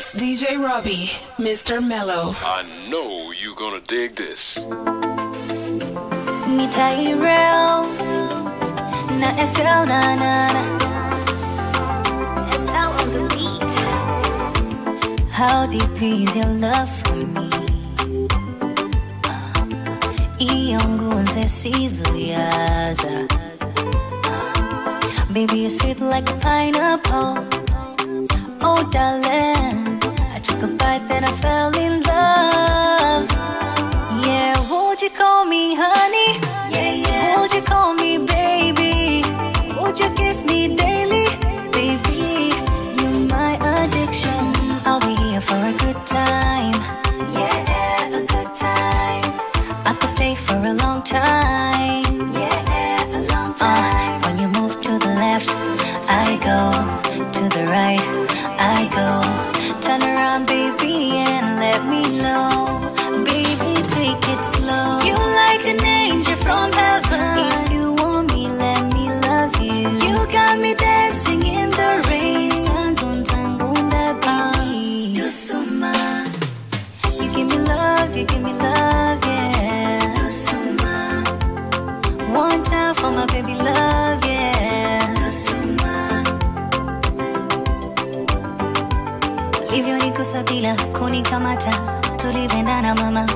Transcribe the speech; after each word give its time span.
It's 0.00 0.14
DJ 0.14 0.56
Robbie, 0.56 1.10
Mr. 1.36 1.86
Mellow. 1.86 2.34
I 2.40 2.62
know 2.88 3.32
you're 3.32 3.54
gonna 3.54 3.82
dig 3.86 4.16
this. 4.16 4.56
Ni 6.56 6.66
Tyrell 6.72 7.84
na 9.20 9.28
SL 9.52 9.82
na 9.92 10.00
na 10.22 10.32
na 10.56 10.62
SL 12.64 12.90
on 13.00 13.08
the 13.12 13.22
beat. 13.28 13.70
How 15.38 15.66
deep 15.66 16.00
is 16.00 16.34
your 16.34 16.48
love 16.66 16.88
for 17.02 17.16
me? 17.36 17.48
Uh, 19.28 19.52
Iyongunze 20.48 21.44
sizuyaza. 21.58 23.28
Uh, 24.24 25.32
Baby, 25.34 25.56
you're 25.68 25.70
sweet 25.78 26.00
like 26.00 26.26
a 26.30 26.36
pineapple. 26.40 27.36
Oh, 28.62 28.82
darling, 28.92 29.79
then 31.08 31.24
I 31.24 31.32
fell 31.32 31.76
in 31.76 32.02
love. 32.02 32.69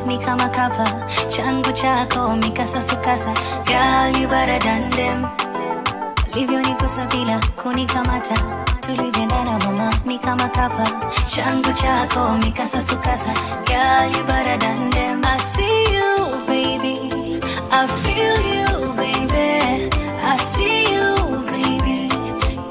Ni 0.07 0.19
kama 0.19 0.49
kapa 0.49 0.85
changu 1.29 1.73
chako 1.73 2.37
mikasasukasa, 2.37 3.33
girl 3.65 4.21
you 4.21 4.29
better 4.29 4.59
bila 7.11 7.41
kunikamata, 7.63 8.35
tulivyendana 8.81 9.59
mama, 9.65 9.91
ni 10.05 10.19
kama 10.19 10.49
kapa 10.49 10.87
changu 11.27 11.73
chako 11.73 12.37
mikasasukasa, 12.45 13.33
girl 13.67 14.11
you 14.17 14.25
better 14.25 14.59
than 14.59 14.91
them. 14.91 15.23
I 15.25 15.39
see 15.39 15.95
you 15.95 16.47
baby, 16.47 17.41
I 17.71 17.87
feel 17.87 18.41
you 18.55 18.93
baby, 18.97 19.91
I 20.23 20.37
see 20.37 20.95
you 20.95 21.45
baby, 21.47 22.09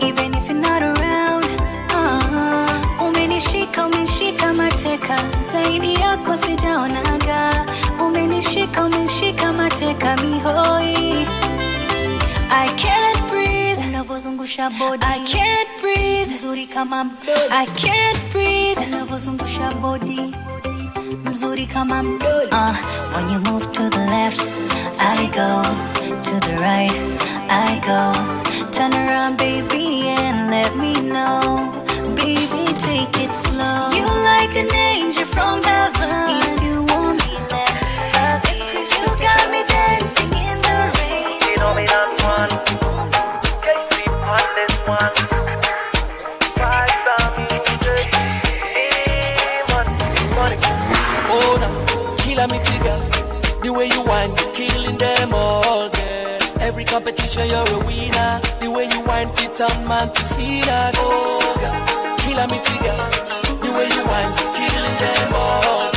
even 0.08 0.34
if 0.36 0.50
you're 0.50 0.60
not 0.62 0.82
around. 0.84 1.46
Uh, 1.90 3.06
umenishika 3.08 3.86
umenishika 3.88 4.54
mateka. 4.54 5.16
Zaidi 5.52 5.94
yako 5.94 6.38
sijaonaga 6.38 7.23
umenishika 8.24 8.86
umenishika 8.86 9.54
mateka 9.54 10.18
mihoi 10.18 11.28
I 12.56 12.70
can't 12.76 13.30
breathe. 13.30 13.80
Unavyozungusha 13.90 14.70
body. 14.80 15.06
I 15.06 15.20
can't 15.26 15.70
breathe. 15.82 16.28
Mzuri 16.34 16.68
kama 16.68 17.04
mdoli 17.04 17.52
I 17.52 17.66
can't 17.66 18.20
breathe. 18.32 18.80
Unavyozungusha 18.88 19.72
body. 19.82 20.34
Mzuri 21.32 21.66
kama 21.66 22.04
mdoli 22.04 22.50
uh, 22.52 22.76
when 23.16 23.30
you 23.34 23.40
move 23.52 23.72
to 23.72 23.90
the 23.90 23.98
left 23.98 24.48
I 25.00 25.26
go 25.28 25.64
to 26.24 26.40
the 26.48 26.56
right 26.62 27.22
I 27.50 27.80
go. 27.86 28.14
Turn 28.72 28.94
around 28.94 29.38
baby 29.38 30.08
and 30.08 30.50
let 30.52 30.76
me 30.78 30.94
know. 31.02 31.74
Baby 32.16 32.74
take 32.88 33.24
it 33.24 33.36
slow. 33.36 33.90
You 33.98 34.06
like 34.24 34.56
an 34.60 34.74
angel 34.76 35.26
from 35.26 35.64
heaven 35.64 36.43
Competition, 57.34 57.66
you're 57.66 57.82
a 57.82 57.86
winner. 57.88 58.32
The 58.62 58.70
way 58.70 58.86
you 58.94 59.02
whine, 59.10 59.30
fit 59.34 59.62
on 59.62 59.88
man 59.88 60.14
to 60.14 60.24
see 60.24 60.62
that. 60.62 60.94
Oh, 61.02 61.58
girl, 61.58 61.82
killer 62.22 62.46
me 62.46 62.60
girl. 62.62 63.02
The 63.58 63.70
way 63.74 63.88
you 63.90 64.04
you're 64.06 64.34
killing 64.54 64.98
them 65.02 65.34
all. 65.34 65.90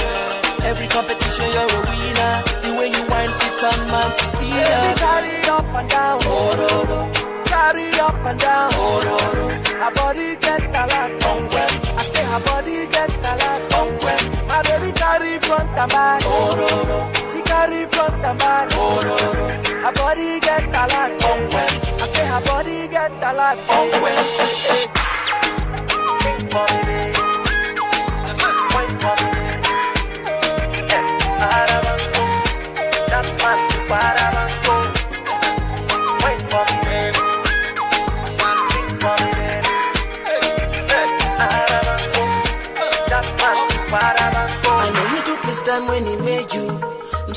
Every 0.64 0.88
competition, 0.88 1.48
you're 1.52 1.68
a 1.76 1.80
winner. 1.92 2.34
The 2.64 2.70
way 2.80 2.88
you 2.88 3.04
whine, 3.12 3.32
fit 3.36 3.62
on 3.68 3.80
man 3.92 4.10
to 4.16 4.24
see 4.32 4.48
Baby, 4.48 4.64
that. 4.64 4.96
carry 4.96 5.36
up 5.52 5.68
and 5.76 5.88
down. 5.90 6.18
Oh, 6.24 6.52
no, 6.56 6.70
no. 6.88 6.98
Carry 7.44 7.88
up 8.00 8.16
and 8.24 8.40
down. 8.40 8.70
Oh, 8.72 8.96
no, 9.04 9.16
no. 9.36 9.46
Her 9.76 9.92
body 9.92 10.36
get 10.40 10.62
a 10.72 10.82
lot 10.88 11.24
on 11.28 11.40
web. 11.52 11.70
I 12.00 12.02
say 12.16 12.24
her 12.32 12.40
body 12.48 12.76
get 12.88 13.12
a 13.12 13.32
lot 13.44 13.74
on 13.76 13.88
web. 14.00 14.22
My 14.48 14.62
baby 14.64 14.90
carry 14.96 15.38
front 15.40 15.68
and 15.68 15.90
back. 15.92 16.22
Oh, 16.24 16.56
no, 16.56 16.68
no. 16.88 17.15
Carry 17.46 17.86
front 17.86 18.24
and 18.24 18.38
back. 18.38 18.68
Oh, 18.72 19.00
no, 19.06 19.16
no. 19.32 19.46
Her 19.84 19.92
body 19.92 20.40
get 20.40 20.64
a 20.64 20.84
lot 20.92 21.24
on 21.30 21.40
web. 21.52 21.70
I 22.02 22.06
say 22.06 22.26
her 22.26 22.40
body 22.44 22.88
get 22.88 23.12
a 23.12 23.32
lot 23.32 23.58
on 23.70 23.90
web. 24.02 24.26
Wait 26.56 27.15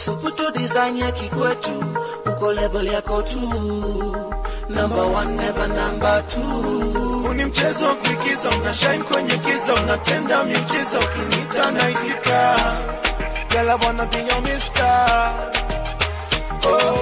msuputu 0.03 0.51
design 0.51 0.97
ya 0.97 1.11
kikwetu. 1.11 1.83
Uko 2.25 2.53
level 2.53 2.87
yako 2.87 3.21
tu. 3.21 3.39
Number 4.69 5.03
one 5.03 5.35
never 5.35 5.67
number 5.67 6.23
two. 6.27 7.29
Uni 7.29 7.45
mchezo 7.45 7.85
wa 7.85 7.95
kuigiza 7.95 8.49
una 8.49 8.73
shine 8.73 8.97
kwenye 9.03 9.37
giza 9.37 9.73
unatenda 9.73 10.43
miujiza 10.43 10.99
ukinita 10.99 11.71
naitika 11.71 12.55
Girl, 13.49 13.67
wanna 13.85 14.05
be 14.05 14.17
your 14.17 14.41
mister. 14.41 15.31
Oh, 16.65 16.98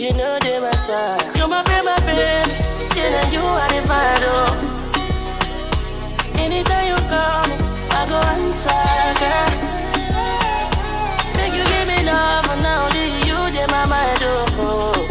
you 0.00 0.14
know 0.14 0.38
they 0.40 0.58
my 0.58 0.70
side, 0.70 1.36
you 1.36 1.46
my 1.46 1.62
baby, 1.64 1.92
baby. 2.06 2.56
Then 2.94 3.12
I 3.20 3.30
you 3.34 3.44
are 3.44 3.68
the 3.68 3.82
final. 3.84 4.48
Anytime 6.40 6.86
you 6.88 6.96
call 7.12 7.44
me, 7.50 7.56
I 7.92 8.08
go 8.08 8.18
answer, 8.32 8.80
girl. 9.20 9.52
Make 11.36 11.52
you 11.52 11.64
give 11.72 11.86
me 11.86 11.98
love, 12.08 12.48
and 12.48 12.62
now 12.62 12.86
only 12.86 13.12
you, 13.28 13.38
they 13.52 13.66
my 13.66 13.84
mind, 13.84 14.22
oh. 14.22 15.06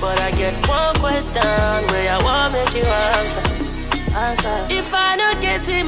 But 0.00 0.20
I 0.20 0.30
get 0.30 0.54
one 0.68 0.94
question 0.96 1.42
where 1.90 2.12
I 2.14 2.18
want 2.22 2.52
make 2.52 2.72
you 2.74 2.84
answer. 2.84 3.42
Answer. 4.14 4.66
If 4.70 4.94
I 4.94 5.16
don't 5.16 5.40
get 5.40 5.68
it 5.68 5.84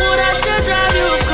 would 0.00 0.18
I 0.18 0.32
still 0.40 0.60
drive 0.64 0.94
you 0.96 1.33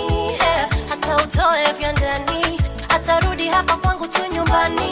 utoe 1.31 1.73
vya 1.79 1.91
ndani 1.91 2.59
atarudi 2.89 3.47
hapa 3.47 3.77
kwangu 3.77 4.07
tu 4.07 4.21
nyumbani 4.33 4.91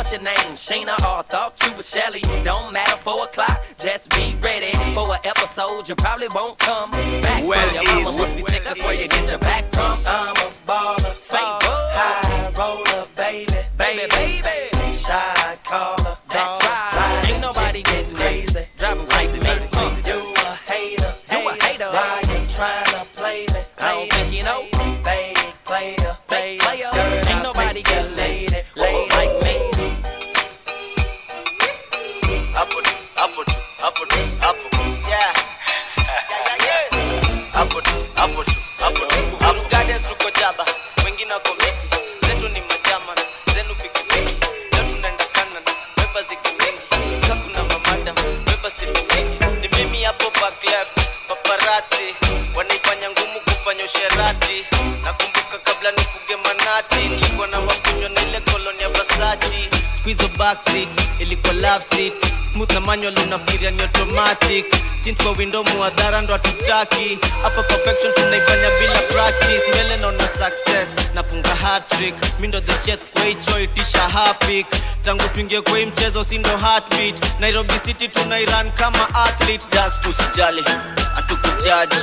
What's 0.00 0.12
your 0.12 0.22
name? 0.22 0.56
Shayna 0.56 0.94
or 1.04 1.22
thought 1.24 1.62
you 1.62 1.76
was 1.76 1.86
Shelly? 1.86 2.22
Don't 2.42 2.72
matter, 2.72 2.96
four 3.04 3.24
o'clock, 3.24 3.60
just 3.76 4.08
be 4.08 4.34
ready 4.40 4.72
for 4.94 5.12
an 5.12 5.20
episode. 5.24 5.86
You 5.90 5.94
probably 5.94 6.28
won't 6.34 6.58
come 6.58 6.90
back. 7.20 7.44
Well, 7.44 7.68
from. 7.68 7.74
Your 7.74 7.84
mama 7.84 8.00
easy. 8.00 8.22
must 8.22 8.36
be 8.36 8.42
thick, 8.44 8.64
that's 8.64 8.82
where 8.82 8.94
you 8.94 9.08
get 9.08 9.28
your 9.28 9.38
back 9.40 9.70
from. 9.70 9.98
I'm 10.06 10.36
a 10.36 10.48
baller, 10.64 11.20
say? 11.20 11.36
High 11.38 12.50
roller, 12.56 13.08
baby, 13.14 13.52
baby, 13.76 14.08
baby. 14.08 14.94
Shy 14.96 15.58
caller, 15.64 16.16
that's 16.30 16.64
right. 16.64 17.26
Ain't 17.28 17.42
nobody 17.42 17.82
getting 17.82 18.16
crazy, 18.16 18.46
crazy, 18.54 18.69
squeeze 60.60 60.86
backseat 60.86 61.20
ilikuwa 61.20 61.80
seat. 61.80 62.12
Smooth 62.52 62.72
na 62.72 62.80
manual 62.80 63.18
unafikiria 63.18 63.70
ni 63.70 63.82
automatic. 63.82 64.66
Tint 65.04 65.22
kwa 65.22 65.32
window 65.32 65.64
muadhara 65.64 66.20
ndo 66.20 66.32
hatutaki. 66.32 67.18
Hapa 67.42 67.62
perfection 67.62 68.12
tunaifanya 68.14 68.70
bila 68.80 68.98
practice. 69.12 69.62
Mbele 69.68 69.96
naona 69.96 70.22
success 70.28 70.88
nafunga 71.14 71.54
hat-trick 71.54 72.14
mi 72.40 72.48
ndo 72.48 72.60
the 72.60 72.74
chef 72.74 73.00
kwa 73.12 73.24
hicho 73.24 73.60
itisha 73.60 74.08
hapik 74.08 74.66
tangu 75.02 75.28
tuingie 75.28 75.60
kwa 75.60 75.78
mchezo 75.78 76.24
si 76.24 76.38
ndo 76.38 76.56
heartbeat. 76.58 77.40
Nairobi 77.40 77.74
city 77.86 78.08
tunairan 78.08 78.72
kama 78.72 79.14
athlete. 79.14 79.64
Just 79.72 80.06
usijali 80.06 80.64
hatukujaji. 81.14 81.96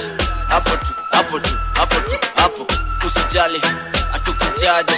Hapo 0.47 0.69
tu 0.69 0.93
hapo 1.11 1.39
tu 1.39 1.57
hapo 1.73 1.95
tu 1.95 2.17
hapo. 2.35 2.67
Usijali 3.07 3.61
hatukujaji. 4.11 4.93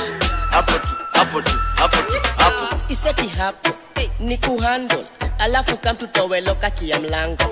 Hapo 0.52 0.72
tu 0.72 0.88
hapo 1.14 1.42
tu 1.42 1.52
hapo 1.76 1.98
tu 1.98 2.14
hapo 2.38 2.79
iseti 2.90 3.28
hapo 3.28 3.70
ni 4.20 4.38
kuhandle. 4.38 5.06
Alafu 5.40 5.78
kamtutoweloka 5.78 6.70
kia 6.70 7.00
mlango. 7.00 7.44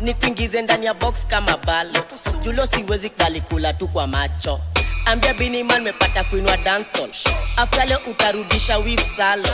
Ni 0.00 0.14
kuingize 0.14 0.62
ndani 0.62 0.86
ya 0.86 0.94
box 0.94 1.26
kama 1.26 1.56
balo. 1.56 2.04
Julo 2.42 2.66
siwezi 2.66 3.10
kubali 3.10 3.40
kula 3.40 3.72
tu 3.72 3.88
kwa 3.88 4.06
macho. 4.06 4.60
Ambia 5.04 5.34
biniman 5.34 5.82
mepata 5.82 6.24
kuinwa 6.24 6.56
dansol 6.56 7.10
afta 7.56 7.84
leo 7.84 7.98
utarudisha 8.06 8.78
wif 8.78 9.16
salo 9.16 9.48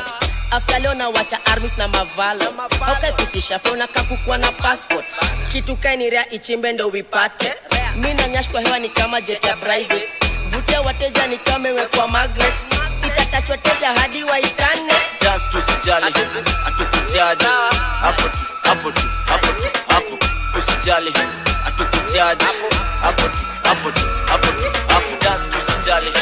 afta 0.50 0.78
leo 0.78 0.94
nawacha 0.94 1.46
armis 1.46 1.72
na 1.78 1.88
mavala 1.88 2.44
aukaikutisha 2.86 3.58
fona 3.58 3.86
kakukua 3.86 4.38
na 4.38 4.52
passport. 4.52 5.04
Kitu 5.52 5.76
kainirea 5.76 6.30
ichimbe 6.30 6.72
ndo 6.72 6.86
wipate. 6.88 7.54
Mi 7.96 8.14
na 8.14 8.42
kwa 8.44 8.60
hewa 8.60 8.78
ni 8.78 8.88
kama 8.88 9.20
jet 9.20 9.44
ya 9.44 9.56
private. 9.56 10.08
Vutia 10.50 10.80
wateja 10.80 11.26
ni 11.26 11.38
kamewekwa 11.38 12.08
magnet 12.08 12.54
itatachwa 13.06 13.58
teja 13.58 13.92
hadi 13.92 14.24
waitane 14.24 14.92
just 15.40 15.54
usijali 15.54 16.14
hatukujaji 16.64 17.44
hapo 18.00 18.22
tu 18.22 18.44
hapo 18.64 18.90
tu 18.92 19.08
hapo 19.26 19.46
tu 19.46 19.68
hapo 19.88 20.18
usijali 20.58 21.12
hatukujaji 21.64 22.44
hapo 23.02 23.22
tu 23.28 23.44
hapo 23.64 23.90
tu 23.90 24.06
hapo 24.26 24.46
tu 24.52 24.66
hapo 24.88 25.10
just 25.22 25.54
usijali 25.54 26.12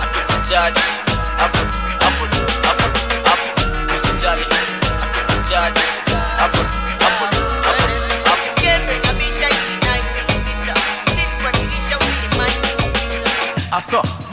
hatukujaji 0.00 0.80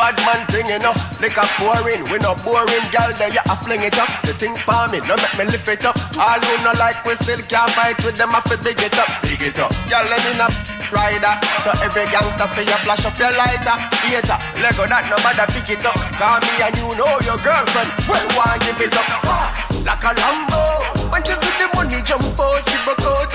bad 0.03 0.19
man 0.27 0.43
thing, 0.51 0.67
you 0.67 0.79
know, 0.83 0.91
a 0.91 1.45
pouring. 1.55 2.03
We 2.11 2.19
no 2.19 2.35
boring, 2.43 2.87
girl, 2.91 3.11
there 3.15 3.31
you 3.31 3.43
a 3.47 3.55
fling 3.55 3.87
it 3.87 3.95
up. 3.95 4.11
The 4.27 4.35
thing 4.35 4.51
for 4.67 4.83
me, 4.91 4.99
no 5.07 5.15
make 5.15 5.35
me 5.39 5.45
lift 5.47 5.67
it 5.71 5.87
up. 5.87 5.95
All 6.19 6.39
who 6.43 6.53
no 6.59 6.75
like, 6.75 6.99
we 7.07 7.15
still 7.15 7.39
can't 7.47 7.71
fight 7.71 7.95
with 8.03 8.19
them. 8.19 8.35
I 8.35 8.43
fi 8.43 8.59
big 8.59 8.83
it 8.83 8.99
up, 8.99 9.07
big 9.23 9.39
it 9.39 9.55
up. 9.63 9.71
Girl, 9.87 10.03
let 10.11 10.19
me 10.27 10.35
not 10.35 10.51
rider. 10.91 11.33
So 11.63 11.71
every 11.79 12.03
gangster 12.11 12.47
for 12.51 12.61
you 12.67 12.77
flash 12.83 13.07
up 13.07 13.15
your 13.15 13.31
lighter. 13.31 13.77
Hater, 14.03 14.37
Lego 14.59 14.83
that 14.91 15.07
no 15.07 15.15
matter 15.23 15.47
pick 15.55 15.71
it 15.71 15.85
up. 15.87 15.95
Call 16.19 16.43
me 16.43 16.53
and 16.59 16.75
you 16.75 16.91
know 16.99 17.11
your 17.23 17.39
girlfriend. 17.39 17.89
Well, 18.05 18.27
one 18.35 18.59
give 18.67 18.83
it 18.83 18.93
up 18.93 19.07
fast, 19.23 19.87
like 19.87 20.03
a 20.03 20.11
Lambo. 20.19 20.59
When 21.09 21.23
you 21.23 21.35
see 21.39 21.53
the 21.63 21.67
money 21.73 22.03
jump 22.03 22.27
out, 22.35 22.61
she 22.67 22.77
broke 22.83 23.07
out 23.07 23.32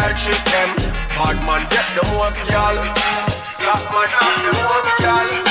girl. 0.00 0.14
Treat 0.16 0.44
them. 0.52 0.70
Bad 1.16 1.36
man 1.46 1.66
get 1.70 1.86
the 1.94 2.04
most, 2.12 2.40
girl. 2.48 2.76
Black 3.58 3.84
man 3.92 4.08
have 4.08 4.44
the 4.44 4.52
most, 4.62 4.98
girl. 5.02 5.47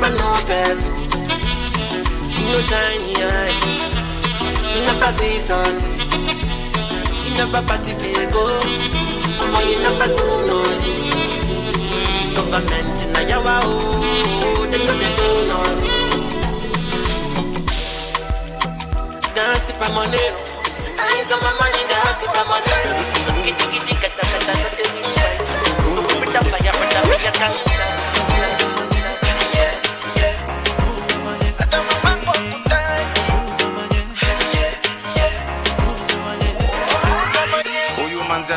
Person. 0.00 0.92
You 2.32 2.42
know 2.48 2.60
shiny 2.60 3.14
eyes, 3.22 3.56
never 4.84 5.12
see 5.12 5.38
something. 5.38 5.92
You 7.24 7.36
never 7.36 7.62
party 7.66 7.92
go, 8.32 8.44
Mama, 9.38 9.60
you 9.68 9.78
never 9.82 10.08
do 10.16 10.26
nothing. 10.48 11.02
Government 12.34 12.98
in 13.02 13.16
a 13.16 13.22
yawa 13.30 13.60
oh, 13.64 14.66
they 14.70 14.78
no 14.86 14.94
do 15.18 15.28
nothing. 15.50 16.00
Dance 19.34 19.66
keep 19.66 19.80
my 19.80 19.88
money. 19.92 20.24
Eyes 20.98 21.32
on 21.32 21.40
my 21.42 21.52
money, 21.60 21.82
dance 21.90 22.18
keep 22.20 22.32
money. 22.48 22.72
Let's 23.26 23.38
get 23.44 23.60
it, 23.60 23.68
get 23.72 23.82
it, 23.82 24.00
get 24.00 24.12
it, 24.12 24.20
get 24.20 24.80
it, 24.80 24.94
get 24.94 25.40
it. 25.40 25.48
So 25.94 26.00
put 26.02 26.28
the 26.32 26.40
fire, 26.50 26.72
put 26.72 26.88
the 26.92 27.32
fire, 27.38 27.91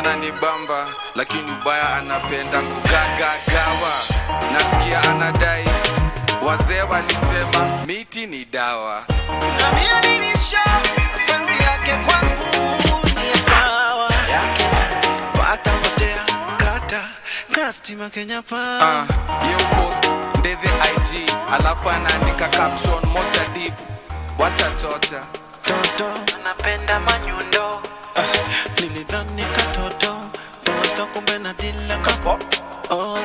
huyu 0.02 0.16
ni 0.16 0.32
bamba 0.32 0.86
lakini 1.14 1.52
ubaya 1.52 1.96
anapenda 1.96 2.62
kugagagawa. 2.62 3.92
Nasikia 4.52 5.02
anadai 5.10 5.64
wazee 6.42 6.80
walisema 6.82 7.84
miti 7.86 8.26
ni 8.26 8.44
dawa. 8.44 9.02
Penzi 11.26 11.52
yake 11.64 11.92
kwangu 12.06 12.76
ni 13.04 13.40
dawa. 13.50 14.10
Yake 14.32 14.64
patapotea 15.38 16.24
kata 16.56 17.00
kastima 17.52 18.10
Kenya 18.10 18.42
pa 18.42 18.56
uh, 19.08 19.76
post 19.76 20.10
ndethe 20.38 20.68
ig 20.68 21.30
alafu 21.54 21.90
anaandika 21.90 22.48
caption 22.48 23.06
moja 23.06 23.48
deep. 23.54 23.74
Wacha 24.38 24.70
chocha. 24.70 25.22
Toto 25.62 26.10
anapenda 26.40 27.00
manyundo 27.00 27.82
nilidhani 28.80 29.42
katoto 29.56 30.16
toto 30.64 31.06
kumbe 31.06 31.38
na 31.38 31.52
dila 31.52 31.96
kapo 31.98 32.38
oh. 32.90 33.18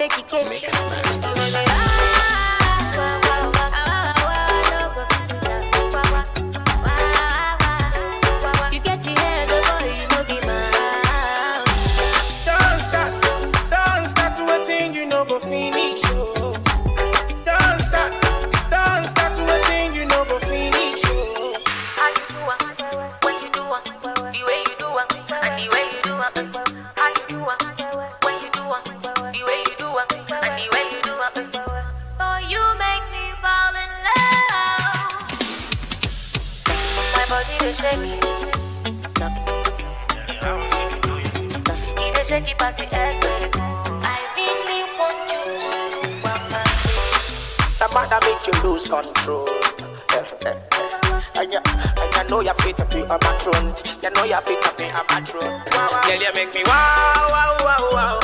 And 0.00 0.26
take 0.28 1.73
It 42.46 42.46
dey 42.46 42.52
shake 42.52 42.52
it 42.52 42.58
past 42.58 42.78
the. 42.78 43.60
I 44.04 44.20
really 44.36 44.80
want 45.00 45.16
you 45.32 45.40
to 45.40 45.96
do 45.96 46.12
what 46.20 46.40
I 46.52 46.64
That 47.78 47.90
matter 47.94 48.20
make 48.26 48.44
you 48.46 48.54
lose 48.68 48.84
control. 48.84 49.48
Eh, 50.12 50.24
eh, 50.44 50.52
eh. 50.52 51.40
And 51.40 51.52
you, 51.52 51.58
and 51.64 52.14
you 52.14 52.24
know 52.30 52.40
you're 52.40 52.54
fit 52.54 52.76
to 52.76 52.84
be 52.86 53.00
a 53.00 53.16
matron. 53.24 53.74
You 54.02 54.10
know 54.10 54.24
you're 54.24 54.40
fit 54.40 54.60
to 54.62 54.74
be 54.76 54.84
a 54.84 55.02
matron. 55.08 55.62
Girl, 55.72 56.20
you 56.20 56.32
make 56.34 56.54
me 56.54 56.62
wow, 56.66 57.28
wow, 57.30 57.56
wow, 57.64 57.88
wow. 57.92 58.18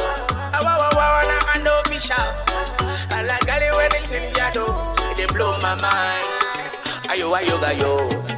Ah, 0.52 0.60
Wow, 0.62 0.78
wow, 0.78 0.90
wow, 0.94 1.22
and 1.24 1.32
I 1.48 1.62
know 1.64 1.80
me 1.90 1.98
shout. 1.98 2.20
I 3.10 3.24
like 3.24 3.46
girl, 3.46 3.62
you 3.64 3.74
anything 3.88 4.28
you 4.36 4.48
do, 4.52 4.66
it 5.22 5.32
blow 5.32 5.56
my 5.60 5.74
mind. 5.80 6.28
Ayo, 7.10 7.32
ayo, 7.34 7.56
ayo. 7.64 8.29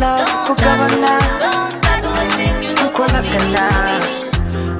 Love 0.00 0.28
kugabana 0.46 1.18
Don't 1.40 1.70
start 1.72 2.04
waiting, 2.16 2.62
you 2.62 2.74
know 2.74 2.90
go 2.92 3.04
kolagana 3.04 3.66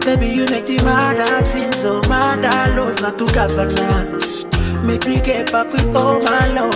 Baby, 0.05 0.27
you 0.29 0.45
make 0.51 0.67
the 0.67 0.77
mad 0.85 1.47
things 1.47 1.77
so 1.77 2.01
mad. 2.09 2.43
Love 2.77 3.01
not 3.03 3.19
to 3.19 3.25
governor. 3.33 4.19
Make 4.85 5.07
me 5.07 5.21
get 5.21 5.53
back 5.53 5.71
with 5.73 5.95
all 5.95 6.21
my 6.21 6.49
love. 6.49 6.75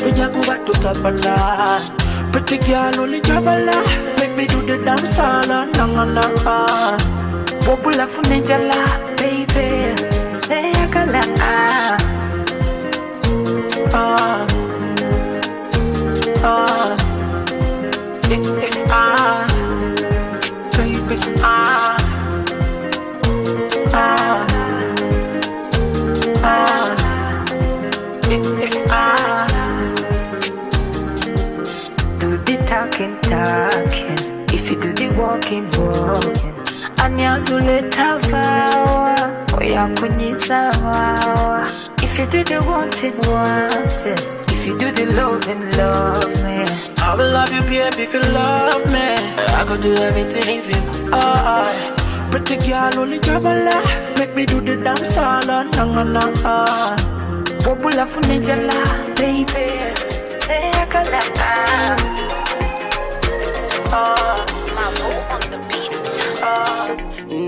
When 0.00 0.16
you 0.16 0.28
go 0.28 0.40
back 0.48 0.64
to 0.64 0.72
governor. 0.80 1.80
Pretty 2.32 2.56
girl, 2.66 3.00
only 3.00 3.20
jabala. 3.20 3.76
Make 4.18 4.34
me 4.34 4.46
do 4.46 4.62
the 4.62 4.82
dance 4.82 5.18
all 5.18 5.42
na 5.46 5.64
na 5.66 6.04
na. 6.04 6.98
Bobula 7.68 8.06
funenjala 8.08 8.80
baby 9.18 9.92
Seyagala 10.40 11.20
ah 11.40 11.42
Ah, 11.42 11.96
ah, 18.30 19.46
baby, 20.76 21.16
ah, 21.40 21.96
ah, 23.94 24.46
ah, 26.44 26.96
ah. 28.90 29.46
Do 32.18 32.36
the 32.44 32.56
talking 32.68 33.16
talking. 33.22 34.18
If 34.52 34.70
you 34.70 34.76
do 34.80 34.92
the 34.92 35.08
walking 35.18 35.64
walking. 35.78 36.54
Anyanduleta 36.98 38.18
vawa 38.28 39.14
Oya 39.58 39.88
kunyisa 39.96 40.70
wawa. 40.84 41.66
If 42.02 42.18
you 42.18 42.26
do 42.26 42.44
the 42.44 42.60
wanting 42.62 43.16
wanting. 43.30 44.18
If 44.52 44.66
you 44.66 44.78
do 44.78 44.92
the 44.92 45.06
loving 45.12 45.70
love 45.78 46.44
me 46.44 46.64
I 47.10 47.14
will 47.16 47.30
love 47.32 47.52
you, 47.52 47.62
baby, 47.62 48.02
if 48.02 48.12
you 48.12 48.20
love 48.20 48.84
me. 48.92 49.08
I 49.58 49.64
could 49.66 49.80
do 49.82 49.92
everything 49.94 50.58
if 50.60 50.66
you, 50.68 51.10
ah, 51.12 51.64
ah. 51.64 52.28
Pretty 52.30 52.56
girl, 52.58 52.98
only 53.00 53.18
jabala. 53.18 53.76
Make 54.18 54.34
me 54.34 54.44
do 54.46 54.60
the 54.60 54.76
dance 54.76 55.16
all 55.16 55.50
on 55.50 55.70
na 55.70 55.84
na 56.04 56.04
na. 56.44 56.54
Bobula 57.64 58.04
funenjala 58.12 58.78
baby. 59.16 59.66
Seyagala 60.44 61.22
ah. 61.38 61.96
Ah, 63.92 64.44
Ah, 66.42 66.88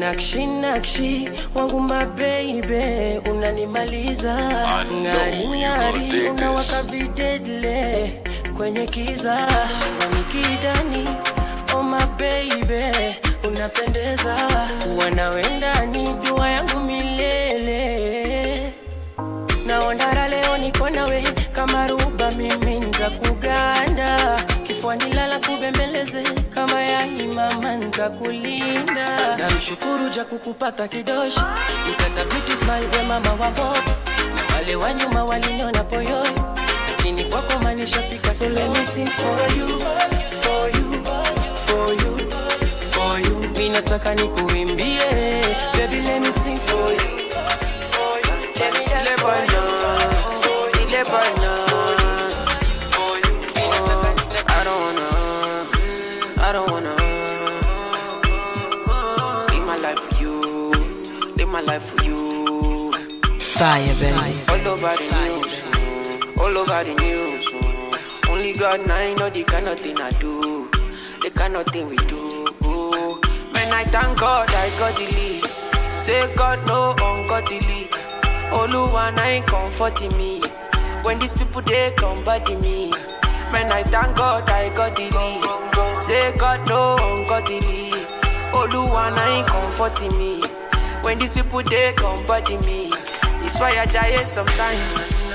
nakshi 0.01 0.47
nakshi 0.47 1.29
wangu 1.55 1.81
mabeibe 1.81 3.19
unanimaliza 3.31 4.35
ngari 4.93 5.49
ngari 5.49 6.29
unawaka 6.31 6.83
videdle 6.83 8.21
kwenye 8.61 8.87
kiza 8.87 9.49
nikidani 10.17 11.09
oh 11.75 11.83
baby 12.19 13.17
unapendeza. 13.49 14.37
Wanawendani 14.99 16.13
dua 16.25 16.51
yangu 16.51 16.81
milele. 16.81 18.73
Naondara 19.67 20.29
leo 20.29 20.59
niko 20.59 20.91
nawe 20.91 21.23
kama 21.53 21.87
ruba 21.87 22.31
mimi 22.31 22.81
nza 22.81 23.11
kuganda 23.11 24.37
kifuani 24.67 25.13
lala 25.13 25.39
kubembeleze 25.39 26.23
kama 26.55 26.83
yaimama 26.83 27.77
nza 27.77 28.11
kulinda 28.11 29.37
namshukuru 29.37 30.09
ja 30.17 30.25
kukupata 30.25 30.89
kidoshi. 30.89 31.41
Ukata 31.93 32.25
smile 32.57 32.87
we 32.97 33.03
mama 33.09 33.35
na 33.35 34.55
wale 34.55 34.77
wa 34.77 34.93
nyuma 34.95 35.25
poyoi 35.85 36.60
lakini 37.31 37.43
kwako 37.43 37.59
manishafika 37.63 38.35
so 38.35 38.49
let 38.49 38.69
me 38.69 38.85
sing 38.95 39.07
for 39.07 39.41
you 39.57 39.69
for 40.43 40.69
you 40.77 40.93
for 41.67 41.93
you 41.93 42.19
for 42.91 43.21
you. 43.21 43.37
Mi 43.59 43.69
nataka 43.69 44.15
nikuimbie. 44.15 45.43
Baby 45.77 45.97
let 46.03 46.21
me 46.21 46.33
sing 46.33 46.59
for 46.67 46.91
you 46.93 46.99
for 47.91 48.19
you. 48.27 48.35
Let 48.61 48.73
me 48.79 48.85
dance 48.87 49.21
for 49.21 49.37
you 49.53 49.63
for 50.43 50.63
you. 50.81 50.87
Let 50.91 51.07
me 51.07 51.13
for 52.91 53.17
you 53.25 53.35
mi 53.55 54.43
I 54.47 54.65
don't 54.65 54.81
wanna, 54.85 55.09
I 56.39 56.53
don't 56.53 56.71
wanna. 56.71 56.95
Live 59.53 59.67
my 59.67 59.77
life 59.77 59.99
for 59.99 60.15
you, 60.23 60.35
live 61.37 61.49
my 61.49 61.61
life 61.61 61.83
for 61.83 62.05
you. 62.05 62.91
fire, 63.39 63.95
baby. 64.01 64.35
All 64.49 64.69
over 64.73 64.95
the 64.97 65.03
news, 65.03 65.13
mm, 65.13 65.30
all 66.51 66.59
over 66.59 66.85
the 66.85 66.95
news. 66.95 67.47
Only 68.29 68.53
God 68.53 68.87
now 68.87 69.15
know 69.15 69.31
the 69.31 69.45
kind 69.45 69.69
of 69.69 69.79
thing 69.79 70.01
I 70.01 70.11
do, 70.13 70.69
the 71.23 71.31
kind 71.31 71.55
of 71.57 71.67
thing 71.67 71.89
we 71.89 71.97
do. 71.97 72.45
Man, 73.55 73.73
I 73.73 73.85
thank 73.85 74.19
God 74.19 74.49
I 74.51 74.69
got 74.79 74.95
the 74.97 75.07
lead. 75.15 75.45
Say 76.01 76.35
God 76.35 76.59
no 76.67 76.95
ungodly. 76.99 77.89
Na 78.53 79.25
ain't 79.25 79.47
comforting 79.47 80.17
me. 80.17 80.41
When 81.05 81.19
these 81.19 81.33
people 81.33 81.63
they 81.63 81.93
come 81.97 82.23
body 82.25 82.57
me. 82.57 82.91
Man, 83.53 83.71
I 83.71 83.83
thank 83.85 84.17
God 84.17 84.49
I 84.51 84.75
got 84.75 84.97
the 84.97 85.07
lead. 85.11 86.03
Say 86.03 86.37
God 86.37 86.69
no 86.69 86.97
ungodly. 86.99 87.91
Na 88.53 89.27
ain't 89.27 89.47
comforting 89.47 90.19
me. 90.19 90.41
When 91.03 91.19
these 91.19 91.35
people 91.35 91.63
they 91.63 91.93
come 91.97 92.27
body 92.27 92.57
me. 92.59 92.91
It's 93.47 93.59
why 93.59 93.71
I 93.79 93.87
giant 93.87 94.27
sometimes. 94.27 95.30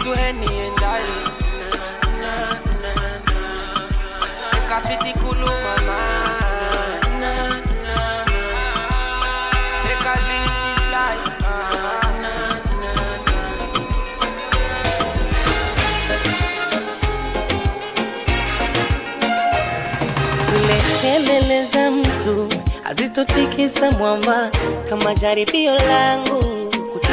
A 0.00 0.02
little 0.02 0.14
henny 0.16 0.46
and 0.46 0.80
ice. 0.82 1.46
Na, 2.20 2.32
na, 2.80 2.92
na. 3.26 3.42
Take 9.82 10.06
a 10.06 10.20
mtu 21.90 22.48
hazitotikisa 22.82 23.90
mwamba 23.90 24.50
kama 24.88 25.14
jaribio 25.14 25.74
langu 25.74 26.44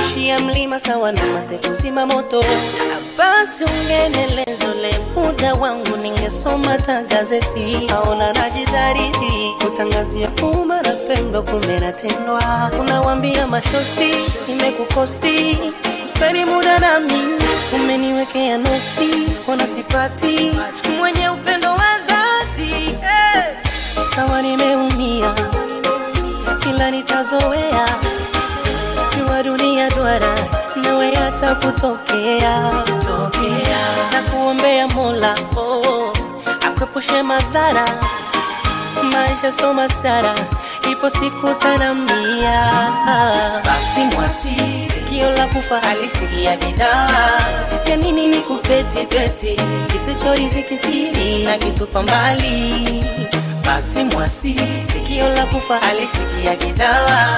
kutishia 0.07 0.39
mlima 0.39 0.79
sawa 0.79 1.11
na 1.11 1.25
mate 1.25 1.57
kuzima 1.67 2.05
moto. 2.05 2.43
Basi 3.17 3.63
ungenelezo 3.63 4.71
ule 4.77 4.95
muda 5.15 5.53
wangu, 5.53 5.97
ningesoma 5.97 6.77
ta 6.77 7.01
gazeti 7.01 7.87
aona 7.93 8.33
najidhariti 8.33 9.53
kutangazia 9.63 10.29
umma 10.43 10.81
na 10.81 10.91
pendo, 10.91 11.43
kumbe 11.43 11.79
natendwa. 11.79 12.71
Unawambia 12.79 13.47
mashosti 13.47 14.11
nimekukosti, 14.47 15.57
speni 16.15 16.45
muda 16.45 16.79
nami 16.79 17.23
umeniwekea 17.75 18.57
noti, 18.57 19.27
ona 19.47 19.67
sipati 19.67 20.51
mwenye 20.99 21.29
upendo 21.29 21.69
wa 21.71 21.99
dhati 22.07 22.71
eh. 22.85 23.43
Sawa 24.15 24.41
nimeumia, 24.41 25.33
kila 26.59 26.91
nitazoea 26.91 27.87
duara 29.89 30.35
nawe 30.75 31.15
hata 31.15 31.55
kutokea 31.55 32.59
na 34.11 34.21
kuombea 34.31 34.87
Mola 34.87 35.35
oh, 35.57 36.13
akwepushe 36.67 37.21
madhara. 37.23 37.87
Maisha 39.03 39.51
soma 39.51 39.89
sara 39.89 40.35
ipo 40.91 41.09
siku 41.09 41.53
tanamia. 41.59 42.87
Basi 43.65 44.15
mwasi 44.15 44.55
sikio 44.93 45.31
la 45.31 45.47
kufa 45.47 45.79
halisikia 45.79 46.55
gidaa 46.55 47.39
ya 47.89 47.95
nini 47.97 48.27
ni 48.27 48.37
kupetipeti 48.37 49.57
kisichorizi 49.91 50.63
kisiri 50.63 51.43
na 51.43 51.57
kitupa 51.57 52.01
mbali. 52.03 53.03
Basi 53.65 54.03
mwasi 54.03 54.55
sikio 54.93 55.29
la 55.29 55.45
kufa 55.45 55.77
halisikia 55.79 56.55
gidawa 56.55 57.37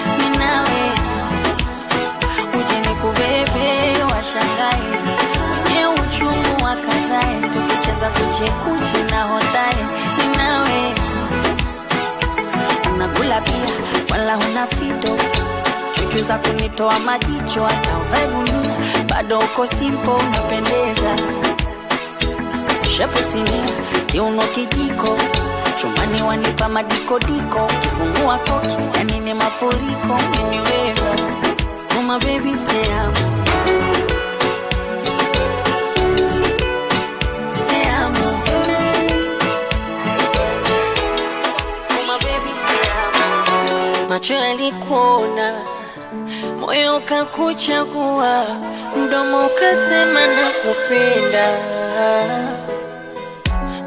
wakazae 7.91 8.09
tukicheza 8.09 8.09
kuchekuchi 8.09 9.03
na 9.11 9.23
hotae 9.23 9.75
inawe 10.25 10.93
unakula 12.95 13.41
pia 13.41 14.11
wala 14.11 14.35
huna 14.35 14.67
fito. 14.67 15.17
Chuchu 15.91 16.23
za 16.23 16.37
kunitoa 16.37 16.99
majicho 16.99 17.63
hata 17.63 17.97
uvae 17.97 18.27
bado 19.09 19.39
uko 19.39 19.67
simpo 19.67 20.11
unapendeza. 20.15 21.15
Shepu 22.97 23.17
sinia 23.31 23.65
kiuno 24.05 24.41
kijiko. 24.41 25.17
Chumani 25.75 26.21
wanipa 26.23 26.69
madikodiko 26.69 27.67
kifungua 27.81 28.37
koki 28.37 28.83
yani 28.97 29.19
ni 29.19 29.33
mafuriko 29.33 30.13
umeniweza 30.13 31.15
uma 31.99 32.19
bebi 32.19 32.51
teamo 32.55 33.40
macho 44.21 44.35
yalikuona. 44.35 45.53
Moyo 46.59 46.97
ukakuchagua 46.97 48.45
mdomo 48.97 49.45
ukasema 49.45 50.19
na 50.27 50.49
kupenda 50.61 51.47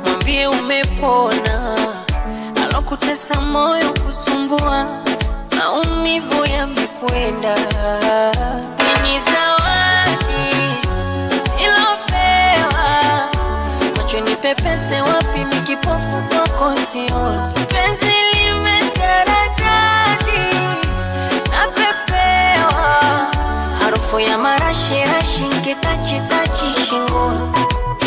mwambie 0.04 0.46
umepona 0.46 1.76
alokutesa 2.64 3.40
moyo 3.40 3.92
kusumbua 4.06 4.86
maumivu 5.58 6.44
yamekwenda. 6.46 7.56
Ni 9.02 9.18
zawadi 9.20 10.54
ilopewa 11.62 13.28
macho 13.96 14.20
nipepese 14.20 15.00
wapi 15.00 15.38
mikipofu 15.38 16.22
kwako 16.28 16.76
sioni. 16.76 17.52
Penzi 17.68 18.06
limetaradadi 18.34 19.43
harufu 24.14 24.20
ya 24.30 24.38
marashirashi 24.38 25.42
nkitachitachi 25.58 26.86
shingoni. 26.88 27.52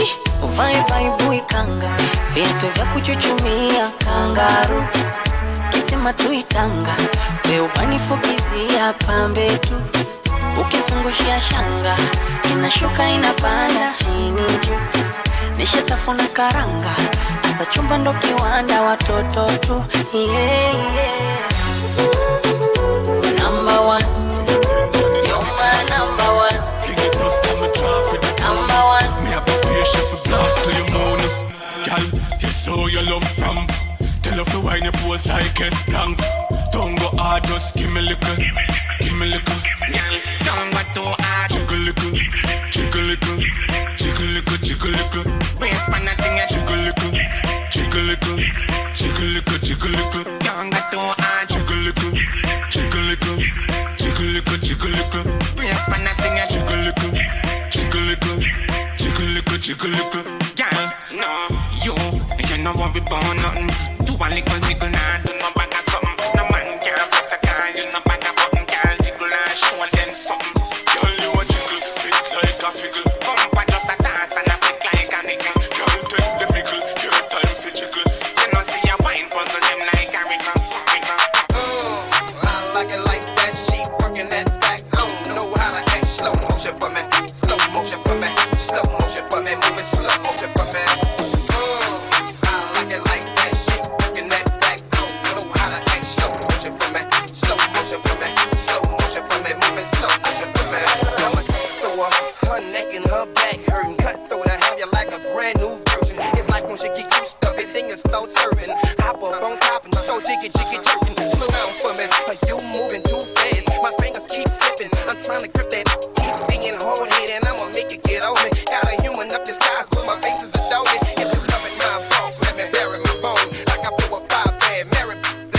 Ih, 0.01 0.43
uvae 0.43 0.85
baibui 0.89 1.41
kanga 1.41 1.95
viatu 2.33 2.67
vya 2.75 2.85
kuchuchumia 2.85 3.89
kangaru. 4.05 4.83
Kisima 5.69 6.13
tuitanga. 6.13 6.95
Weubanifukizia 7.49 8.93
pambe 9.07 9.57
tu. 9.57 9.75
Ukizungushia 10.61 11.41
shanga 11.41 11.97
inashuka 12.51 13.09
inapanda 13.09 13.93
chini 13.97 14.41
juu 14.67 15.01
nishatafuna 15.57 16.27
karanga 16.27 16.95
asa 17.43 17.65
chumba 17.65 17.97
ndo 17.97 18.13
kiwanda 18.13 18.81
watoto 18.81 19.51
tu. 19.57 19.83
Yeah, 20.13 20.73
yeah. 20.95 21.37
Off 34.37 34.51
the 34.51 34.59
wine 34.59 34.83
you 34.83 34.91
pose 35.01 35.25
like 35.25 35.59
a 35.61 35.69
blank. 35.89 36.21
Don't 36.71 36.93
go 36.93 37.09
hard, 37.17 37.43
just 37.45 37.75
give 37.75 37.91
me 37.91 38.01
little, 38.01 38.35
give 38.99 39.17
me 39.17 39.25
little. 39.33 39.57
Girl, 39.81 40.13
don't 40.45 40.69
go 40.77 40.81
too 40.93 41.09
hard. 41.25 41.49
Jiggle 41.49 41.81
little, 41.81 42.13
jiggle 42.69 43.01
little, 43.01 43.41
jiggle 43.97 44.29
little, 44.37 44.57
jiggle 44.61 44.93
little. 44.93 45.25
Wait 45.57 45.73
for 45.89 45.97
nothing, 46.05 46.37
jiggle 46.53 46.77
little, 46.85 47.17
jiggle 47.73 48.05
little, 48.05 48.37
jiggle 48.93 49.25
little, 49.25 49.57
jiggle 49.57 49.89
little. 49.89 50.23
Don't 50.45 50.69
go 50.69 50.81
too 50.93 51.01
hard. 51.17 51.49
Jiggle 51.49 51.81
little, 51.81 52.13
jiggle 52.69 53.05
little, 53.09 53.41
jiggle 53.97 54.29
little, 54.37 54.57
jiggle 54.61 54.93
little. 54.93 55.25
Wait 55.57 55.73
for 55.81 55.97
nothing, 55.97 56.37
jiggle 56.45 56.77
little, 56.85 57.09
jiggle 57.73 58.05
little, 58.05 58.37
jiggle 59.01 59.29
little, 59.33 59.57
jiggle 59.57 59.89
little. 59.97 60.23
Girl, 60.53 60.85
no, 61.17 61.31
you, 61.81 61.97
you 62.45 62.61
know 62.61 62.73
what 62.77 62.93
we 62.93 63.01
born 63.01 63.33
nothing. 63.41 63.96
Do 64.17 64.23
a 64.23 64.29
little 64.29 64.59
jiggle 64.61 65.36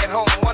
went 0.08 0.42
home. 0.42 0.47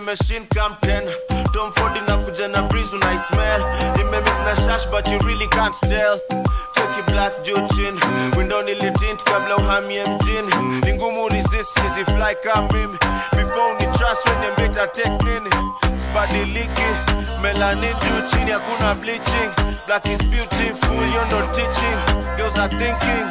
Shin 0.00 0.46
kam 0.54 0.74
tena 0.80 1.12
tom 1.52 1.70
ford 1.72 1.92
inakuja 1.96 2.48
na 2.48 2.62
breeze 2.68 2.92
una 2.94 3.12
smell. 3.18 3.60
It 4.00 4.06
may 4.10 4.18
imemix 4.20 4.38
na 4.44 4.54
shash 4.64 4.90
but 4.90 5.06
you 5.08 5.18
really 5.20 5.46
can't 5.48 5.74
tell. 5.84 6.18
Cheki 6.74 7.02
black 7.12 7.32
juu 7.44 7.68
chini 7.74 8.00
window 8.36 8.62
nilitint 8.62 9.22
kabla 9.24 9.56
uhamie 9.56 10.04
mjini 10.04 10.80
ni 10.84 10.92
ngumu 10.94 11.28
resist 11.28 11.74
chizi 11.76 12.04
fly 12.04 12.34
kama 12.42 12.72
mimi 12.72 12.98
before 13.32 13.74
ni 13.80 13.86
trust 13.98 14.24
when 14.26 14.40
make 14.58 14.72
that 14.72 14.94
take 14.94 15.24
nini 15.24 15.50
sibadiliki 16.00 16.88
melanin 17.42 17.94
juu 17.94 18.28
chini 18.28 18.50
hakuna 18.50 18.94
bleaching. 18.94 19.50
Black 19.86 20.06
is 20.06 20.22
beautiful 20.22 20.94
you 20.94 21.24
no 21.30 21.46
teaching. 21.52 21.98
Girls 22.38 22.56
are 22.56 22.68
thinking 22.68 23.21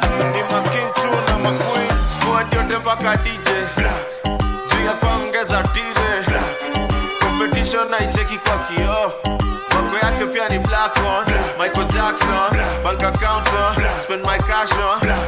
cash 14.52 14.76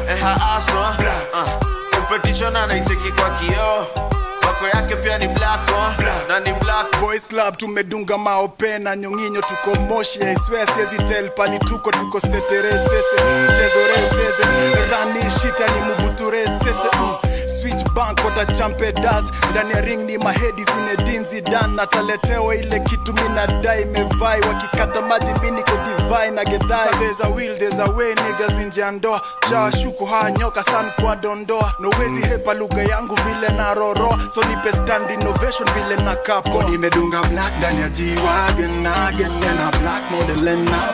and 0.08 0.20
her 0.20 0.36
uh, 1.32 1.60
competition 1.96 2.56
anaicheki 2.56 3.12
kwa 3.12 3.30
kio 3.30 3.86
wako 4.46 4.66
yake 4.74 4.96
pia 4.96 5.18
ni 5.18 5.28
black 5.28 5.60
on 5.70 6.04
na 6.28 6.40
ni 6.40 6.52
black. 6.52 7.00
Boys 7.00 7.26
club 7.26 7.56
tumedunga 7.56 8.18
maope 8.18 8.78
na 8.78 8.96
nyonginyo 8.96 9.42
tuko 9.42 9.74
moshi 9.80 10.22
aiswea 10.22 10.66
siezi 10.66 10.96
tel 11.02 11.30
pali 11.30 11.58
tuko 11.58 11.90
tuko 11.90 12.20
seteresese 12.20 13.16
mchezo 13.44 13.86
resese 13.88 14.48
rani 14.90 15.30
shita 15.30 15.66
ni 15.74 15.80
mubuturesese 15.80 16.88
mm. 16.98 17.13
Switch 18.04 18.16
bank 18.16 18.24
wata 18.24 18.46
champedas 18.54 19.24
ndani 19.50 19.70
ya 19.70 19.80
ring 19.80 20.00
ni 20.06 20.18
mahedi 20.18 20.64
zinedinzi 20.64 21.40
dan 21.40 21.74
nataletewa 21.74 22.54
ile 22.56 22.80
kitu 22.80 23.12
minadai 23.12 23.82
imevai. 23.82 24.40
Wakikata 24.40 25.02
maji 25.02 25.26
miniko 25.42 25.70
divai 25.86 26.30
na 26.30 26.44
gedhai 26.44 26.88
there's 26.98 27.20
haya 30.06 30.30
nyoka 30.30 30.62
san 30.62 30.90
kwa 31.02 31.16
nowezi 31.78 32.26
hepa 32.26 32.54
lugha 32.54 32.82
yangu 32.82 33.14
vile 33.14 33.48
na 33.56 33.74
roro. 33.74 34.18
So 34.34 34.40
nipe 34.42 34.72
stand 34.72 35.10
innovation 35.10 35.68
vile 35.74 35.96
na 36.04 36.16
kapo. 36.16 36.62
Nimedunga 36.62 37.22
black 37.22 37.52
ndani 37.58 37.80
ya 37.80 37.88
jiwagen 37.88 38.82
black. 39.70 40.10
Model 40.10 40.48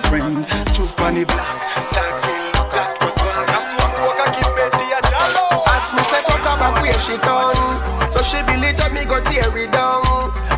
friend. 0.08 0.46
Chupa 0.72 1.10
ni 1.10 1.24
black. 1.24 1.56
Taxi 1.90 2.28
taxi 2.74 2.96
kwa 2.98 3.10
swag. 3.12 3.48
Asukuoka 3.50 4.30
kipeti 4.30 4.90
ya 4.90 5.00
her 6.24 6.39
back 6.70 6.82
where 6.82 6.98
she 6.98 7.16
turn 7.18 7.56
So 8.10 8.22
she 8.22 8.42
believe 8.46 8.78
up 8.80 8.92
me 8.92 9.04
go 9.04 9.20
tear 9.20 9.50
it 9.56 9.72
down. 9.72 10.02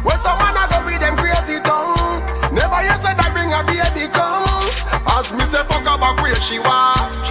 When 0.05 0.17
someone 0.19 0.55
I 0.57 0.67
go 0.71 0.85
with 0.85 1.01
them 1.01 1.17
crazy 1.17 1.61
tongue 1.65 2.23
Never 2.53 2.81
you 2.83 2.97
said 3.01 3.17
I 3.19 3.29
bring 3.33 3.53
a 3.53 3.63
baby 3.65 4.11
come. 4.13 4.45
As 5.17 5.33
me 5.33 5.41
say 5.41 5.63
fuck 5.65 5.87
her 5.87 6.23
where 6.23 6.35
she 6.37 6.59
was 6.59 7.22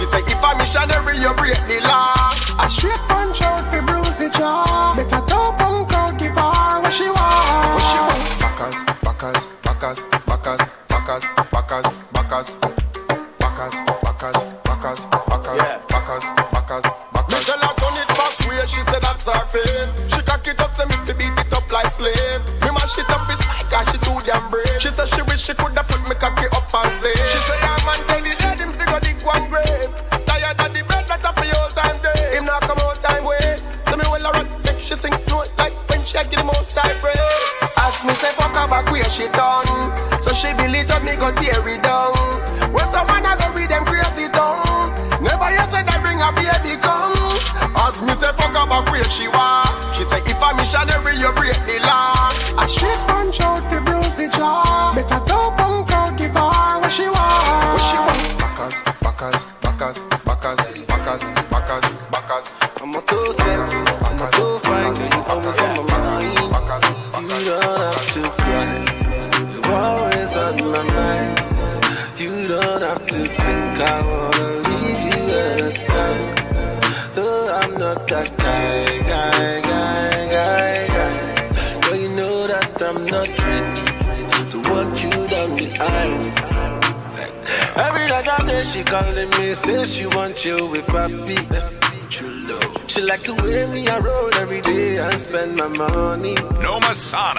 No 97.12 97.34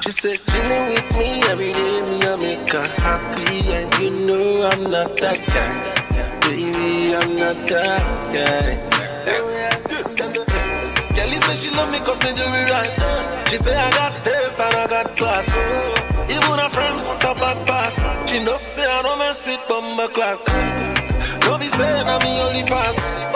She 0.00 0.10
said 0.10 0.38
chilling 0.50 0.86
with 0.88 1.16
me 1.16 1.42
every 1.46 1.72
day, 1.72 2.02
me 2.10 2.18
I 2.26 2.34
make 2.42 2.72
her 2.72 2.86
happy, 2.98 3.70
and 3.70 3.94
you 4.02 4.10
know 4.26 4.68
I'm 4.68 4.90
not 4.90 5.16
that 5.18 5.38
guy. 5.46 5.74
Baby, 6.40 7.14
I'm 7.14 7.36
not 7.38 7.54
that 7.68 8.02
guy. 8.34 8.66
Kelly 11.14 11.38
said 11.38 11.56
she 11.56 11.70
love 11.70 11.92
me 11.92 11.98
cause 12.00 12.18
me 12.18 12.34
do 12.34 12.42
it 12.42 12.70
right. 12.74 13.46
She 13.48 13.58
say 13.58 13.76
I 13.76 13.90
got 13.92 14.24
taste 14.24 14.58
and 14.58 14.74
I 14.74 14.86
got 14.88 15.16
class. 15.16 15.46
Even 16.28 16.58
her 16.58 16.70
friends 16.70 17.02
put 17.02 17.24
up 17.24 17.36
a 17.36 17.64
pass. 17.64 17.94
She 18.28 18.42
know 18.42 18.56
say 18.56 18.84
I 18.84 19.02
don't 19.02 19.18
mess 19.20 19.46
with 19.46 19.60
bumper 19.68 20.08
class. 20.12 20.38
Don't 21.42 21.60
be 21.60 21.68
saying 21.68 22.06
I'm 22.08 22.18
the 22.18 22.42
only 22.42 22.64
pass. 22.64 23.31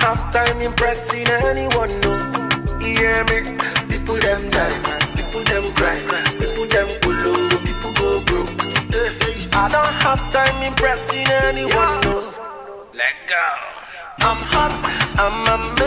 don't 0.00 0.16
have 0.16 0.32
time 0.32 0.60
impressing 0.60 1.26
anyone. 1.28 1.90
No, 2.00 2.12
you 2.78 2.96
hear 2.98 3.24
me? 3.24 3.56
People 3.90 4.16
them 4.18 4.48
die, 4.50 5.12
people 5.16 5.42
them 5.42 5.72
cry, 5.74 5.98
people 6.38 6.66
them 6.66 6.88
go 7.02 7.10
low, 7.10 7.48
people 7.64 7.92
go 7.94 8.24
broke. 8.24 8.48
I 9.54 9.68
don't 9.68 9.94
have 10.04 10.32
time 10.32 10.62
impressing 10.62 11.26
anyone. 11.28 12.00
No. 12.02 12.32
Let 12.94 13.14
go. 13.26 13.46
I'm 14.20 14.36
hot, 14.50 14.72
I'm 15.18 15.60
amazing. 15.60 15.77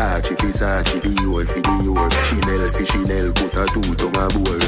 Sachi 0.00 0.34
fi 0.36 0.50
Sachi, 0.50 0.98
Dior 0.98 1.44
fi 1.44 1.60
Dior. 1.60 2.10
Chanel 2.24 2.68
fi 2.70 2.84
Chanel, 2.86 3.32
put 3.34 3.54
a 3.54 3.66
two 3.66 3.94
to 3.96 4.06
my 4.16 4.28
board. 4.32 4.62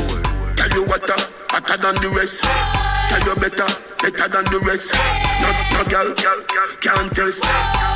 Tell 0.58 0.68
you 0.76 0.84
what, 0.84 1.08
uh, 1.08 1.16
hotter 1.48 1.78
than 1.78 1.94
the 2.02 2.12
rest. 2.14 2.44
Tell 3.08 3.18
you 3.24 3.34
better, 3.36 3.64
better 4.02 4.28
than 4.28 4.44
the 4.52 4.60
rest. 4.66 4.92
No, 5.40 5.48
no 5.72 5.84
girl, 5.88 6.12
can't 6.82 7.16
test. 7.16 7.91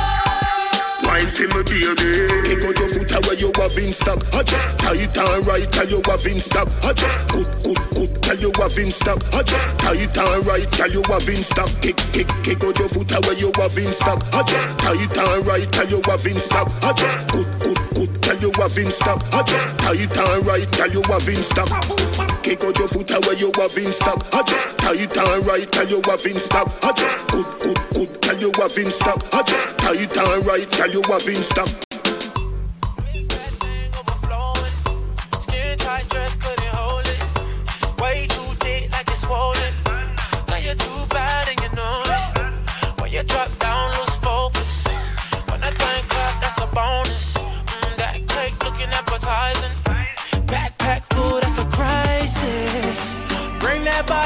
Wine 1.17 1.33
for 1.33 1.49
me, 1.49 1.63
baby. 1.65 2.09
Kick 2.45 2.61
out 2.61 2.77
your 2.77 2.89
foot 2.93 3.11
away, 3.11 3.35
you 3.41 3.51
have 3.57 3.77
in 3.77 3.91
stock. 3.91 4.21
I 4.33 4.43
just 4.43 4.67
tight 4.77 5.17
and 5.17 5.47
right, 5.47 5.71
tell 5.73 5.89
you 5.89 6.01
have 6.05 6.25
in 6.27 6.39
stock. 6.39 6.69
I 6.83 6.93
just 6.93 7.17
good, 7.29 7.47
good, 7.63 7.81
good, 7.89 8.21
tell 8.21 8.37
you 8.37 8.51
have 8.53 8.77
in 8.77 8.91
stock. 8.91 9.17
I 9.33 9.41
just 9.41 9.65
tight 9.79 10.17
and 10.17 10.45
right, 10.45 10.71
tell 10.71 10.91
you 10.91 11.01
have 11.09 11.27
in 11.27 11.41
stock. 11.41 11.69
Kick, 11.81 11.97
kick, 12.13 12.29
kick 12.43 12.63
out 12.63 12.77
your 12.77 12.89
foot 12.89 13.11
away, 13.17 13.33
you 13.41 13.51
have 13.57 13.77
in 13.77 13.93
stock. 13.93 14.21
I 14.31 14.43
just 14.43 14.67
tight 14.77 15.17
and 15.17 15.47
right, 15.47 15.71
tell 15.73 15.89
you 15.89 16.01
have 16.05 16.25
in 16.27 16.37
stock. 16.39 16.69
I 16.83 16.93
just 16.93 17.17
good, 17.33 17.47
good, 17.65 17.79
good, 17.95 18.21
tell 18.21 18.37
you 18.37 18.51
have 18.53 18.77
in 18.77 18.91
stock. 18.91 19.23
I 19.33 19.41
just 19.41 19.65
tight 19.79 20.17
and 20.17 20.45
right, 20.45 20.71
tell 20.71 20.91
you 20.91 21.01
have 21.01 21.27
in 21.27 21.41
stock. 21.41 22.36
Kick 22.47 22.63
out 22.63 22.79
your 22.79 22.87
foot 22.87 23.11
away, 23.11 23.35
you 23.39 23.51
have 23.57 23.77
in 23.77 23.91
stock. 23.91 24.25
I 24.31 24.41
just 24.43 24.77
tight 24.77 25.17
and 25.17 25.47
right, 25.47 25.69
tell 25.69 25.85
you 25.85 26.01
have 26.05 26.25
in 26.25 26.39
stock. 26.39 26.71
I 26.81 26.93
just 26.93 27.27
good, 27.27 27.45
good, 27.59 27.77
good, 27.93 28.21
tell 28.21 28.37
you 28.37 28.51
have 28.55 28.77
in 28.77 28.89
stock. 28.89 29.21
I 29.33 29.43
just 29.43 29.77
tight 29.77 30.17
and 30.17 30.47
right, 30.47 30.71
tell 30.71 30.89
you 30.89 31.01
have 31.09 31.27
in 31.27 31.43
stock. 31.43 31.86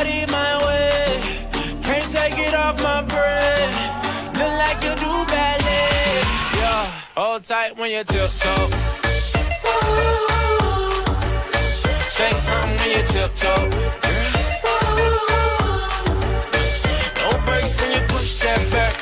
Body 0.02 0.26
my 0.32 0.58
way. 0.66 1.22
Can't 1.84 2.10
take 2.12 2.38
it 2.38 2.54
off 2.54 2.82
my 2.82 3.02
brain. 3.04 3.70
Look 4.40 4.54
like 4.64 4.80
you 4.84 4.94
do 4.96 5.14
ballet. 5.30 6.22
Yeah, 6.58 6.86
hold 7.16 7.44
tight 7.44 7.78
when 7.78 7.92
you 7.92 8.04
tiptoe. 8.04 8.68
Shake 12.16 12.40
something 12.48 12.78
when 12.80 12.90
you 12.98 13.04
tiptoe. 13.14 13.70
No 17.22 17.30
brakes 17.46 17.74
when 17.82 17.92
you 17.96 18.02
push 18.08 18.36
that 18.44 18.62
back. 18.72 18.94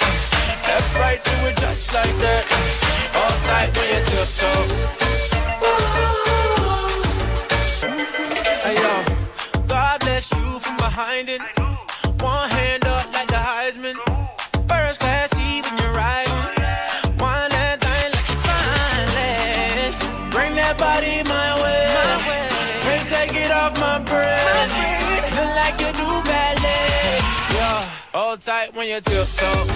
Do 1.24 1.48
it 1.48 1.58
just 1.58 1.94
like 1.94 2.16
that. 2.24 2.44
All 3.16 3.36
tight 3.48 3.70
when 3.78 3.88
you 3.96 4.02
tiptoe. 4.06 4.99
From. 11.26 11.76
One 12.20 12.50
hand 12.50 12.86
up 12.86 13.12
like 13.14 13.28
the 13.28 13.36
Heisman. 13.36 13.96
First 14.68 15.00
class 15.02 15.30
seat 15.36 15.66
when 15.66 15.76
you're 15.80 15.92
riding. 15.92 16.32
One 17.20 17.50
that 17.52 17.80
thing 17.84 18.12
like 18.16 18.30
it's 18.30 18.40
spineless. 18.40 20.00
Bring 20.32 20.56
that 20.56 20.78
body 20.78 21.24
my 21.28 21.60
way. 21.60 21.92
Can't 22.80 23.06
take 23.08 23.36
it 23.36 23.52
off 23.52 23.76
my 23.80 24.00
brain. 24.00 24.70
Look 25.36 25.52
like 25.60 25.76
you 25.84 25.92
do 25.92 26.08
ballet. 26.24 27.20
Yeah, 27.52 27.84
hold 28.16 28.40
tight 28.42 28.74
when 28.76 28.88
you 28.88 29.02
tiptoe. 29.02 29.68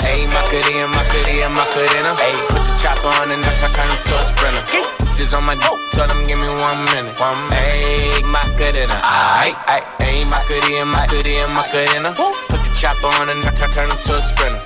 Hey, 0.00 0.26
Macarena, 0.32 0.88
Macarena, 0.88 1.48
Macarena. 1.48 2.12
Hey, 2.16 2.36
put 2.48 2.64
the 2.64 2.74
chopper 2.80 3.12
on 3.20 3.30
and 3.30 3.44
I 3.44 3.52
turn 3.72 3.88
him 3.88 4.00
to 4.00 4.14
a 4.16 4.22
sprinter. 4.22 5.11
Just 5.16 5.34
on 5.34 5.44
my 5.44 5.54
dope, 5.54 5.78
tell 5.92 6.08
them 6.08 6.22
give 6.24 6.38
me 6.38 6.48
one 6.48 6.84
minute. 6.92 7.14
One. 7.20 7.50
Hey, 7.50 8.10
Macarena. 8.24 8.96
Aight, 9.04 9.54
aight. 9.68 10.02
Hey, 10.02 10.24
Macarena, 10.24 10.86
Macarena, 10.86 11.48
Macarena. 11.52 12.10
Put 12.48 12.60
the 12.64 12.70
chopper 12.74 13.06
on 13.20 13.28
and 13.30 13.44
I 13.44 13.52
turn 13.52 13.90
him 13.90 13.96
to 13.96 14.14
a 14.16 14.22
sprinter. 14.22 14.60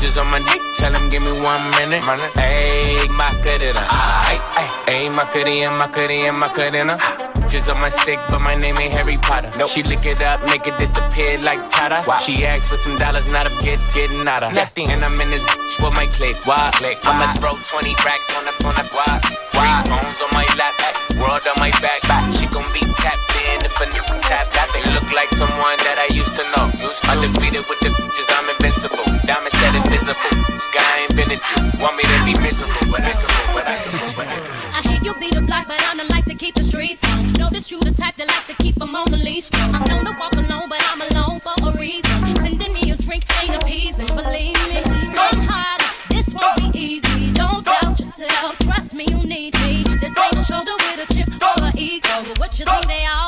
Just 0.00 0.18
on 0.18 0.30
my 0.30 0.38
dick, 0.38 0.62
tell 0.76 0.94
him 0.94 1.08
give 1.08 1.22
me 1.22 1.32
one 1.32 1.62
minute. 1.76 2.04
Hey, 2.38 3.06
Macarena. 3.10 3.84
Aight. 3.90 4.40
Hey, 4.86 5.08
Macarena, 5.08 5.70
Macarena, 5.70 6.32
Macarena. 6.32 7.27
Just 7.48 7.72
on 7.72 7.80
my 7.80 7.88
stick, 7.88 8.20
but 8.28 8.44
my 8.44 8.54
name 8.54 8.76
ain't 8.76 8.92
Harry 8.92 9.16
Potter. 9.16 9.48
She 9.72 9.80
lick 9.88 10.04
it 10.04 10.20
up, 10.20 10.44
make 10.52 10.68
it 10.68 10.76
disappear 10.76 11.40
like 11.40 11.56
Tata. 11.72 12.04
She 12.20 12.44
asked 12.44 12.68
for 12.68 12.76
some 12.76 12.92
dollars, 13.00 13.32
not 13.32 13.48
a 13.48 13.52
get 13.64 13.80
getting 13.96 14.28
out 14.28 14.44
of. 14.44 14.52
Nothing. 14.52 14.84
And 14.92 15.00
I'm 15.00 15.16
in 15.16 15.32
this 15.32 15.48
bitch 15.48 15.80
for 15.80 15.88
my 15.90 16.04
click. 16.12 16.36
Why? 16.44 16.68
Click. 16.76 17.00
I'ma 17.08 17.32
throw 17.40 17.56
20 17.56 17.96
racks 18.04 18.28
on 18.36 18.44
the 18.44 18.52
on 18.68 18.76
the 18.76 18.84
guap. 18.92 19.24
Three 19.56 19.76
phones 19.88 20.20
on 20.20 20.30
my 20.36 20.44
lap, 20.60 20.76
eh, 20.76 20.92
world 21.24 21.40
on 21.48 21.56
my 21.56 21.72
back. 21.80 22.04
She 22.36 22.44
gon' 22.52 22.68
be 22.76 22.84
tapped 23.00 23.32
in 23.32 23.64
if 23.64 23.80
a 23.80 23.86
nigga 23.96 24.20
tap 24.28 24.52
tap. 24.52 24.68
They 24.76 24.84
look 24.92 25.08
like 25.16 25.32
someone 25.32 25.80
that 25.88 25.96
I 26.04 26.12
used 26.12 26.36
to 26.36 26.44
know. 26.52 26.68
Undefeated 27.08 27.64
with 27.64 27.80
the 27.80 27.96
bitches, 27.96 28.28
I'm 28.28 28.44
invincible. 28.60 29.08
Diamond 29.24 29.56
said 29.56 29.72
invisible. 29.72 30.36
Guy 30.76 30.92
ain't 31.00 31.16
been 31.16 31.32
a 31.32 31.40
Jew. 31.40 31.64
Want 31.80 31.96
me 31.96 32.04
to 32.04 32.18
be 32.28 32.36
miserable, 32.44 32.92
but 32.92 33.00
I 33.00 33.16
can 33.16 33.28
move, 33.32 33.50
but 33.56 33.64
I 33.64 33.76
can 33.80 33.92
move, 34.04 34.12
but 34.20 34.28
I 34.28 34.36
can 34.36 34.52
move. 34.52 34.57
Hear 34.98 35.12
you 35.12 35.20
be 35.20 35.30
the 35.30 35.42
block, 35.42 35.68
but 35.68 35.80
I'm 35.86 35.96
the 35.96 36.04
like 36.10 36.24
to 36.24 36.34
keep 36.34 36.54
the 36.54 36.62
streets. 36.62 37.02
Know 37.38 37.48
that 37.50 37.70
you 37.70 37.78
the 37.80 37.92
type 37.92 38.16
that 38.16 38.26
likes 38.26 38.48
to 38.48 38.54
keep 38.54 38.74
them 38.74 38.94
on 38.96 39.08
the 39.10 39.16
leash. 39.16 39.48
I'm 39.54 39.84
known 39.84 40.04
to 40.06 40.14
walk 40.18 40.32
alone, 40.32 40.68
but 40.68 40.82
I'm 40.90 41.00
alone 41.02 41.38
for 41.40 41.70
a 41.70 41.78
reason. 41.78 42.34
Sending 42.36 42.72
me 42.74 42.90
a 42.90 42.96
drink 42.96 43.24
ain't 43.40 43.62
appeasing, 43.62 44.06
believe 44.06 44.58
me. 44.74 44.82
Come 45.14 45.46
hard, 45.46 45.80
this 46.10 46.26
won't 46.34 46.72
be 46.72 46.78
easy. 46.78 47.32
Don't 47.32 47.64
doubt 47.64 47.98
yourself, 47.98 48.58
trust 48.58 48.94
me, 48.94 49.04
you 49.06 49.22
need 49.22 49.54
me. 49.60 49.84
This 50.02 50.12
ain't 50.18 50.34
a 50.34 50.44
shoulder 50.44 50.74
with 50.74 51.06
a 51.06 51.14
chip 51.14 51.28
or 51.30 51.62
an 51.62 51.78
ego. 51.78 52.14
But 52.26 52.38
what 52.40 52.58
you 52.58 52.64
think 52.64 52.86
they 52.86 53.06
all 53.06 53.27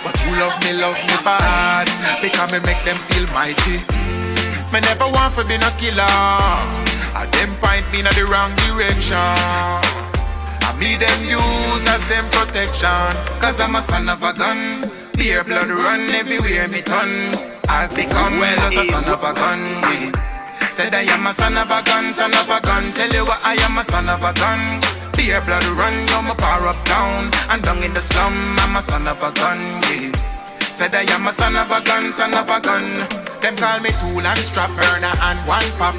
But 0.03 0.15
who 0.19 0.31
love 0.39 0.55
me, 0.63 0.73
love 0.73 0.97
me 0.97 1.17
bad. 1.23 1.87
Because 2.21 2.51
me 2.51 2.59
make 2.65 2.81
them 2.83 2.97
feel 3.07 3.25
mighty. 3.33 3.79
Me 4.71 4.79
never 4.81 5.07
want 5.11 5.33
to 5.35 5.45
be 5.45 5.57
no 5.57 5.69
killer. 5.77 6.03
I 7.13 7.29
them 7.37 7.55
point 7.61 7.85
me 7.91 7.99
in 7.99 8.09
the 8.09 8.25
wrong 8.25 8.51
direction. 8.65 9.15
I 9.17 10.73
me 10.79 10.97
them 10.97 11.19
use 11.23 11.85
as 11.87 12.03
them 12.09 12.25
protection. 12.31 13.13
Cause 13.39 13.59
I'm 13.61 13.75
a 13.75 13.81
son 13.81 14.09
of 14.09 14.23
a 14.23 14.33
gun. 14.33 14.89
Beer 15.13 15.43
blood 15.43 15.69
run 15.69 16.09
everywhere 16.09 16.67
me 16.67 16.81
turn. 16.81 17.37
I've 17.69 17.93
become 17.95 18.39
well 18.39 18.59
as 18.65 18.75
a 18.75 18.83
son 18.97 19.13
of 19.13 19.23
a 19.23 19.33
gun. 19.33 19.61
yeah. 19.61 20.33
Said 20.69 20.95
I 20.95 21.01
am 21.13 21.27
a 21.27 21.33
son 21.33 21.55
of 21.55 21.69
a 21.69 21.83
gun, 21.83 22.11
son 22.11 22.33
of 22.33 22.49
a 22.49 22.59
gun. 22.61 22.91
Tell 22.93 23.09
you 23.13 23.25
what 23.25 23.39
I 23.43 23.53
am 23.61 23.77
a 23.77 23.83
son 23.83 24.09
of 24.09 24.23
a 24.23 24.33
gun. 24.33 24.81
Beer 25.15 25.41
blood 25.41 25.65
run, 25.65 25.93
my 26.25 26.35
power 26.37 26.67
up 26.67 26.83
down. 26.85 27.31
And 27.49 27.61
down 27.63 27.81
in 27.83 27.93
the 27.93 28.01
slum, 28.01 28.33
I'm 28.59 28.75
a 28.75 28.81
son 28.81 29.07
of 29.07 29.21
a 29.21 29.31
gun. 29.31 29.59
Yeah. 29.89 30.11
Said 30.59 30.95
I 30.95 31.03
am 31.13 31.27
a 31.27 31.31
son 31.31 31.55
of 31.55 31.71
a 31.71 31.81
gun, 31.81 32.11
son 32.11 32.33
of 32.33 32.49
a 32.49 32.59
gun. 32.59 33.05
Them 33.41 33.55
call 33.55 33.79
me 33.79 33.91
tool 33.99 34.25
and 34.25 34.39
strap 34.39 34.69
burner 34.71 35.13
and 35.29 35.39
one 35.47 35.69
pop. 35.77 35.95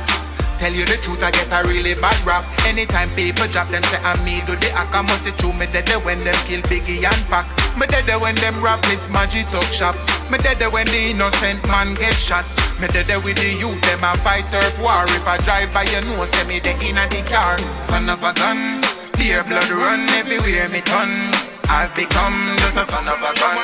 Tell 0.59 0.73
you 0.73 0.85
the 0.85 0.97
truth, 1.03 1.23
I 1.23 1.31
get 1.31 1.51
a 1.51 1.67
really 1.67 1.95
bad 1.95 2.19
rap. 2.25 2.47
Anytime 2.67 3.11
people 3.15 3.47
drop 3.49 3.71
them, 3.71 3.83
say 3.85 3.99
I'm 4.03 4.19
me 4.25 4.41
do 4.47 4.55
the 4.55 4.71
akamuti 4.79 5.37
true. 5.37 5.53
Me 5.53 5.67
dead 5.67 5.91
when 6.05 6.23
them 6.23 6.35
kill 6.47 6.63
Biggie 6.63 7.03
and 7.03 7.23
Pac. 7.29 7.47
Me 7.77 7.87
dead 7.87 8.09
when 8.21 8.35
them 8.37 8.63
rap 8.63 8.81
Miss 8.89 9.11
Maggie 9.11 9.43
talk 9.51 9.67
shop. 9.71 9.95
Me 10.31 10.39
dead 10.39 10.63
when 10.73 10.87
the 10.87 11.11
innocent 11.11 11.61
man 11.67 11.95
get 11.95 12.15
shot. 12.15 12.47
Me 12.81 12.87
dead 12.89 13.11
with 13.23 13.37
the 13.37 13.51
youth, 13.51 13.81
them 13.83 14.03
a 14.03 14.17
fight 14.19 14.47
turf 14.51 14.81
war. 14.81 15.05
If 15.15 15.27
I 15.27 15.39
drive 15.39 15.75
by, 15.75 15.85
you 15.91 16.01
know, 16.03 16.25
say 16.25 16.47
me 16.47 16.61
the 16.61 16.71
inna 16.83 17.07
the 17.11 17.23
car. 17.29 17.59
Son 17.83 18.09
of 18.09 18.23
a 18.23 18.33
gun, 18.33 18.81
beer 19.25 19.43
blood 19.49 19.71
run 19.73 20.05
everywhere 20.21 20.69
me 20.69 20.85
turn. 20.85 21.33
I've 21.73 21.89
become 21.97 22.37
just 22.61 22.77
a 22.77 22.85
son 22.85 23.09
of 23.09 23.17
a 23.17 23.33
gun. 23.41 23.57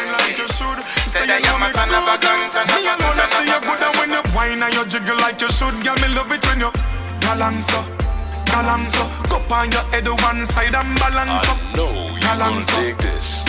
Said 1.05 1.29
I 1.29 1.37
am 1.37 1.61
a 1.61 1.69
son 1.69 1.93
of 1.93 2.09
a 2.09 2.17
gun, 2.17 2.49
son 2.49 2.65
of 2.65 2.73
Me 2.73 2.89
a 2.89 2.97
gun, 2.97 3.05
alone 3.05 3.21
I 3.21 3.29
son 3.29 3.45
see 3.45 3.53
of 3.53 3.61
you 3.61 3.61
a 3.61 3.69
good 3.69 3.83
and 3.85 3.95
when 4.01 4.11
you 4.17 4.23
whine 4.33 4.63
and 4.65 4.73
you 4.73 4.85
jiggle 4.89 5.21
like 5.21 5.37
you 5.45 5.53
should. 5.53 5.77
Girl, 5.85 6.01
me 6.01 6.09
love 6.17 6.33
it 6.33 6.41
when 6.49 6.65
you 6.65 6.73
balance 7.21 7.69
up, 7.77 7.85
balance 8.49 8.97
up. 8.97 9.11
Cup 9.29 9.53
on 9.53 9.69
your 9.69 9.85
head 9.93 10.09
one 10.09 10.43
side 10.49 10.73
and 10.73 10.93
balance 10.97 11.45
up. 11.45 11.61
Balance 12.25 12.73
up, 12.73 12.97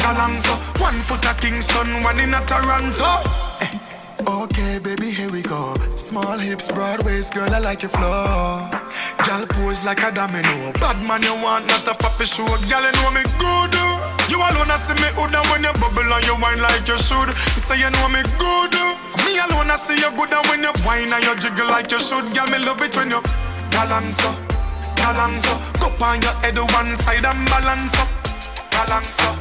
balance 0.03 0.47
up. 0.51 0.59
One 0.83 0.99
foot 1.07 1.25
at 1.25 1.39
Kingston, 1.39 2.03
one 2.03 2.19
in 2.19 2.35
a 2.35 2.43
Toronto 2.43 3.50
Okay, 4.27 4.79
baby, 4.79 5.09
here 5.11 5.31
we 5.31 5.41
go. 5.41 5.73
Small 5.95 6.37
hips, 6.37 6.71
broad 6.71 7.03
waist, 7.05 7.33
girl, 7.33 7.49
I 7.53 7.59
like 7.59 7.81
your 7.81 7.89
flow. 7.89 8.67
Girl, 9.25 9.45
pose 9.49 9.83
like 9.83 10.03
a 10.03 10.11
domino. 10.11 10.71
Bad 10.77 11.01
man, 11.07 11.23
you 11.23 11.33
want 11.41 11.65
not 11.67 11.87
a 11.87 11.93
puppy 11.95 12.25
show. 12.25 12.45
Girl, 12.45 12.83
you 12.83 12.91
know 13.01 13.11
me 13.11 13.23
good. 13.41 13.73
You 14.29 14.37
alone, 14.39 14.69
I 14.71 14.77
see 14.77 14.95
me 15.01 15.09
good 15.17 15.33
when 15.51 15.63
you 15.65 15.73
bubble 15.81 16.05
and 16.05 16.25
you 16.25 16.35
whine 16.37 16.61
like 16.61 16.87
you 16.87 16.97
should. 16.97 17.29
You 17.29 17.61
say 17.61 17.79
you 17.81 17.89
know 17.89 18.07
me 18.13 18.21
good. 18.37 18.73
Me 19.25 19.39
alone, 19.41 19.71
I 19.71 19.75
see 19.75 19.97
you 19.97 20.11
good 20.13 20.33
when 20.49 20.61
you 20.63 20.73
whine 20.85 21.11
and 21.11 21.23
you 21.23 21.35
jiggle 21.41 21.67
like 21.67 21.91
you 21.91 21.99
should. 21.99 22.25
Girl, 22.35 22.47
me 22.47 22.59
love 22.61 22.81
it 22.81 22.95
when 22.95 23.09
you 23.09 23.21
balance 23.73 24.21
up, 24.23 24.37
balance 24.95 25.47
up. 25.49 25.59
Cup 25.81 26.01
on 26.01 26.21
your 26.21 26.35
head 26.45 26.57
one 26.57 26.93
side 26.95 27.25
and 27.25 27.41
balance 27.49 27.97
up, 27.97 28.09
balance 28.69 29.19
up, 29.25 29.37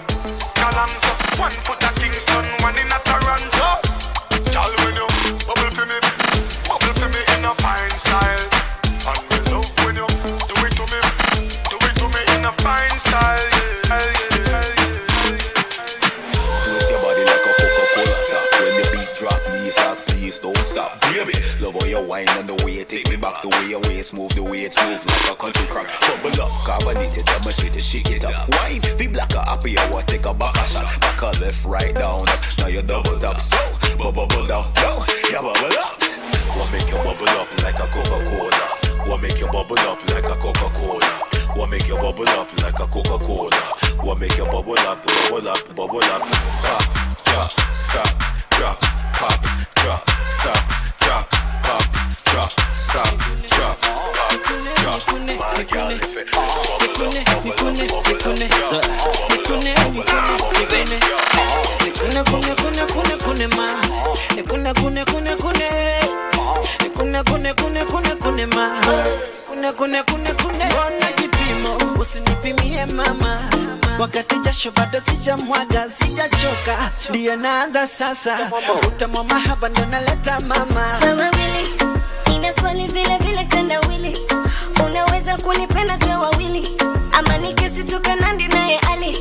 balance 0.56 1.04
up. 1.04 1.18
One 1.38 1.56
foot 1.64 1.84
at 1.84 1.94
Kingston, 2.00 2.44
one 2.64 2.76
in 2.80 2.88
a 2.88 2.98
Toronto. 3.04 4.09
Girl, 4.52 4.74
when 4.82 4.94
you 4.98 5.06
bubble 5.46 5.70
for 5.70 5.86
me, 5.86 5.98
bubble 6.66 6.94
for 6.98 7.08
me 7.14 7.22
in 7.38 7.44
a 7.46 7.54
fine 7.62 7.94
style. 7.94 8.46
And 9.06 9.22
me 9.30 9.38
love 9.54 9.70
when 9.84 9.94
you 9.94 10.06
do 10.50 10.56
it 10.66 10.74
to 10.74 10.84
me, 10.90 11.00
do 11.70 11.76
it 11.78 11.94
to 11.98 12.06
me 12.10 12.22
in 12.34 12.44
a 12.44 12.52
fine 12.58 12.98
style. 12.98 13.50
Twist 16.66 16.90
your 16.90 17.00
body 17.02 17.22
like 17.24 17.46
a 17.46 17.52
Coca-Cola. 17.62 18.16
When 18.58 18.74
the 18.78 18.86
beat 18.92 19.10
drop, 19.18 19.40
please 20.06 20.38
don't 20.38 20.58
stop, 20.58 21.00
baby. 21.02 21.34
Love 21.60 21.76
whine 22.02 22.28
and 22.30 22.48
the 22.48 22.54
way 22.64 22.69
your 23.70 23.80
waist 23.86 24.12
move, 24.12 24.34
the 24.34 24.42
way 24.42 24.66
it 24.66 24.74
move 24.82 24.98
like 25.06 25.30
a 25.30 25.34
country 25.38 25.66
crack. 25.70 25.86
Bubble 26.02 26.42
up, 26.42 26.50
carbonated, 26.66 27.22
demonstrate 27.22 27.76
it, 27.78 27.80
shake 27.80 28.10
it 28.10 28.26
up. 28.26 28.50
Wine, 28.58 28.82
be 28.98 29.06
black 29.06 29.30
or 29.38 29.46
happy, 29.46 29.78
I 29.78 29.86
take 30.10 30.26
a 30.26 30.34
back 30.34 30.58
a 30.58 30.66
shot. 30.66 30.90
Back 30.98 31.22
a 31.22 31.30
left, 31.38 31.64
right, 31.64 31.94
down, 31.94 32.26
up. 32.26 32.40
Now 32.58 32.66
you 32.66 32.82
double 32.82 33.14
tap, 33.22 33.38
so 33.38 33.56
bubble 33.94 34.26
down, 34.50 34.66
down, 34.74 35.06
yeah 35.30 35.38
bubble 35.38 35.78
up. 35.78 36.02
What 36.58 36.66
make 36.74 36.90
you 36.90 36.98
bubble 36.98 37.30
up 37.38 37.46
like 37.62 37.78
a 37.78 37.86
Coca-Cola? 37.94 38.66
What 39.06 39.22
make 39.22 39.38
you 39.38 39.46
bubble 39.46 39.78
up 39.86 40.02
like 40.10 40.26
a 40.26 40.34
Coca-Cola? 40.34 41.10
What 41.54 41.70
make 41.70 41.86
you 41.86 41.94
bubble 41.94 42.26
up 42.34 42.50
like 42.66 42.74
a 42.74 42.86
Coca-Cola? 42.90 43.62
What 44.02 44.18
make 44.18 44.34
you 44.34 44.50
bubble 44.50 44.82
up, 44.82 44.98
bubble 45.06 45.46
up, 45.46 45.62
bubble 45.78 46.02
up? 46.10 46.22
Pop, 46.66 46.82
drop, 47.22 47.50
stop, 47.70 48.10
drop, 48.58 48.76
pop, 49.14 49.38
drop, 49.78 50.02
stop, 50.26 50.58
drop, 51.06 51.24
pop, 51.70 51.84
drop, 52.24 52.50
stop, 52.74 53.14
drop, 53.46 53.78
pop, 53.80 54.42
drop. 54.82 55.00
My 55.38 55.64
girl, 55.70 55.90
if 55.90 56.16
it 56.16 56.26
bubble 56.32 57.06
up, 57.06 57.30
bubble 57.30 57.60
up, 57.60 57.84
bubble 57.84 57.90
up, 57.90 58.38
yeah. 58.40 58.80
Bubble 59.30 59.68
up, 59.70 59.86
bubble 59.86 60.02
up, 60.02 60.18
bubble 60.18 60.60
up, 60.60 60.80
yeah. 60.80 61.20
Nikune 61.80 62.52
kune 62.54 62.84
kune 62.86 63.14
kune 63.18 63.46
ma 63.56 63.66
Nikune 64.36 64.72
kune 64.74 65.02
kune 65.04 65.32
kune 65.36 65.68
Nikune 66.80 67.20
kune 67.24 67.50
kune 67.54 67.84
kune 67.84 68.12
kune 68.20 68.46
ma 68.46 68.66
Kune 69.46 69.72
kune 69.72 70.02
kune 70.02 70.32
kune 70.34 70.64
Ona 70.86 71.06
kipimo 71.16 71.72
usinipimie 72.00 72.86
mama 72.86 73.32
Wakati 74.00 74.38
jasho 74.38 74.70
bado 74.70 75.00
sijamwaga 75.00 75.88
sijachoka. 75.88 76.90
Ndiyo 77.10 77.36
naanza 77.36 77.88
sasa. 77.88 78.38
Utamwa 78.88 79.24
mahaba 79.24 79.68
ndo 79.68 79.84
naleta 79.84 80.40
mama. 80.40 80.98
Wili, 81.02 81.70
nina 82.28 82.52
swali 82.52 82.86
vile 82.86 83.18
vile 83.18 83.44
tendawili, 83.44 84.18
unaweza 84.86 85.36
kunipenda 85.36 85.96
tuwe 85.96 86.14
wawili, 86.14 86.76
ama 87.12 87.38
nikisitoka 87.38 88.14
nandi 88.16 88.48
naye 88.48 88.78
Ali, 88.78 89.18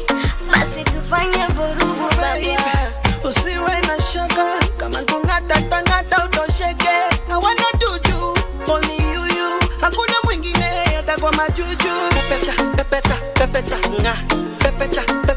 basi 0.51 0.83
tufanye 0.83 1.45
vurugu 1.47 2.09
baba. 2.21 2.91
Usiwe 3.23 3.81
na 3.87 4.01
shaka. 4.01 4.45
Kama 4.77 4.99
kung'ata 4.99 5.61
tang'ata 5.61 6.25
utosheke. 6.25 6.89
Hawana 7.29 7.63
tuju 7.79 8.37
only 8.73 8.97
you 9.13 9.25
you 9.25 9.59
hakuna 9.81 10.13
mwingine 10.23 10.69
hata 10.95 11.17
kwa 11.17 11.31
majuju. 11.31 11.89
Pepeta 12.29 12.63
pepeta 12.75 13.15
pepeta 13.33 13.77
nga 14.01 14.15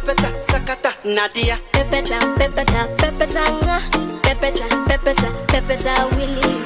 pepeta 0.07 0.29
sakata 0.43 0.93
nadia 1.05 1.59
Pepeta, 1.73 2.19
pepeta, 2.39 2.85
pepeta 2.97 3.41
nga, 3.53 3.81
pepeta, 4.23 4.65
pepeta, 4.89 5.27
pepeta 5.47 6.07
wili. 6.17 6.63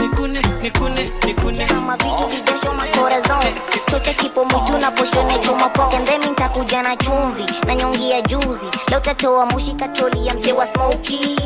nikune 0.00 0.42
nikune 0.62 1.10
nikune. 1.26 1.64
Kama 1.66 1.96
vitu 1.96 2.26
vijashoma 2.26 2.84
corazon 2.96 3.54
chote 3.90 4.14
kipo 4.14 4.44
mtu 4.44 4.78
na 4.78 4.90
poshone 4.90 5.38
choma 5.38 5.68
poke. 5.68 5.98
Ndemi 5.98 6.26
nitakuja 6.26 6.82
na 6.82 6.96
chumvi 6.96 7.44
na 7.66 7.74
nyongi 7.74 8.10
ya 8.10 8.20
juzi. 8.20 8.66
Leo 8.88 9.00
tatoa 9.00 9.46
mushi 9.46 9.72
katoli 9.72 10.26
ya 10.26 10.34
mzee 10.34 10.52
wa 10.52 10.66
smoki 10.66 11.36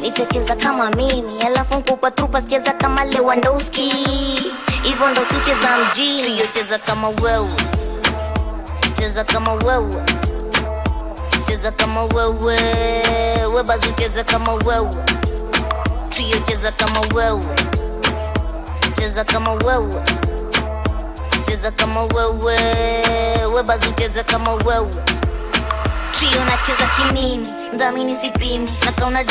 nitacheza 0.00 0.56
kama 0.56 0.90
mimi 0.90 1.42
alafu 1.42 1.74
nkupa 1.74 2.10
trupa 2.10 2.42
sicheza 2.42 2.72
kama 2.72 3.04
lewandowski. 3.04 3.92
Hivyo 4.82 5.08
ndo 5.10 5.22
sicheza 5.24 5.68
mjini. 5.78 6.22
Siyocheza 6.22 6.78
kama 6.78 7.08
wewe. 7.08 7.48
Cheza 8.98 9.24
kama 9.24 9.52
wewe 9.52 9.94
cheza 11.46 11.70
kama 11.70 12.02
wewe. 12.04 12.58
Webazi 13.54 13.88
ucheza 13.88 14.24
kama 14.24 14.52
wewe. 14.52 14.94
Trio 16.10 16.36
cheza 16.46 16.72
kama 16.72 17.00
wewe. 17.14 17.44
Cheza 18.98 19.24
kama 19.24 19.52
wewe. 19.52 20.02
Cheza 21.46 21.70
kama 21.70 22.02
wewe. 22.02 22.56
Webazi 23.54 23.88
ucheza 23.88 24.24
kama 24.24 24.52
wewe. 24.52 24.94
Trio 26.12 26.44
nacheza 26.44 26.86
kimimi 26.86 27.48
mdhamini 27.74 28.14
sipimi 28.14 28.70
na 28.84 28.92
kauna 28.92 29.24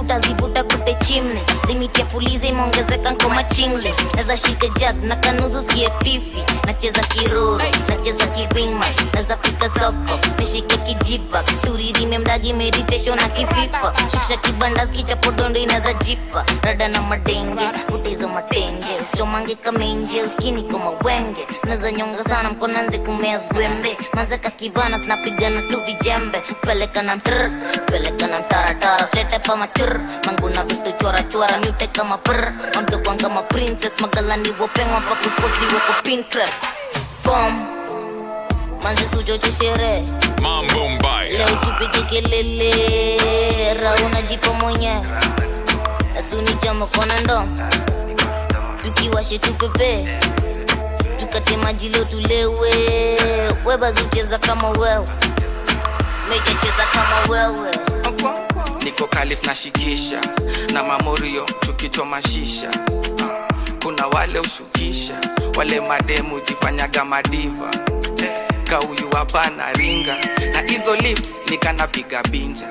utazivuta 0.00 0.64
kute 0.64 0.94
chimne. 0.94 1.42
Limiti 1.68 2.00
ya 2.00 2.06
fuliza 2.06 2.46
imeongezeka 2.46 3.10
nkoma 3.10 3.44
chingle. 3.44 3.94
Naza 4.16 4.36
shike 4.36 4.70
jag 4.80 5.04
na 5.04 5.16
kanudhu 5.16 5.62
tifi. 6.02 6.44
Nacheza 6.66 7.00
kiruru 7.02 7.60
nacheza 7.88 8.26
kiwingma 8.26 8.86
naza 9.14 9.36
fika 9.36 9.68
soko 9.68 10.18
nishike 10.38 10.76
kijipa. 10.76 11.42
Turirime 11.42 12.18
mdagi 12.18 12.52
meditation 12.52 13.16
na 13.16 13.28
kififa. 13.28 13.94
Shukisha 14.12 14.36
kibanda 14.36 14.86
skichapodondo 14.86 15.60
inaza 15.60 15.92
jipa. 15.92 16.44
Rada 16.62 16.88
na 16.88 17.02
madenge 17.02 17.62
putezo 17.86 18.28
matenge. 18.28 19.02
Sichomange 19.10 19.54
kamenje 19.54 20.22
uskini 20.22 20.62
kama 20.62 20.90
wenge. 20.90 21.46
Naza 21.64 21.92
nyonga 21.92 22.24
sana 22.24 22.50
mkonanze 22.50 22.98
kumea 22.98 23.38
zwembe. 23.38 23.96
Mazeka 24.14 24.50
kivana 24.50 24.98
sinapigana 24.98 25.62
tu 25.62 25.80
vijembe. 25.86 26.40
Peleka 26.60 27.02
na 27.02 27.16
mtr 27.72 27.84
peleka 27.86 28.28
tara 28.48 28.74
tara 28.74 29.06
Sete 29.06 29.38
pa 29.38 29.56
machur 29.56 30.00
manguna 30.26 30.64
vitu 30.64 30.92
chora 31.00 31.22
chora 31.32 31.58
mute 31.58 31.86
kama 31.92 32.18
pr 32.18 32.52
mamdokwan 32.74 33.18
kama 33.18 33.42
princess 33.42 34.00
magalani 34.00 34.50
wopengwa 34.60 35.00
pa 35.00 35.14
kuposti 35.14 35.64
wako 35.74 36.02
pinterest. 36.02 36.62
fom 37.22 37.66
manzi 38.82 39.04
sujo 39.04 39.38
sherehe 39.50 40.04
Mambo 40.42 40.88
mbaya. 40.88 41.32
leo 41.32 41.56
tupige 41.56 42.02
kelele 42.02 43.74
rauna 43.74 44.22
jipo 44.22 44.52
mwenye 44.52 44.94
Nasuni 46.14 46.54
chama 46.54 46.86
kona 46.86 47.20
ndo 47.20 47.48
tukiwashe 48.82 49.38
tupepe 49.38 50.18
tukate 51.16 51.56
maji 51.56 51.88
leo 51.88 52.04
tulewe 52.04 52.72
webazucheza 53.64 54.38
kama 54.38 54.68
wewe 54.70 55.08
mejacheza 56.28 56.84
kama 56.92 57.16
wewe. 57.34 57.70
Niko 58.84 59.06
kalif 59.06 59.44
nashikisha 59.46 60.20
na 60.72 60.82
mamorio 60.84 61.42
tukichomashisha 61.60 62.70
kuna 63.82 64.06
wale 64.06 64.38
ushukisha 64.40 65.14
wale 65.56 65.80
mademu 65.80 66.40
jifanyaga 66.40 67.04
madiva. 67.04 67.70
Kauyu 68.64 69.10
hapana 69.16 69.72
ringa 69.72 70.16
na 70.54 70.60
hizo 70.72 70.96
lips 70.96 71.40
nikanapiga 71.50 72.22
binja. 72.22 72.68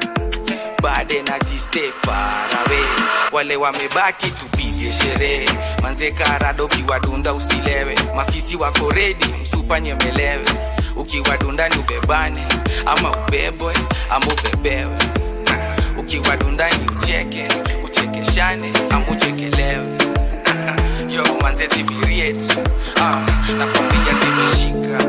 Bade 0.81 1.21
na 1.23 1.39
farawe 2.05 2.85
wale 3.31 3.55
wamebaki 3.55 4.31
tupige 4.31 4.93
sherehe. 4.93 5.49
Manze 5.81 6.11
karado 6.11 6.67
usilewe. 7.33 7.95
Mafisi 8.15 8.55
wako 8.55 8.91
redi 8.91 9.25
msupa 9.41 9.79
nyemelewe 9.79 10.45
ukiwadunda 10.95 11.69
dundani 11.69 11.75
ubebane. 11.77 12.43
Ama 12.85 13.11
ubebwe 13.11 13.73
ama 14.09 14.25
ubebewe. 14.25 14.97
Ukiwa 15.97 16.37
dundani 16.37 16.75
ucheke 17.01 17.47
uchekeshane 17.85 18.71
ama 18.91 19.07
uchekelewe. 19.07 19.87
Yo 21.15 21.23
manze 21.41 21.67
zibiriet 21.67 22.57
ah, 23.01 23.19
nakwambia 23.57 24.13
zimeshika. 24.23 25.05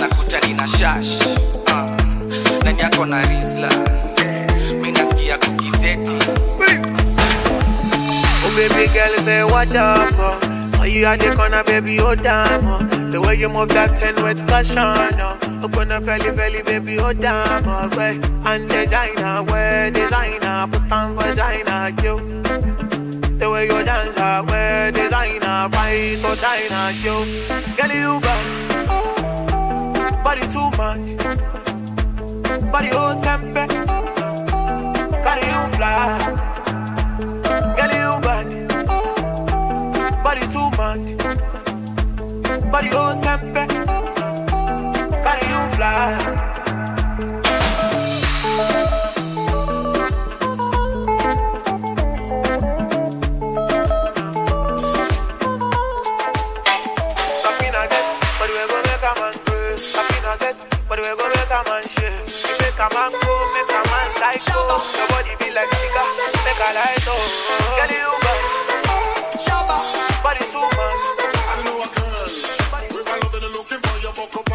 Nakuta 0.00 0.40
nina 0.46 0.68
shash. 0.68 1.18
Ah, 1.66 1.86
nani 2.64 2.82
na 3.06 3.22
risla 3.22 3.68
mi 4.80 4.92
nasikia 4.92 5.38
kukiseti. 5.38 6.16
Baby 8.56 8.86
girl, 8.92 9.16
say 9.24 9.42
what 9.44 9.74
up? 9.74 10.61
You 10.84 11.04
at 11.06 11.20
the 11.20 11.34
corner, 11.34 11.62
baby, 11.64 11.98
oh 12.00 12.14
damn. 12.14 12.66
Uh. 12.66 12.78
The 13.10 13.20
way 13.20 13.36
you 13.36 13.48
move 13.48 13.68
that 13.70 13.96
ten 13.96 14.14
with 14.22 14.46
caution. 14.48 14.78
Uh. 14.78 15.38
Oh 15.62 15.68
gonna 15.68 16.00
felly 16.00 16.32
felly, 16.36 16.62
baby, 16.62 16.98
oh 16.98 17.12
damn. 17.12 17.68
Uh. 17.68 17.88
Way 17.96 18.20
and 18.44 18.68
designer, 18.68 19.42
where 19.44 19.90
designer, 19.90 20.66
put 20.70 20.92
on 20.92 21.14
vagina, 21.14 21.94
you. 22.02 22.20
The 23.38 23.50
way 23.50 23.64
you 23.64 23.82
dance, 23.84 24.16
uh, 24.18 24.42
where 24.48 24.92
designer, 24.92 25.68
right, 25.72 26.16
so 26.18 26.34
diner, 26.36 26.92
you. 27.02 27.24
Girl, 27.76 27.90
you 27.90 28.20
bad, 28.20 28.44
body 30.22 30.42
too 30.52 30.70
much, 30.76 31.16
body 32.70 32.90
oh 32.92 33.14
sempe, 33.22 33.66
carry 35.22 35.46
you 35.46 35.62
fly. 35.76 36.42
Body 40.32 40.46
too 40.46 40.68
much. 40.80 41.06
Body 42.72 42.88
oh 42.92 43.12
sempe. 43.20 43.68
Carry 45.22 45.44
you 45.52 45.60
fly. 45.76 46.16
Make 62.62 62.80
a 62.80 62.88
man 62.94 63.12
go 63.12 63.32
make 63.52 63.68
a 63.68 63.80
man 63.90 64.08
man 64.16 64.48
go. 64.48 64.60
Your 64.96 65.06
body 65.12 65.34
be 65.38 65.48
like 65.52 65.68
Chica, 65.76 66.04
make 66.44 66.56
a 66.56 66.68
light 66.72 67.06
up. 67.06 67.20
Girl, 67.76 67.92
you 67.92 68.21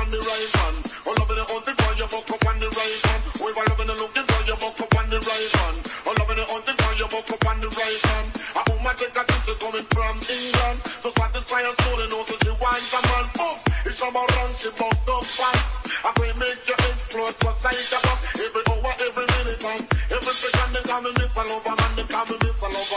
on 0.07 0.11
the 0.15 0.23
right 0.23 0.51
one. 0.63 0.77
Oh, 1.03 1.13
loving 1.19 1.35
and 1.35 1.49
hunting 1.51 1.75
for 1.75 1.91
you, 1.99 2.07
fuck 2.07 2.31
up 2.31 2.45
on 2.47 2.55
the 2.63 2.69
right 2.71 2.99
one. 3.11 3.21
Were 3.43 3.65
loving 3.67 3.91
and 3.91 3.99
looking 3.99 4.23
for 4.23 4.41
you, 4.47 4.55
fuck 4.55 4.79
up 4.79 4.95
on 4.95 5.05
the 5.11 5.19
right 5.19 5.51
one. 5.59 5.77
Oh, 6.07 6.13
loving 6.15 6.39
and 6.39 6.47
hunting 6.47 6.77
for 6.79 6.93
you, 6.95 7.07
fuck 7.11 7.27
up 7.27 7.43
on 7.43 7.57
the 7.59 7.69
right 7.75 8.01
one. 8.07 8.27
Woman 8.71 8.95
take 8.95 9.19
a 9.19 9.23
trip 9.27 9.43
to 9.47 9.53
coming 9.59 9.87
from 9.91 10.15
England 10.31 10.77
to 11.03 11.09
satisfy 11.11 11.61
her 11.67 11.75
and 11.75 12.13
also 12.15 12.35
she 12.39 12.51
wants 12.55 12.93
a 12.95 12.99
man. 13.03 13.25
Oof, 13.35 13.59
it's 13.83 13.99
a 13.99 14.07
run, 14.07 14.49
she 14.55 14.69
bumped 14.79 15.09
up 15.11 15.23
fast. 15.27 15.91
I 16.07 16.09
will 16.15 16.35
make 16.39 16.63
you 16.71 16.77
explode, 16.87 17.35
just 17.35 17.59
like 17.67 17.91
a 17.91 17.99
bomb. 18.07 18.19
Every 18.39 18.63
hour, 18.63 18.93
every 18.95 19.25
minute, 19.27 19.63
and 19.67 19.83
every 20.07 20.35
second 20.39 20.71
they 20.71 20.83
call 20.87 21.01
me 21.03 21.11
miss 21.19 21.35
a 21.35 21.43
lover, 21.43 21.75
man, 21.75 21.91
they 21.99 22.07
call 22.07 22.23
me 22.31 22.35
miss 22.47 22.63
a 22.63 22.67
lover. 22.71 22.95
I'm 22.95 22.96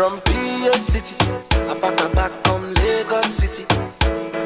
From 0.00 0.18
PA 0.22 0.72
City, 0.80 1.14
I 1.68 1.74
back 1.78 1.94
my 1.98 2.08
back 2.14 2.32
from 2.46 2.72
Lagos 2.72 3.26
City. 3.26 3.66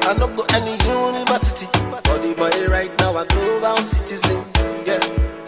I 0.03 0.13
no 0.19 0.27
go 0.35 0.43
any 0.53 0.73
university, 0.83 1.69
but 1.93 2.03
the 2.03 2.35
boy 2.37 2.51
right 2.69 2.91
now 2.99 3.17
a 3.17 3.25
global 3.25 3.77
citizen. 3.77 4.43
Yeah, 4.85 4.99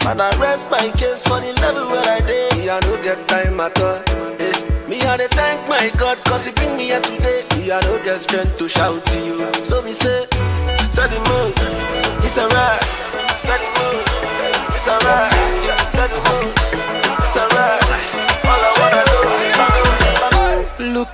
man 0.04 0.20
I 0.20 0.30
rest 0.38 0.70
my 0.70 0.78
case 0.94 1.24
for 1.24 1.40
the 1.40 1.52
level 1.60 1.90
where 1.90 2.06
I. 2.06 2.20
Me 2.22 2.70
I 2.70 2.78
no 2.86 3.02
get 3.02 3.26
time 3.26 3.58
at 3.58 3.82
all. 3.82 4.00
Eh. 4.38 4.86
Me 4.88 5.02
I 5.02 5.16
dey 5.16 5.26
thank 5.26 5.68
my 5.68 5.90
God 5.98 6.18
cause 6.24 6.46
he 6.46 6.52
bring 6.52 6.76
me 6.76 6.84
here 6.84 7.00
today. 7.00 7.42
Me 7.56 7.72
I 7.72 7.80
no 7.80 7.98
get 8.04 8.20
strength 8.20 8.58
to 8.58 8.68
shout 8.68 9.04
to 9.04 9.18
you. 9.26 9.55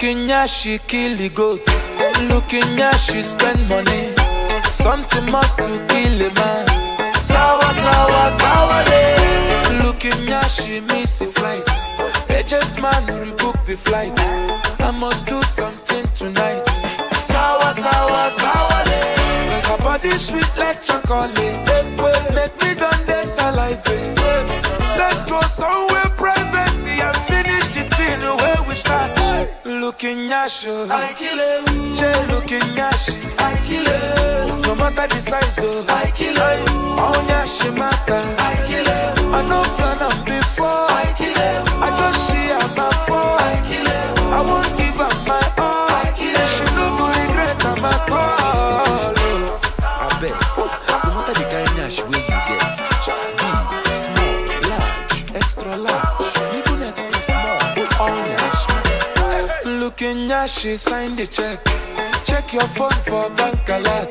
Looking 0.02 0.46
she 0.48 0.78
kill 0.78 1.16
the 1.16 1.28
goat. 1.28 1.60
Looking 2.26 2.76
she 2.98 3.22
spend 3.22 3.68
money. 3.68 4.12
Something 4.64 5.30
must 5.30 5.58
to 5.58 5.86
kill 5.86 6.26
a 6.26 6.30
man. 6.34 6.66
Sawa, 7.14 7.72
sawa, 7.72 8.30
sawa 8.32 8.84
day. 8.86 9.80
Looking 9.84 10.26
she 10.50 10.80
miss 10.80 11.20
the 11.20 11.26
flight. 11.26 11.62
Agent 12.28 12.82
man 12.82 13.06
revoke 13.06 13.64
the 13.64 13.76
flight. 13.76 14.12
I 14.80 14.90
must 14.90 15.28
do 15.28 15.40
something 15.44 16.04
tonight. 16.16 16.66
Sawa, 17.12 17.72
sawa, 17.72 18.28
sawa 18.32 18.82
day. 18.84 19.14
Cause 19.50 19.66
her 19.68 19.78
body 19.84 20.10
sweet 20.18 20.52
like 20.58 20.82
chocolate. 20.82 21.30
Make 22.34 22.54
me 22.60 22.74
done 22.74 23.06
this 23.06 23.36
alive. 23.38 23.80
Let's 24.98 25.24
go 25.26 25.40
somewhere 25.42 25.91
Looking 29.82 30.30
at 30.30 30.62
you, 30.64 30.86
I 30.88 31.12
kill 31.18 31.40
it. 31.40 31.66
Jay 31.98 32.26
looking 32.28 32.78
at 32.78 33.08
you, 33.08 33.18
I 33.36 33.56
kill 33.66 33.84
it. 33.84 34.64
No 34.64 34.76
matter 34.76 35.08
the 35.12 35.20
size 35.20 35.58
of, 35.58 35.90
I 35.90 36.08
kill 36.14 36.36
it. 36.36 36.68
Oh 37.02 37.24
yeah, 37.26 37.44
she 37.44 37.68
matter, 37.72 38.22
I 38.38 38.54
kill 38.68 38.86
it. 38.86 39.18
I 39.34 39.42
no 39.48 39.60
plan 39.74 40.00
on 40.00 40.24
before, 40.24 40.86
I 40.88 41.12
kill 41.18 41.34
it. 41.34 41.41
She 60.48 60.76
signed 60.76 61.16
the 61.16 61.26
check. 61.26 61.60
Check 62.24 62.52
your 62.52 62.66
phone 62.74 62.90
for 63.06 63.30
bank 63.30 63.68
alert. 63.68 64.10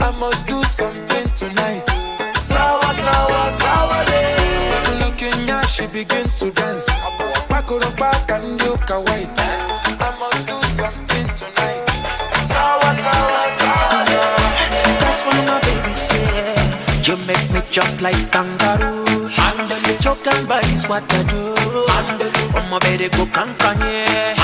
I 0.00 0.14
must 0.18 0.46
do 0.46 0.62
something 0.64 1.28
tonight. 1.36 1.84
Sawa, 2.36 2.92
sawa, 2.92 3.50
sawa 3.50 4.04
day. 4.06 5.00
Looking 5.00 5.48
at 5.48 5.64
she 5.66 5.86
begin 5.86 6.28
to 6.38 6.50
dance. 6.50 6.86
Back 7.48 7.70
on 7.70 7.80
the 7.80 7.94
back 7.98 8.30
and 8.30 8.60
look 8.62 8.90
a 8.90 9.00
white. 9.00 9.38
I 10.00 10.16
must 10.18 10.46
do 10.46 10.58
something 10.78 11.26
tonight. 11.40 11.82
Sawa, 12.50 12.90
sawa, 13.04 13.42
sawa 13.60 14.04
day. 14.04 14.98
That's 15.00 15.20
why 15.24 15.38
my 15.46 15.60
baby 15.60 15.92
said 15.94 17.06
You 17.06 17.16
make 17.26 17.50
me 17.52 17.62
jump 17.70 18.00
like 18.00 18.30
kangaroo 18.32 19.28
Handle 19.28 19.78
it, 19.90 20.00
choke 20.00 20.26
and 20.26 20.48
bite 20.48 20.70
is 20.72 20.86
what 20.88 21.04
I 21.12 21.22
do 21.22 21.54
Handle 21.92 22.26
it, 22.26 22.54
oh 22.56 22.66
my 22.70 22.78
baby 22.80 23.08
go 23.10 23.24
kankanye 23.26 24.34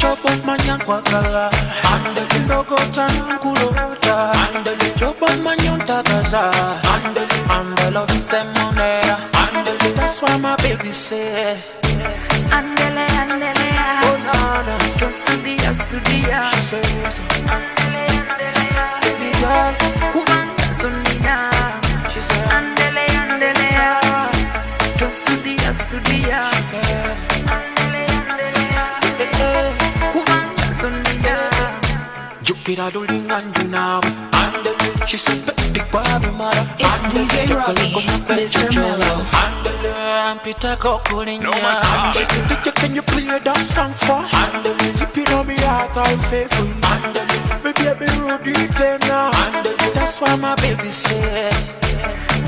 Handle 0.00 0.16
it, 0.16 0.24
chop 0.24 0.24
up 0.24 0.44
my 0.46 0.56
nyankwa 0.56 1.02
kala 1.04 1.50
Handle 1.82 2.24
it, 2.24 2.48
no 2.48 2.62
go 2.64 2.76
chan 2.90 3.10
kulota 3.40 4.34
Handle 4.34 4.72
it, 4.72 4.96
chop 4.96 5.22
up 5.22 5.38
my 5.40 5.56
nyonta 5.56 6.02
kaza 6.02 6.52
Handle 6.84 7.22
it, 7.22 7.32
handle 7.46 8.06
semonera 8.06 9.16
Handle 9.34 9.94
that's 9.94 10.22
why 10.22 10.36
my 10.38 10.56
baby 10.56 10.90
said 10.90 11.58
Andele, 12.50 13.06
andele, 13.20 13.70
Oh 14.02 14.16
na 14.24 14.62
na 14.62 14.78
Sudia, 15.14 15.74
sudia. 15.74 16.42
She 16.44 16.62
says 16.62 17.20
Andele, 17.46 18.06
andele, 18.08 18.64
Baby 19.02 19.30
girl. 19.40 19.74
Kumanga, 20.12 20.66
sundia. 20.80 21.50
She 22.10 22.20
said 22.20 22.48
Andele, 22.48 23.06
andele, 23.20 23.68
Sudia, 25.14 25.72
sudia. 25.74 26.40
Andele, 26.40 27.29
Jukira 32.70 32.90
duling 32.92 33.28
andu 33.28 33.68
now. 33.68 34.00
Handle 34.32 34.74
it 34.78 35.08
She 35.08 35.16
said 35.16 35.44
big 35.72 35.82
baby 35.90 36.30
mara 36.38 36.62
It's 36.78 37.02
DJ 37.10 37.50
Robbie, 37.50 38.06
Mr. 38.30 38.70
Mellow. 38.76 39.24
Handle 39.34 39.72
it 39.82 40.44
Peter 40.44 40.76
go 40.80 41.00
pulling 41.04 41.42
No 41.42 41.50
more 41.50 41.74
song. 41.74 42.12
She 42.12 42.24
said 42.24 42.48
DJ 42.48 42.74
can 42.76 42.94
you 42.94 43.02
play 43.02 43.26
that 43.26 43.66
song 43.66 43.90
for? 43.90 44.22
Handle 44.22 44.76
it 44.86 44.98
Keep 44.98 45.18
it 45.18 45.32
on 45.34 45.46
me 45.48 45.56
heart 45.58 45.96
I 45.96 46.14
faithful. 46.30 46.66
Handle 46.86 47.26
it 47.26 47.64
Me 47.64 47.72
baby 47.72 48.06
Rudy 48.22 48.52
now 49.08 49.32
Handle 49.32 49.72
uh. 49.72 49.86
it 49.86 49.94
That's 49.94 50.20
why 50.20 50.36
my 50.36 50.54
baby 50.56 50.90
said. 50.90 51.52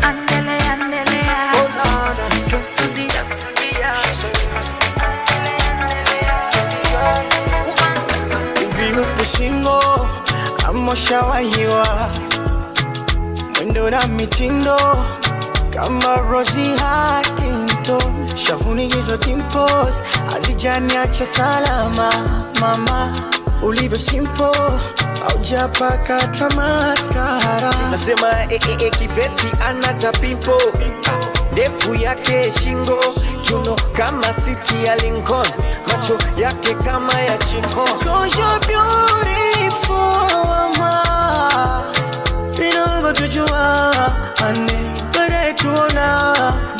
Andele, 0.06 0.58
andele, 0.70 1.20
ah. 1.26 1.58
Oh 1.58 1.66
na 1.74 2.14
na 2.14 2.64
Sudia, 2.66 3.22
sudia. 3.26 4.91
Virupe 8.92 9.24
shingo 9.24 9.80
kama 10.56 10.92
ushawahiwa. 10.92 12.10
Mwendo 13.54 13.90
na 13.90 14.06
mitindo 14.06 14.76
kama 15.70 16.16
Rosie 16.16 16.76
Huntington 16.78 18.28
shavuni 18.36 18.88
hizo 18.88 19.16
dimples 19.16 19.94
hazijaniacha 20.32 21.26
salama. 21.26 22.12
Mama 22.60 23.16
ulivyo 23.62 23.98
simple 23.98 24.52
haujapaka 25.28 26.14
hata 26.20 26.50
maskara 26.50 27.74
nasema 27.90 28.28
ee, 28.50 28.54
eh, 28.54 28.76
eh, 28.82 28.90
kivesi 28.98 29.52
ana 29.68 29.92
za 29.98 30.12
pimpo 30.12 30.62
ndefu 31.52 31.94
yake 31.94 32.52
shingo. 32.62 33.04
Kiuno 33.42 33.76
kama 33.92 34.34
siti 34.34 34.84
ya 34.84 34.96
Lincoln. 34.96 35.46
Macho 35.86 36.18
yake 36.42 36.74
kama 36.74 37.12
ya 37.20 37.38
chingo 37.38 37.84
Cause 38.04 38.38
you're 38.38 38.60
beautiful, 38.66 40.46
mama. 40.46 41.82
Inaomba 42.70 43.12
tujua 43.12 43.92
ane 44.48 44.80
baadaye 45.18 45.52
tuona 45.54 46.34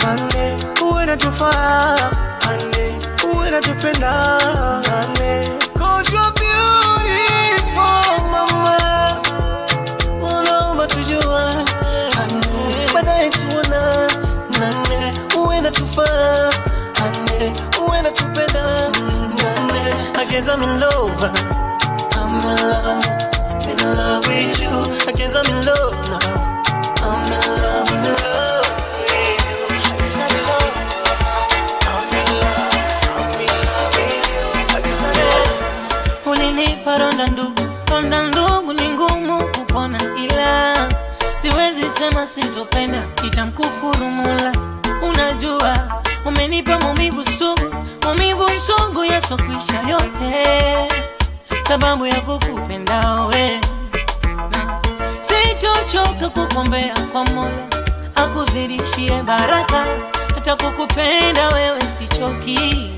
ane 0.09 0.57
uwe 0.83 1.07
natufaa 1.07 1.97
ane 2.51 2.99
uwe 3.35 3.51
natupenda 3.51 4.39
ane 5.01 5.49
uwe 18.35 18.47
natupenda 18.47 18.63
nane 18.63 19.95
I 20.19 20.25
guess 20.31 20.49
I'm 20.49 20.63
in 20.63 20.81
love. 20.81 21.25
I'm 22.15 22.35
in 22.41 22.57
love 22.57 23.07
in 23.71 23.79
love 23.97 24.27
with 24.27 24.63
you. 24.63 24.71
I 25.09 25.13
guess 25.13 25.35
I'm 25.35 25.47
in 25.47 25.65
love 25.67 27.13
ndugu 37.27 37.63
ronda 37.91 38.23
ndugu 38.23 38.73
ni 38.73 38.89
ngumu 38.89 39.39
kupona 39.45 40.01
ila 40.25 40.77
siwezi 41.43 41.85
sema 41.99 42.27
sitopenda 42.27 43.03
itamkufuru 43.27 44.11
Mola. 44.11 44.53
Unajua 45.09 46.02
umenipa 46.25 46.79
maumivu 46.79 47.25
sugu 47.39 47.75
maumivu 48.05 48.45
sugu 48.67 49.05
yasokwisha 49.05 49.81
yote. 49.89 50.47
Sababu 51.69 52.07
ya 52.07 52.21
kukupenda 52.21 53.15
we 53.25 53.61
Na 54.51 54.79
sitochoka 55.21 56.29
kukombea 56.29 56.95
kwa 57.13 57.25
mola 57.25 57.67
akuzidishie 58.15 59.23
baraka. 59.23 59.85
Hata 60.35 60.57
kukupenda 60.57 61.49
wewe 61.49 61.81
sichoki. 61.99 62.91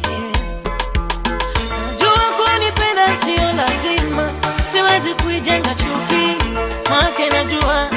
Najua 1.90 2.24
kunipenda 2.36 3.16
sio 3.24 3.52
lazima 3.56 4.30
siwezi 4.72 5.14
kuijenga 5.22 5.70
chuki. 5.74 6.44
Make 6.90 7.30
najua 7.30 7.88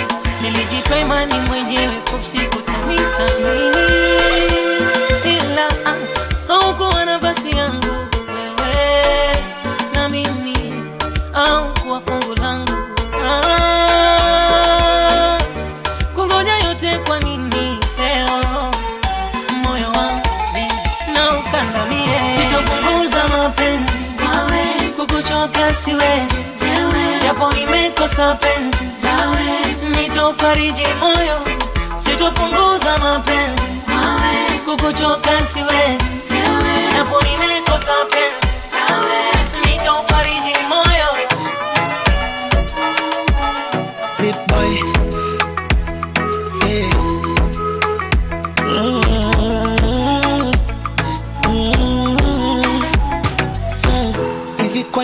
nilijipa 0.42 0.98
imani 1.00 1.34
mwenyewe 1.40 1.94
kusikutanikamini 2.12 3.68
ila 3.68 4.77
ah, 5.86 5.96
haukuwa 6.48 7.06
nafasi 7.06 7.50
yangu 7.58 7.96
wewe 8.28 9.36
na 9.94 10.10
mimi 10.10 10.74
au 11.34 11.74
fungu 12.02 12.36
langu. 12.36 12.74
Ah, 13.28 15.38
kungoja 16.16 16.56
yote 16.58 16.98
kwa 17.08 17.20
nini 17.20 17.80
leo? 18.00 18.72
Moyo 19.64 19.92
wangu 19.92 20.28
na 21.14 21.32
ukandamie 21.40 22.20
sitopunguza 22.36 23.28
mapenzi 23.28 23.94
kukuchoka 24.98 25.74
siwezi. 25.74 26.36
Japo 27.24 27.54
nimekosa 27.54 28.36
penzi 28.36 28.78
nitofariji 30.02 30.86
moyo. 31.00 31.40
Sitopunguza 32.04 32.98
mapenzi 32.98 33.64
kukuchoka 34.68 35.46
siwe 35.46 35.98
napo 36.94 37.22
nimekosa 37.22 37.94
nitaufariji 39.66 40.56
moyo. 40.70 41.10
Big 44.20 44.36
boy. 44.48 45.07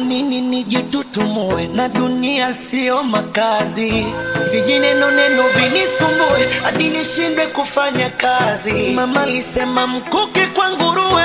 Nini 0.03 0.41
nijitutumue 0.41 1.67
na 1.67 1.87
dunia 1.89 2.53
siyo 2.53 3.03
makazi? 3.03 4.05
Vijineno 4.51 5.11
neno 5.11 5.43
vinisumbue 5.43 6.47
hadi 6.63 6.89
nishindwe 6.89 7.47
kufanya 7.47 8.09
kazi. 8.09 8.73
Mama 8.95 9.25
lisema 9.25 9.87
mkuki 9.87 10.39
kwa 10.47 10.69
nguruwe, 10.69 11.23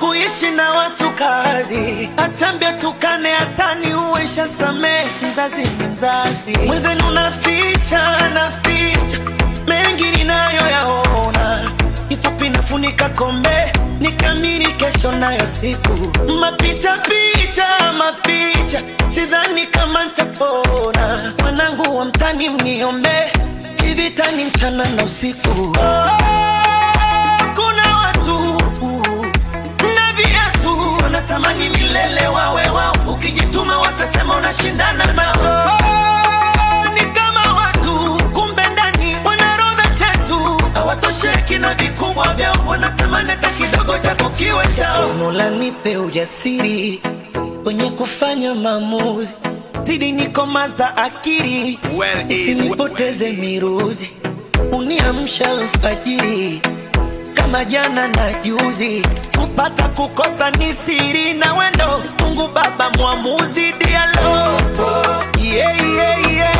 kuishi 0.00 0.50
na 0.50 0.70
watu 0.70 1.10
kazi. 1.10 2.08
Achambia 2.16 2.72
tukane 2.72 3.30
hatani 3.32 3.94
uwesha 3.94 4.48
samee, 4.48 5.04
mzazi 5.32 5.62
ni 5.62 5.86
mzazi. 5.86 6.58
Mwenzenu 6.66 7.10
naficha 7.10 8.28
naficha 8.34 9.18
mengi 9.66 10.04
ninayoyaona 10.18 11.60
kifupi 12.38 12.48
nafunika 12.50 13.08
kombe? 13.08 13.72
Nikamiri 14.00 14.66
kesho 14.72 15.12
nayo 15.12 15.46
siku. 15.46 15.92
Mapicha 16.40 16.96
picha 16.98 17.66
mapicha. 17.98 18.82
Sidhani 19.10 19.66
kama 19.66 20.04
ntapona 20.04 21.32
mwanangu 21.40 21.96
wa 21.98 22.04
mtani 22.04 22.48
mniombe. 22.50 23.32
Hivitani 23.84 24.44
mchana 24.44 24.84
na 24.88 25.04
usiku. 25.04 25.48
Oh, 25.50 26.10
kuna 27.54 27.96
watu 27.98 28.40
na 29.94 30.12
viatu. 30.16 30.96
Wanatamani 31.02 31.68
milele 31.68 32.26
wawe 32.28 32.68
wao. 32.68 32.96
Ukijituma 33.08 33.78
watasema 33.78 34.36
unashindana 34.36 35.04
nao. 35.12 35.34
oh, 35.44 36.17
chetu 41.12 41.58
na 41.58 41.74
vikubwa 41.74 42.34
vyao 42.34 42.64
wanatamani 42.66 43.30
hata 43.30 43.48
kidogo 43.50 43.98
cha 43.98 44.14
kukiwe 44.14 44.64
chao. 44.78 45.08
Mola 45.12 45.50
nipe 45.50 45.96
ujasiri 45.96 47.00
kwenye 47.64 47.90
kufanya 47.90 48.54
maamuzi. 48.54 49.34
Zidi 49.82 50.12
nikomaza 50.12 50.96
akili 50.96 51.78
usinipoteze 52.28 53.32
miruzi. 53.32 54.10
Uniamsha 54.72 55.50
alfajiri 55.50 56.60
kama 57.34 57.64
jana 57.64 58.08
na 58.08 58.32
juzi. 58.32 59.02
Kupata 59.38 59.88
kukosa 59.88 60.50
ni 60.50 60.72
siri 60.72 61.34
na 61.34 61.54
wendo. 61.54 62.02
Mungu 62.20 62.48
baba 62.48 62.90
mwamuzi 62.90 63.72
dialo 63.72 64.58
yeah, 65.42 65.94
yeah, 65.96 66.32
yeah. 66.34 66.58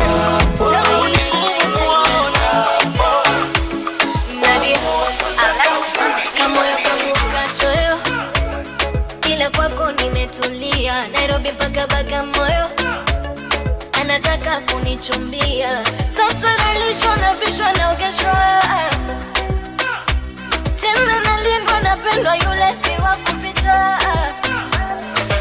Nimetulia. 10.89 11.07
Nairobi 11.13 11.51
mpaka 11.51 11.87
Bagamoyo, 11.87 12.69
anataka 14.01 14.59
kunichumbia. 14.59 15.83
Sasa 16.09 16.57
nalishwa 16.57 17.15
na 17.17 17.33
vishwa 17.35 17.71
naogeshwa, 17.73 18.61
tena 20.81 21.19
nalindwa, 21.23 21.79
napendwa, 21.79 22.35
yule 22.35 22.75
si 22.83 23.01
wa 23.01 23.15
kuficha. 23.15 23.97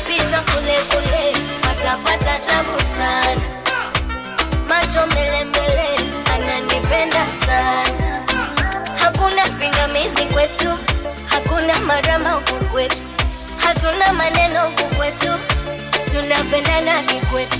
Picha 0.06 0.40
kule 0.40 0.78
kule, 0.90 1.36
watapata 1.68 2.38
tabu 2.38 2.80
sana, 2.96 3.40
macho 4.68 5.06
mbele 5.06 5.44
mbele, 5.44 5.88
ananipenda 6.34 7.26
sana 7.46 8.22
hakuna 9.02 9.42
pingamizi 9.48 10.24
kwetu, 10.34 10.78
hakuna 11.26 11.80
marama 11.80 12.30
huku 12.32 12.64
kwetu, 12.64 12.96
hatuna 13.78 14.12
maneno 14.12 14.70
kukwetu, 14.70 14.96
kwetu, 14.96 15.38
tunapendana 16.10 17.02
kikwetu. 17.02 17.58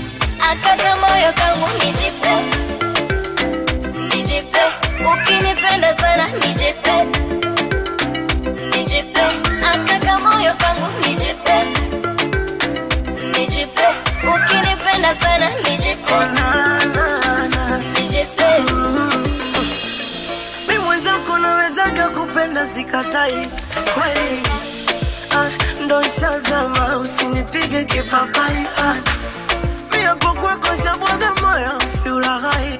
Akaka 0.51 0.95
moyo 0.95 1.33
kangu 1.33 1.67
nijipe, 1.85 2.29
nijipe, 4.15 4.59
ukinipenda 5.13 5.93
sana 5.93 6.27
nijipe, 6.27 6.91
nijipe, 8.77 9.21
akaka 9.73 10.19
moyo 10.19 10.53
kangu 10.53 10.87
nijipe, 11.07 11.53
nijipe, 13.39 13.85
ukinipenda 14.35 15.15
sana 15.15 15.49
nijipe, 15.49 16.15
nijipe. 17.99 18.63
mi 20.67 20.77
mwenzako 20.77 21.37
nawezaga 21.37 22.09
kupenda 22.09 22.65
sikatai. 22.65 23.47
Kweli 23.93 24.48
ndo 25.89 26.03
shazama 26.03 26.97
usinipige 26.97 27.83
kipapai. 27.83 28.57
Ah, 28.83 28.95
mi 29.91 30.03
hapo 30.03 30.33
kwako 30.33 30.67
shabwaga 30.83 31.33
moyo 31.41 31.71
usiulaghai 31.85 32.79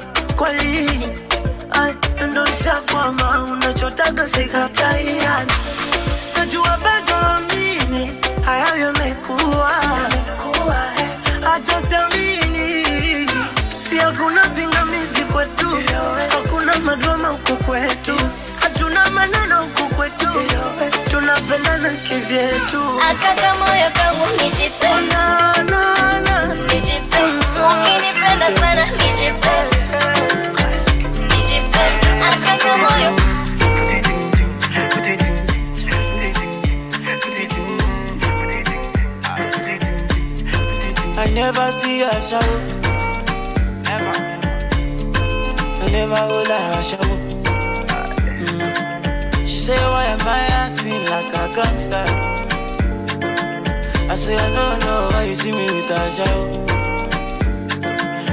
ah, 1.71 2.25
ndo 2.27 2.45
shakwama 2.45 3.43
unachotaka 3.43 4.25
sikatai. 4.27 5.15
Najua 6.37 6.77
bado 6.83 7.15
amini 7.15 8.11
hayo 8.45 8.93
kivyetu 21.49 22.81
Akaka 23.09 23.53
moyo 23.57 23.89
kangu 23.93 24.25
nijipe, 24.37 24.87
oh, 24.87 26.53
nijipe, 26.67 27.19
mm, 27.19 27.41
mm, 27.55 27.65
ukinipenda 27.65 28.49
mm. 28.49 28.57
sana 28.57 28.85
nijipe, 28.85 29.55
nijipe, 31.29 31.83
akaka 32.29 32.77
moyo. 32.77 33.15
I 41.17 41.29
never 41.33 41.71
see 41.71 42.01
a 42.01 42.21
shower. 42.21 42.59
Never. 43.83 44.15
I 45.81 45.89
never 45.91 46.15
hold 46.15 46.47
her 46.47 46.83
shower. 46.83 47.28
Say, 49.69 49.85
why 49.91 50.05
am 50.05 50.21
I 50.21 50.39
acting 50.65 51.05
like 51.13 51.31
a 51.31 51.45
gangster? 51.53 52.05
I 54.09 54.15
say, 54.15 54.35
I 54.35 54.49
don't 54.55 54.79
know 54.79 55.09
why 55.11 55.25
you 55.25 55.35
see 55.35 55.51
me 55.51 55.65
with 55.75 55.91
a 55.91 56.11
shower. 56.15 56.49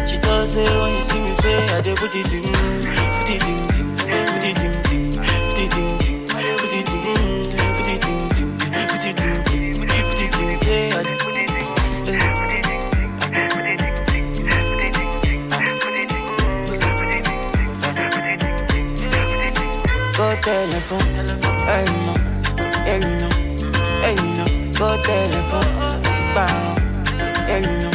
She 0.06 0.16
does 0.16 0.54
say, 0.54 0.64
when 0.80 0.94
you 0.96 1.02
see 1.02 1.20
me, 1.20 1.34
say, 1.34 1.76
I 1.76 1.82
in, 1.82 1.98
put 1.98 2.14
it 2.14 2.32
in, 2.32 3.05
Go 20.46 20.52
telephone, 20.52 21.00
hey 21.66 21.84
no, 22.06 22.14
hey 22.86 23.00
no, 23.18 23.28
hey 24.00 24.14
no. 24.36 24.44
Go 24.78 24.96
bow. 26.36 26.76
girl, 27.48 27.62
you 27.66 27.76
know. 27.82 27.90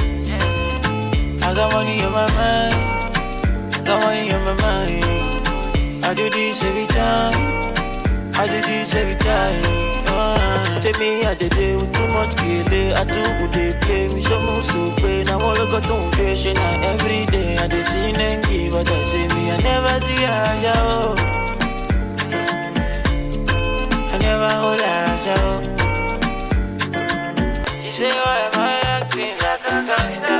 I 1.48 1.54
got 1.56 1.72
money 1.72 2.04
on 2.04 2.12
my 2.12 2.28
mind. 2.36 3.86
Got 3.86 4.02
money 4.04 4.34
on 4.34 4.44
my 4.44 4.54
mind. 4.62 6.06
I 6.06 6.14
do 6.14 6.30
this 6.30 6.62
every 6.62 6.88
time. 6.88 7.74
I 8.36 8.48
do 8.48 8.62
this 8.68 8.96
every 8.96 9.16
time. 9.16 9.64
Say 10.82 10.92
me, 11.00 11.24
I 11.24 11.34
did 11.36 11.56
it 11.56 11.80
with 11.80 11.94
too 11.96 12.08
much 12.10 12.36
kele. 12.36 12.94
I 12.96 13.06
too 13.06 13.24
good 13.40 13.54
they 13.54 13.80
play 13.80 14.10
me 14.14 14.20
so 14.20 14.38
much 14.42 14.66
so 14.66 14.92
all 15.40 15.52
I 15.52 15.72
got 15.72 15.84
to 15.84 16.18
patient 16.18 16.60
every 16.60 17.26
day 17.28 17.58
I 17.58 17.68
dey 17.70 17.82
see 17.82 18.12
them 18.12 18.42
give, 18.42 18.74
but 18.74 18.92
I 18.92 19.04
say 19.04 19.26
me 19.30 19.52
I 19.52 19.58
never 19.62 20.06
see 20.06 20.26
Aja. 20.26 20.74
Oh. 20.76 21.41
I 24.22 24.24
never 24.24 24.54
hold 24.62 24.82
Aja. 24.82 25.36
She 27.82 27.90
say 27.90 28.12
why 28.12 28.38
am 28.46 28.54
I 28.54 28.62
acting 28.96 29.36
like 29.42 29.66
a 29.66 29.82
gangster? 29.90 30.40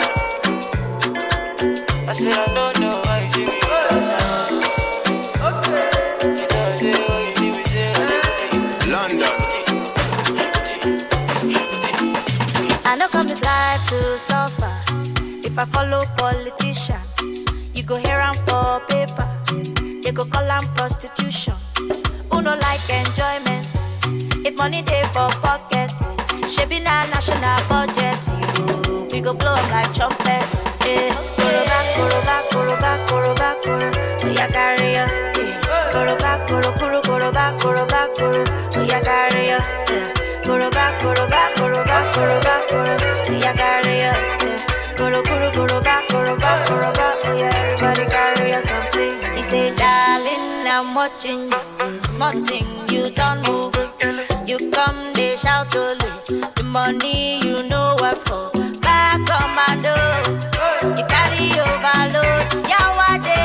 I 2.08 2.14
say 2.14 2.32
I 2.32 2.34
don't 2.54 2.80
know 2.80 3.02
why 3.06 3.22
you 3.24 3.30
see 3.30 3.46
me 3.46 3.56
with 3.58 3.62
She 6.38 6.46
tell 6.46 6.78
say 6.78 6.94
oh 6.94 7.20
you 7.26 7.34
see 7.38 7.52
me 7.58 7.64
say 7.64 7.88
I 7.90 7.94
dey 8.06 8.92
London. 8.92 9.36
I 12.86 12.88
know 12.98 13.08
come 13.08 13.28
this 13.28 13.42
life 13.44 13.82
to 13.90 14.20
suffer. 14.20 14.74
If 15.44 15.58
I 15.58 15.66
follow 15.66 16.06
politician, 16.18 17.02
you 17.74 17.82
go 17.84 17.96
hear 17.96 18.20
am 18.20 18.36
for 18.46 18.80
paper. 18.88 19.28
They 20.04 20.12
go 20.12 20.26
call 20.26 20.44
am 20.52 20.68
prostitution. 20.76 21.56
Who 22.32 22.42
no 22.44 22.56
like 22.56 22.82
enjoyment? 22.90 23.61
Money 24.62 24.84
dey 24.84 25.02
for 25.14 25.28
pocket, 25.42 25.90
shebi 26.46 26.80
na 26.84 27.06
national 27.10 27.58
budget. 27.68 28.22
You, 28.86 29.08
we 29.12 29.20
go 29.20 29.34
blow 29.34 29.56
'em 29.56 29.72
like 29.72 29.92
trumpet. 29.94 30.46
Eh, 30.86 31.10
koroba, 31.42 31.80
koroba, 31.98 32.36
koroba, 32.52 32.92
koroba, 33.10 33.50
koro. 33.64 33.90
Oya 34.24 34.46
carry 34.54 34.94
ya. 34.94 35.06
Eh, 35.42 35.54
koroba, 35.94 36.32
koro, 36.48 36.70
koro, 36.80 37.02
koroba, 37.02 37.46
koroba, 37.60 38.02
koro. 38.16 38.44
Oya 38.80 39.00
carry 39.02 39.48
ya. 39.50 39.58
Eh, 39.90 40.06
koroba, 40.46 40.86
koroba, 41.02 41.42
koroba, 41.58 41.98
koroba, 42.14 42.56
koro. 42.70 42.96
Oya 43.34 43.54
carry 43.58 43.96
ya. 44.06 44.14
Eh, 44.46 44.60
koro, 44.98 45.24
koro, 45.24 45.50
koroba, 45.58 45.96
koroba, 46.12 46.52
koroba. 46.68 47.08
Oya 47.30 47.50
everybody 47.50 48.06
carry 48.14 48.62
something. 48.62 49.14
He 49.36 49.42
say, 49.42 49.74
darling, 49.76 50.68
I'm 50.70 50.94
watching 50.94 51.50
you. 51.50 52.00
Small 52.14 52.34
thing, 52.46 52.66
you 52.94 53.10
don't 53.10 53.42
move. 53.48 53.74
You 54.52 54.60
come, 54.70 55.14
they 55.14 55.38
shout 55.38 55.74
only. 55.78 56.12
The 56.28 56.64
money 56.74 57.40
you 57.40 57.64
know 57.70 57.96
what 58.00 58.18
for. 58.18 58.52
Back 58.82 59.24
commando. 59.24 59.96
You 61.00 61.06
carry 61.08 61.56
overload. 61.56 62.52
Yawade, 62.68 63.40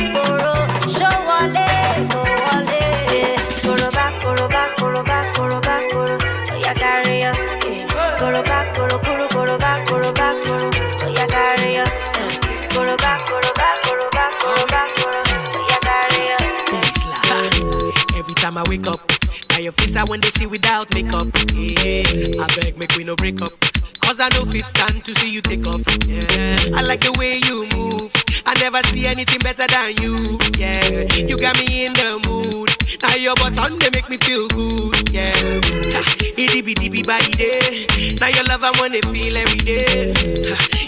Igboro. 0.00 0.54
Show 0.88 1.12
wale, 1.28 1.68
go 2.08 2.22
wale. 2.46 3.36
Koroba, 3.68 4.06
koroba, 4.22 4.62
koroba, 4.78 5.18
koroba, 5.34 5.76
koro. 5.90 6.16
Oya 6.54 6.72
oh, 6.72 6.80
carry 6.80 7.20
ya. 7.20 7.32
Koroba, 8.18 8.58
koro, 8.74 8.96
koro, 9.04 9.28
koroba, 9.28 9.84
koroba, 9.84 10.28
koro. 10.40 10.68
Oya 11.04 11.20
oh, 11.20 11.28
carry 11.28 11.74
ya. 11.74 11.84
Koroba, 12.72 13.12
koroba, 13.28 13.68
koroba, 13.84 14.24
koroba, 14.40 14.82
koro. 14.96 15.20
Oya 15.60 15.76
oh, 15.76 15.80
carry 15.84 16.22
ya. 16.32 16.38
Every 18.18 18.34
time 18.34 18.56
I 18.56 18.62
wake 18.70 18.86
up, 18.86 19.00
now 19.56 19.62
your 19.62 19.72
face 19.72 19.96
I 19.96 20.04
when 20.04 20.20
they 20.20 20.28
see 20.28 20.44
without 20.44 20.92
makeup. 20.92 21.28
Yeah, 21.54 22.44
I 22.44 22.46
beg, 22.60 22.76
make 22.76 22.94
we 22.94 23.04
no 23.04 23.16
break 23.16 23.40
up. 23.40 23.52
Cause 24.04 24.20
I 24.20 24.28
know 24.36 24.44
fit 24.44 24.66
stand 24.66 25.02
to 25.06 25.14
see 25.14 25.30
you 25.30 25.40
take 25.40 25.66
off. 25.66 25.80
Yeah, 26.04 26.76
I 26.76 26.82
like 26.82 27.00
the 27.00 27.16
way 27.16 27.40
you 27.40 27.64
move. 27.72 28.12
I 28.44 28.52
never 28.60 28.82
see 28.92 29.06
anything 29.06 29.40
better 29.40 29.66
than 29.66 29.96
you. 29.96 30.36
Yeah, 30.60 31.08
you 31.16 31.38
got 31.38 31.56
me 31.56 31.86
in 31.86 31.92
the 31.94 32.20
mood. 32.28 32.68
Now 33.00 33.16
your 33.16 33.34
button 33.36 33.78
they 33.78 33.88
make 33.96 34.10
me 34.10 34.18
feel 34.18 34.46
good. 34.52 35.08
Yeah, 35.08 35.32
itty 36.36 36.60
bitty 36.60 36.90
bitty 36.90 37.02
body 37.02 37.32
day. 37.32 37.86
Now 38.20 38.28
your 38.28 38.44
love 38.44 38.62
I 38.62 38.76
wanna 38.76 39.00
feel 39.08 39.36
every 39.40 39.58
day. 39.64 40.12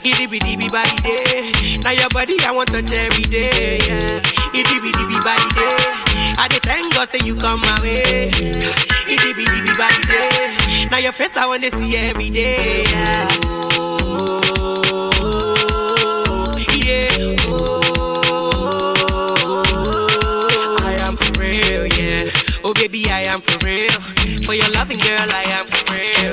Itty 0.05 0.27
bitty 0.27 0.57
bitty 0.57 0.69
body 0.69 0.97
day. 1.01 1.81
Now 1.81 1.97
your 1.97 2.11
body 2.11 2.37
I 2.45 2.53
want 2.53 2.69
to 2.77 2.83
touch 2.83 2.93
every 2.93 3.25
day. 3.25 3.81
Yeah, 3.81 4.21
itty 4.53 4.77
bitty 4.77 5.05
bitty 5.09 5.21
body 5.25 5.49
day. 5.57 6.08
I 6.41 6.47
dey 6.49 6.59
thank 6.63 6.95
God 6.95 7.09
say 7.09 7.19
you 7.25 7.35
come 7.35 7.61
my 7.61 7.81
way. 7.83 8.29
Itty 8.29 9.17
bitty 9.35 9.45
bitty 9.45 9.75
body 9.77 10.03
day. 10.07 10.89
Now 10.91 10.99
your 10.99 11.13
face 11.13 11.37
I 11.37 11.47
wanna 11.47 11.71
see 11.71 11.97
every 11.97 12.31
day. 12.31 12.85
Yeah. 12.85 13.29
Oh, 15.21 16.55
yeah. 16.85 17.37
Oh, 19.51 20.83
I 20.85 20.97
am 21.07 21.17
for 21.17 21.33
real, 21.41 21.87
yeah. 21.87 22.31
Oh 22.65 22.73
baby, 22.75 23.11
I 23.11 23.21
am 23.33 23.41
for 23.41 23.59
real. 23.67 23.91
For 24.47 24.55
your 24.55 24.69
loving 24.71 24.99
girl, 24.99 25.29
I 25.31 25.45
am 25.59 25.67
for 25.67 25.83
real, 25.93 26.28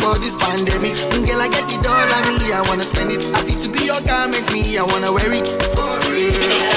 for 0.00 0.18
this 0.18 0.34
pandemic. 0.36 0.96
Girl, 1.26 1.40
I 1.40 1.48
get 1.48 1.68
it 1.68 1.86
all 1.86 2.14
on 2.16 2.24
me. 2.28 2.52
I 2.52 2.62
wanna 2.68 2.84
spend 2.84 3.12
it. 3.12 3.24
I 3.34 3.42
feel 3.42 3.60
to 3.62 3.68
be 3.68 3.84
your 3.84 4.00
garment, 4.00 4.50
me. 4.52 4.78
I 4.78 4.82
wanna 4.82 5.12
wear 5.12 5.32
it 5.32 5.48
for 5.74 5.92
real. 6.10 6.69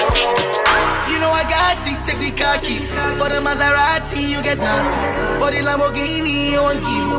Take 2.06 2.20
the 2.20 2.32
car 2.36 2.58
keys. 2.60 2.92
For 2.92 3.30
the 3.32 3.40
Maserati, 3.40 4.28
you 4.28 4.44
get 4.44 4.58
nothing. 4.58 5.40
For 5.40 5.50
the 5.52 5.64
Lamborghini, 5.64 6.52
you 6.52 6.62
won't 6.62 6.84
give. 6.84 7.10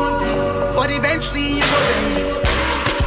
For 0.77 0.87
the 0.87 1.01
Bentley, 1.01 1.57
you 1.57 1.65
go 1.65 1.79
bend 1.89 2.17
it. 2.21 2.33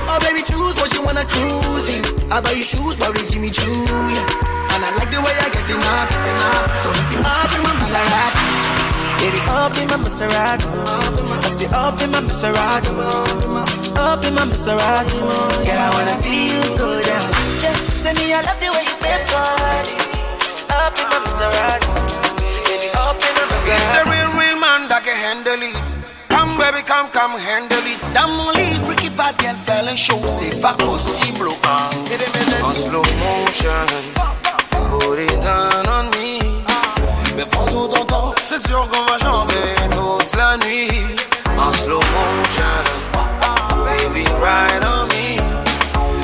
Oh 0.09 0.17
baby, 0.25 0.41
choose 0.41 0.75
what 0.81 0.89
you 0.93 1.03
wanna 1.03 1.25
cruise 1.25 1.87
in. 1.93 2.01
I 2.31 2.41
buy 2.41 2.51
you 2.57 2.63
shoes, 2.63 2.95
probably 2.95 3.27
Jimmy 3.29 3.51
Choo, 3.51 3.61
yeah. 3.63 4.73
And 4.73 4.81
I 4.85 4.89
like 4.97 5.11
the 5.11 5.21
way 5.21 5.35
I 5.37 5.49
get 5.53 5.69
it 5.69 5.77
out. 5.77 6.09
So 6.81 6.89
make 6.97 7.13
it 7.13 7.21
up 7.21 7.51
in 7.53 7.61
my 7.61 7.73
Maserati. 7.77 8.45
Baby, 9.21 9.41
up 9.53 9.77
in 9.77 9.87
my 9.87 9.97
Maserati. 10.01 10.65
I 11.45 11.49
say 11.53 11.67
up 11.69 12.01
in 12.01 12.09
my 12.09 12.21
Maserati. 12.25 12.89
Up 13.97 14.23
in 14.25 14.33
my 14.33 14.45
Maserati. 14.49 15.19
Girl, 15.67 15.77
I 15.77 15.89
wanna 15.93 16.13
see 16.15 16.57
you 16.57 16.61
go 16.77 16.89
down. 17.05 17.29
Say 18.01 18.13
me, 18.17 18.33
I 18.33 18.41
love 18.41 18.59
the 18.59 18.69
way 18.73 18.83
you 18.89 18.97
bend 19.03 19.29
body. 19.29 20.06
Up 20.87 20.95
in 20.95 21.03
my 21.11 21.19
Maserati. 21.19 21.91
Baby, 22.63 22.87
up 22.95 23.19
in 23.19 23.33
my 23.35 23.59
It's 23.75 23.93
a 23.99 24.07
real, 24.07 24.31
real 24.39 24.55
man 24.55 24.87
that 24.87 25.03
can 25.03 25.19
handle 25.19 25.59
it. 25.59 25.87
Come 26.31 26.55
baby, 26.55 26.79
come, 26.87 27.11
come 27.11 27.35
handle 27.35 27.83
it. 27.83 27.99
Damn, 28.15 28.39
only 28.39 28.71
freaky 28.87 29.09
bad 29.09 29.35
girl 29.37 29.55
fell 29.67 29.89
and 29.89 29.99
show. 29.99 30.15
C'est 30.31 30.61
pas 30.61 30.75
possible, 30.79 31.49
hein. 31.67 31.89
En 32.63 32.73
slow 32.73 33.03
motion, 33.19 33.83
put 34.87 35.19
it 35.19 35.35
down 35.43 35.83
on 35.91 36.07
me. 36.15 36.39
Mais 37.35 37.45
prends 37.51 37.67
tout 37.67 37.89
ton 37.91 38.05
temps, 38.05 38.33
c'est 38.45 38.65
sûr 38.65 38.87
qu'on 38.87 39.03
va 39.11 39.19
chanter 39.19 39.67
toute 39.91 40.35
la 40.37 40.55
nuit. 40.55 41.03
En 41.57 41.71
slow 41.73 41.99
motion, 42.15 42.79
baby 43.83 44.23
ride 44.39 44.87
on 44.87 45.03
me. 45.11 45.35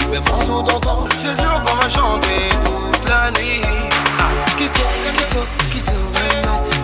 Mais 0.10 0.22
prends 0.22 0.46
tout 0.46 0.64
ton 0.64 0.80
temps, 0.80 1.06
c'est 1.22 1.36
sûr 1.36 1.62
qu'on 1.66 1.76
va 1.76 1.90
chanter 1.90 2.53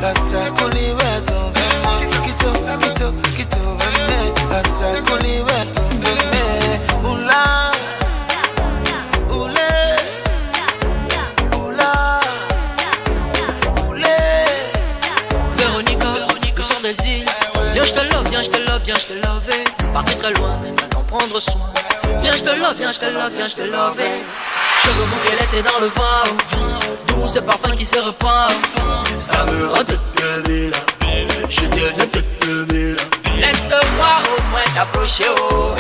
lata 0.10 0.52
kuliwe 0.52 1.10
îles. 17.06 17.30
Viens 17.74 17.88
je 17.88 17.94
te 17.94 18.08
love, 18.12 18.30
viens 18.30 18.44
je 18.44 18.50
te 18.50 18.64
love, 18.68 18.84
viens 18.84 19.00
je 19.00 19.06
te 19.06 19.14
eh. 19.14 20.18
très 20.18 20.34
loin, 20.34 20.58
maintenant 20.64 21.04
prendre 21.04 21.40
soin. 21.40 21.70
Viens 22.22 22.38
je 22.38 22.44
te 22.44 22.56
love, 22.60 22.76
viens 22.78 22.94
je 22.94 23.00
te 23.00 23.12
love, 23.12 23.32
viens 23.36 23.50
je 23.50 23.56
te 23.56 23.68
love 23.68 24.02
eh. 24.02 24.59
Cheveux 24.84 25.06
bouclés 25.06 25.38
laissés 25.40 25.64
dans 25.64 25.80
le 25.82 25.88
vent. 25.88 26.26
Doux 27.08 27.28
ce 27.28 27.40
parfum 27.40 27.76
qui 27.76 27.86
se 27.86 28.00
repart. 28.00 28.52
Ça 29.20 29.44
me 29.46 29.68
rend 29.68 29.84
toute 29.84 30.00
belle. 30.46 30.72
Je 31.50 31.62
deviens 31.62 32.06
toute 32.12 32.68
belle. 32.68 32.96
Laisse-moi 33.38 34.14
au 34.38 34.42
moins 34.52 34.64
t'approcher, 34.76 35.26
oh. 35.52 35.76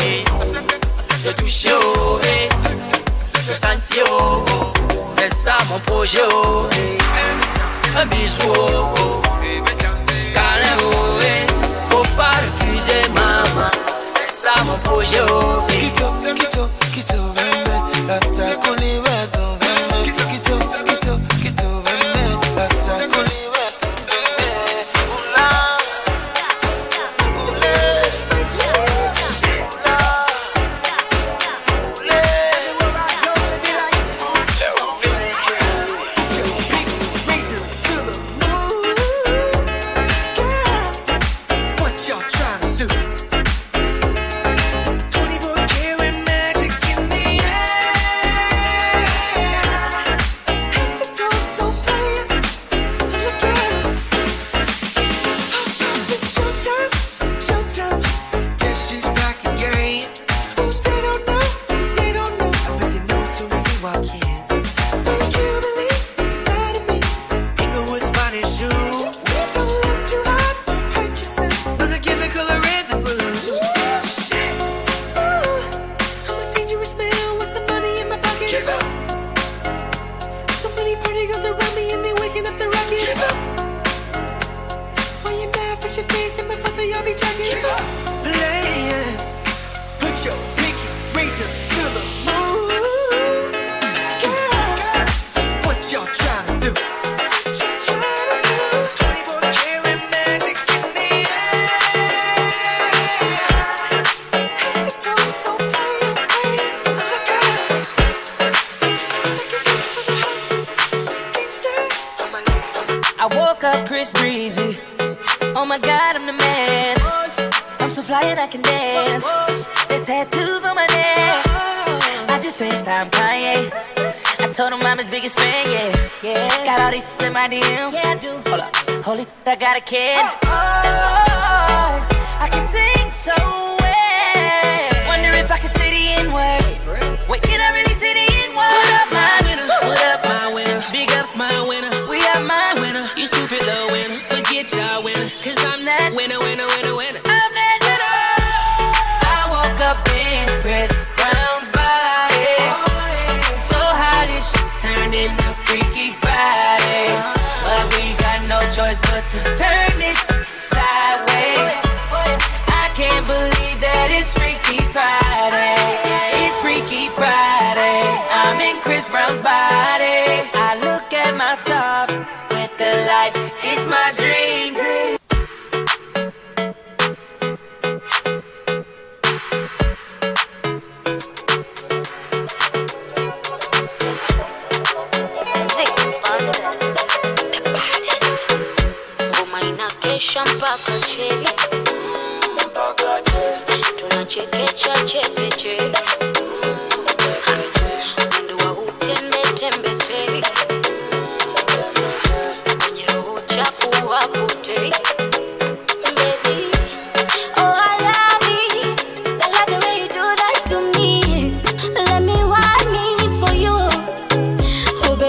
Te 1.23 1.31
toucher, 1.31 1.71
oh. 1.81 2.19
Te 3.47 3.55
sentir, 3.55 4.03
oh, 4.11 4.45
oh. 4.47 4.73
C'est 5.09 5.33
ça 5.33 5.57
mon 5.69 5.79
projet, 5.79 6.21
oh. 6.31 6.67
Un 7.97 8.05
bisou, 8.05 8.43
oh, 8.55 8.93
oh. 8.97 9.21
Oh. 10.81 11.19
Faut 11.89 12.03
pas 12.15 12.31
refuser, 12.61 13.01
maman. 13.13 13.71
C'est 14.05 14.29
ça 14.31 14.53
mon 14.65 14.77
projet, 14.77 15.21
oh, 15.29 15.63
eh. 15.69 15.77
Quito, 15.77 16.13
quito, 16.35 16.69
quito, 16.93 17.33
veme, 18.09 18.19
la 18.19 18.19
tête 18.19 18.59
qu'on 18.59 18.73
libère 18.73 19.19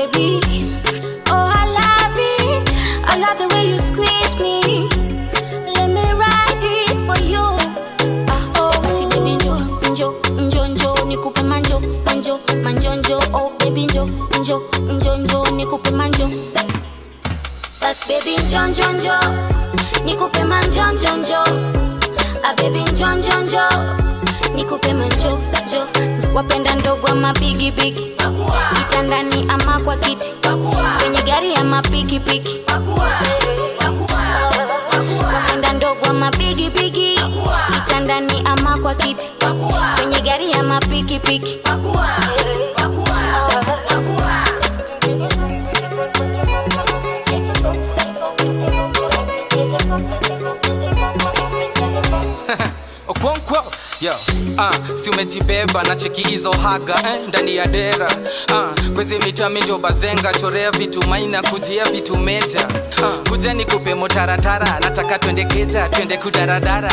baby. 0.09 0.41
Oh, 1.29 1.51
I 1.53 1.65
love 1.79 2.17
it. 2.17 2.75
I 3.05 3.19
love 3.19 3.39
the 3.39 3.49
way 3.55 3.69
you 3.69 3.79
squeeze 3.79 4.35
me. 4.41 4.89
Let 5.75 5.89
me 5.91 6.05
ride 6.13 6.63
it 6.63 6.97
for 7.07 7.19
you. 7.21 7.45
Ah, 8.29 8.53
oh, 8.57 8.73
basi 8.83 9.05
baby 9.11 9.37
njo, 9.37 9.55
njo, 9.93 10.15
njo, 10.39 10.67
njo, 10.67 10.95
nikupe 11.07 11.43
manjo, 11.43 11.81
manjo, 12.07 12.39
manjo, 12.65 12.95
njo. 12.97 13.19
Oh, 13.35 13.53
baby 13.59 13.87
njo, 13.87 14.07
njo, 14.41 14.63
njo, 14.89 15.17
njo, 15.17 15.45
nikupe 15.57 15.91
manjo. 15.91 16.29
Basi 17.81 18.09
baby 18.09 18.37
njo, 18.47 18.67
njo, 18.67 18.93
njo, 18.93 19.15
nikupe 20.05 20.45
manjo, 20.45 20.85
njo, 20.93 21.17
njo. 21.17 21.43
Ah, 22.45 22.55
baby 22.57 22.81
njo, 22.93 23.07
njo, 23.15 23.41
njo, 23.43 23.65
nikupe 24.55 24.93
manjo, 24.95 25.39
njo. 25.67 26.10
Wapenda 26.35 26.75
ndogo 26.75 27.07
ama 27.07 27.33
bigibigi 27.33 27.71
bigi, 27.93 28.15
kitandani 28.79 29.45
ama 29.49 29.81
kwa 29.81 29.97
kiti, 29.97 30.31
kwenye 31.01 31.23
gari 31.23 31.55
ama 31.55 31.83
pikipiki. 31.83 32.61
Wapenda 35.35 35.73
ndogo 35.73 36.07
ama 36.11 36.31
bigi 36.31 36.71
bigi, 36.71 37.21
kitandani 37.75 38.43
ama 38.45 38.79
kwa 38.79 38.95
kiti, 38.95 39.27
kwenye 39.97 40.21
gari 40.21 40.53
ama 40.53 40.81
pikipiki. 40.81 41.59
Yo 54.01 54.13
uh, 54.59 54.97
si 54.97 55.11
umejibeba 55.11 55.83
na 55.83 55.97
cheki 55.97 56.23
hizo 56.23 56.53
haga 56.53 56.95
eh, 56.95 57.29
ndani 57.29 57.57
ya 57.57 57.67
dera. 57.67 58.07
Uh, 58.53 58.89
kwezi 58.95 59.19
mita 59.19 59.49
minjo 59.49 59.79
bazenga 59.79 60.33
chorea 60.35 60.71
vitu 60.71 61.07
maina 61.09 61.43
kujia 61.43 61.85
vitu 61.85 62.17
meja. 62.17 62.69
Uh, 62.99 63.29
kuja 63.29 63.55
nikupe 63.55 63.95
motaratara 63.95 64.81
nataka 64.81 65.19
twende 65.19 65.45
keja 65.45 65.89
twende 65.89 66.17
kudaradara 66.17 66.93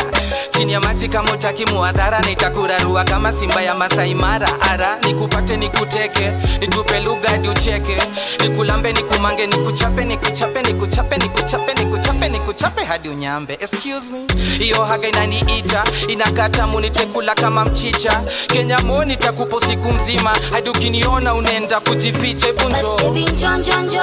chini 0.50 0.72
ya 0.72 0.80
maji 0.80 1.08
kama 1.08 1.32
utaki 1.32 1.66
muadhara 1.66 2.20
nitakurarua 2.20 3.04
kama 3.04 3.32
simba 3.32 3.62
ya 3.62 3.74
masaimara 3.74 4.48
ara 4.60 4.98
nikupate 5.06 5.56
nikuteke 5.56 6.30
nitupe 6.60 7.00
lugha 7.00 7.28
hadi 7.30 7.48
ucheke. 7.48 7.96
Nikulambe 8.42 8.92
nikumange 8.92 9.46
nikuchape 9.46 10.04
nikuchape 10.04 10.62
nikuchape 10.62 11.16
nikuchape 11.16 11.74
nikuchape 11.84 12.28
nikuchape 12.28 12.84
hadi 12.84 13.08
unyambe. 13.08 13.54
Excuse 13.60 14.10
me. 14.10 14.26
Hiyo 14.58 14.84
haga 14.84 15.08
inaniita 15.08 15.84
inakata 16.08 16.66
munitekula 16.98 17.34
kama 17.34 17.64
mchicha. 17.64 18.22
Kenya 18.46 18.78
moni 18.78 19.16
takupo 19.16 19.60
siku 19.60 19.92
mzima. 19.92 20.36
Hadi 20.52 20.70
ukiniona 20.70 21.34
unaenda 21.34 21.80
kujificha 21.80 22.52
bunjo 22.52 22.96
Baby 22.96 23.24
njo, 23.24 23.56
njo, 23.56 23.80
njo, 23.82 24.02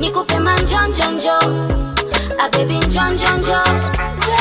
nikupe 0.00 0.38
manjo, 0.38 0.76
njo, 0.88 1.10
njo. 1.10 1.38
Ah, 2.38 2.48
baby 2.48 2.74
njo, 2.78 3.00
njo, 3.00 3.36
njo, 3.38 3.58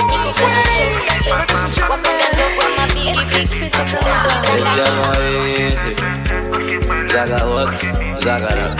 nikupe 0.10 0.44
manjo, 0.44 0.84
njo. 1.22 1.32
Wapenda 1.90 2.26
ndogo 2.34 2.62
ama 2.68 2.88
bigi 2.94 3.26
bigi, 3.26 3.72
Zaga 7.08 7.46
what? 7.46 7.70
Zaga 8.24 8.48
that. 8.48 8.74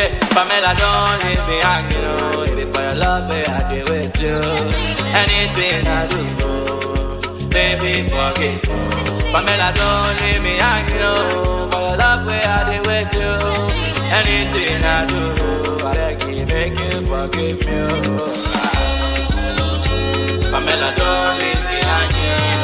Yeah, 0.00 0.16
Pamela, 0.34 0.72
don't 0.80 1.18
leave 1.24 1.44
me 1.48 1.56
hanging, 1.60 2.06
oh. 2.08 2.56
If 2.62 2.72
for 2.72 2.80
your 2.80 2.94
love, 2.94 3.30
I 3.30 3.32
do 3.68 3.80
with 3.92 4.16
you. 4.24 4.38
Anything 5.20 5.86
I 5.86 6.06
do, 6.12 6.22
baby, 7.48 7.92
forgive. 8.08 8.64
oh. 8.70 9.30
Pamela, 9.32 9.68
don't 9.76 10.16
leave 10.22 10.42
me 10.42 10.54
hanging, 10.56 11.02
oh. 11.02 11.68
For 11.70 11.80
your 11.80 11.96
love, 12.00 12.26
I 12.28 12.32
do 12.70 12.76
with 12.88 13.12
you. 13.12 13.32
Anything 14.18 14.80
I 14.84 15.04
do, 15.12 15.22
I 15.86 15.88
beg 15.94 16.18
you, 16.24 16.46
make 16.46 16.78
you 16.80 16.96
forgive 17.10 17.58
me. 17.66 17.78
Pamela, 20.50 20.90
don't 20.96 21.34
leave 21.42 21.62
me 21.68 21.76
hanging, 21.90 22.62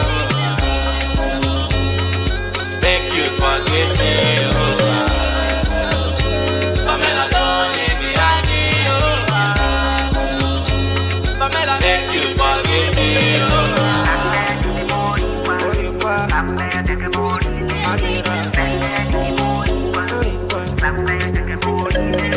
oh. 1.21 1.69
Make 2.81 3.09
you 3.13 3.27
forgive 3.41 3.93
me, 4.01 4.16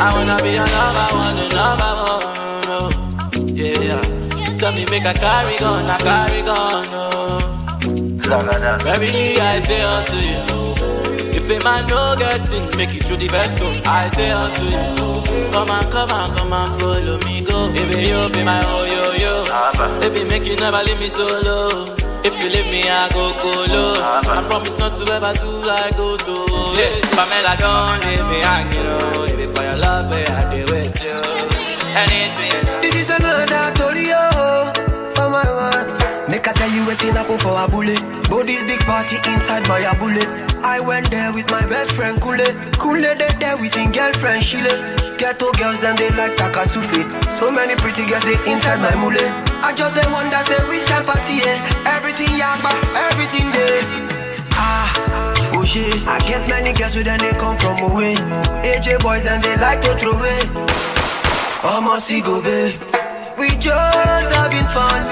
I 0.02 0.14
wanna 0.14 0.36
be 0.42 0.50
your 0.50 0.66
number 0.66 1.06
one, 1.20 1.36
the 1.36 1.46
number 1.54 1.92
one, 2.00 2.68
oh. 2.76 2.90
yeah. 3.54 4.56
Tell 4.58 4.72
me 4.72 4.84
make 4.90 5.04
a 5.04 5.14
carry 5.14 5.56
gun, 5.58 5.86
I 5.90 5.98
carry 5.98 6.42
gun, 6.42 6.86
oh. 6.92 7.56
Baby, 8.84 9.40
I 9.40 9.60
say 9.60 9.82
unto 9.82 10.16
you, 10.16 10.44
if 11.36 11.44
a 11.50 11.64
man 11.64 11.86
no 11.88 12.14
get 12.18 12.52
in, 12.52 12.76
make 12.78 12.94
it 12.94 13.02
through 13.04 13.16
the 13.18 13.28
best 13.28 13.58
door. 13.58 13.72
I 13.86 14.08
say 14.10 14.30
unto 14.30 14.64
you, 14.64 15.50
come 15.52 15.70
on, 15.70 15.90
come 15.90 16.10
on, 16.10 16.34
come 16.34 16.52
on, 16.52 16.78
follow 16.78 17.18
me, 17.26 17.42
go. 17.44 17.70
Baby, 17.72 18.08
you 18.08 18.28
be 18.30 18.44
my 18.44 18.62
oh 18.66 18.84
yo 18.86 19.04
yo. 19.24 20.00
Baby, 20.00 20.24
make 20.28 20.46
you 20.46 20.56
never 20.56 20.82
leave 20.84 21.00
me 21.00 21.08
solo. 21.08 21.84
If 22.22 22.34
you 22.42 22.48
leave 22.52 22.68
me, 22.70 22.82
I 22.84 23.08
go 23.10 23.32
colo. 23.40 23.96
I 23.96 24.44
promise 24.48 24.76
not 24.78 24.92
to 24.94 25.04
ever 25.12 25.32
do 25.40 25.50
like 25.64 25.96
go 25.96 26.16
to. 26.16 26.36
Yeah, 26.76 26.92
Pamela, 27.16 27.52
don't 27.56 28.00
leave 28.04 28.26
me 28.28 28.38
hanging, 28.44 28.86
oh. 28.86 29.24
If 29.24 29.38
it's 29.38 29.52
for 29.56 29.64
your 29.64 29.76
love, 29.76 30.12
eh, 30.12 30.28
I 30.28 30.42
do 30.52 30.60
with 30.68 30.96
you. 31.00 31.18
Anything. 31.96 32.60
This 32.84 32.94
is 32.94 33.08
another 33.10 33.72
story, 33.74 34.12
oh, 34.12 34.72
for 35.16 35.28
my 35.32 35.44
man. 35.48 36.30
Make 36.30 36.46
I 36.46 36.52
tell 36.52 36.70
you 36.70 36.86
waiting 36.86 37.16
happen 37.16 37.38
for 37.38 37.56
a 37.56 37.66
bullet. 37.66 37.98
Body's 38.28 38.62
big 38.68 38.80
party 38.86 39.16
inside 39.26 39.66
my 39.66 39.80
a 39.80 39.96
bullet. 39.98 40.28
I 40.62 40.78
went 40.78 41.10
there 41.10 41.32
with 41.32 41.50
my 41.50 41.64
best 41.66 41.92
friend 41.92 42.20
Kule. 42.20 42.46
Kule 42.78 43.00
they 43.02 43.32
there 43.40 43.56
with 43.56 43.74
his 43.74 43.90
girlfriend 43.90 44.44
Shile. 44.44 44.70
Ghetto 45.18 45.50
girls 45.58 45.80
them 45.80 45.96
they 45.96 46.10
like 46.14 46.36
Takasufi. 46.36 47.02
So 47.32 47.50
many 47.50 47.74
pretty 47.76 48.06
girls 48.06 48.22
they 48.22 48.36
inside 48.46 48.78
my 48.78 48.94
mule. 49.00 49.18
I 49.62 49.72
just 49.76 49.94
they 49.94 50.06
wonder 50.10 50.40
say 50.48 50.60
which 50.68 50.84
kind 50.86 51.04
party 51.06 51.40
eh? 51.44 51.58
Everything 51.96 52.32
yakba, 52.34 52.72
everything 53.10 53.48
there. 53.52 53.82
Ah, 54.56 54.88
oh 55.54 55.64
shit. 55.64 56.02
I 56.08 56.18
get 56.26 56.48
many 56.48 56.72
girls 56.72 56.94
with 56.94 57.04
them 57.04 57.18
they 57.18 57.32
come 57.38 57.56
from 57.56 57.78
away. 57.90 58.14
AJ 58.64 59.00
boys 59.00 59.22
then 59.22 59.40
they 59.42 59.56
like 59.56 59.80
to 59.82 59.92
throw 60.00 60.12
away. 60.16 60.40
Almost 61.62 62.10
go 62.24 62.40
babe. 62.42 62.74
We 63.38 63.48
just 63.60 64.30
having 64.34 64.68
fun. 64.72 65.02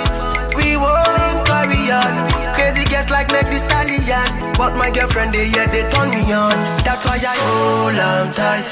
We 0.57 0.77
won't 0.77 1.45
carry 1.47 1.85
on. 1.93 2.15
Crazy 2.57 2.85
girls 2.89 3.09
like 3.11 3.31
make 3.33 3.49
the 3.53 3.59
stallion. 3.61 4.27
But 4.57 4.77
my 4.77 4.91
girlfriend 4.91 5.35
they 5.35 5.49
yeah 5.49 5.67
they 5.71 5.85
turn 5.91 6.11
me 6.11 6.33
on. 6.33 6.57
That's 6.85 7.05
why 7.05 7.21
I 7.21 7.37
hold 7.47 7.99
on 8.01 8.33
tight. 8.33 8.69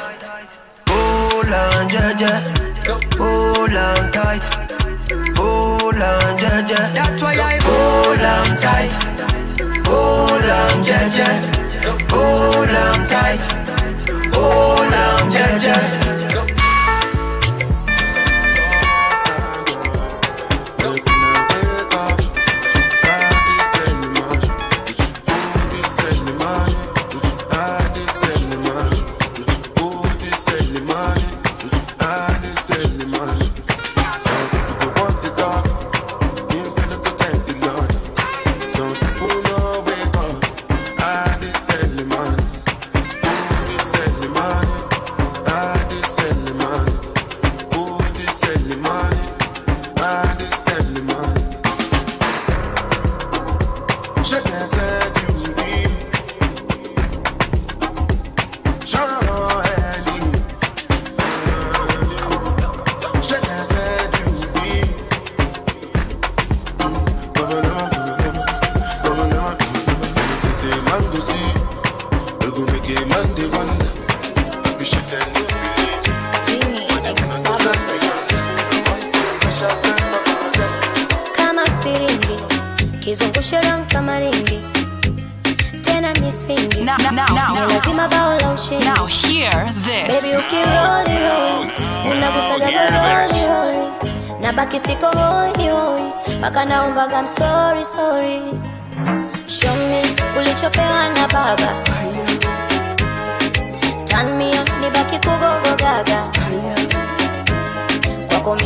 Hold 0.89 1.53
on, 1.53 1.89
yeah, 1.90 2.19
yeah. 2.19 2.40
Hold 3.19 3.77
on 3.77 4.12
tight. 4.12 4.65
Hold 5.37 5.95
on, 5.95 6.39
yeah, 6.39 6.67
yeah. 6.69 6.93
That's 6.93 7.23
why 7.23 7.35
I 7.35 7.59
hold 7.63 8.25
on 8.35 8.49
tight. 8.65 8.93
Hold 9.87 10.49
on, 10.61 10.85
yeah, 10.85 11.19
yeah. 11.19 11.37
Hold 12.11 12.71
on 12.85 12.99
tight. 13.09 13.43
Hold 14.35 14.95
on, 14.95 15.33
yeah, 15.33 15.63
yeah. 15.63 16.06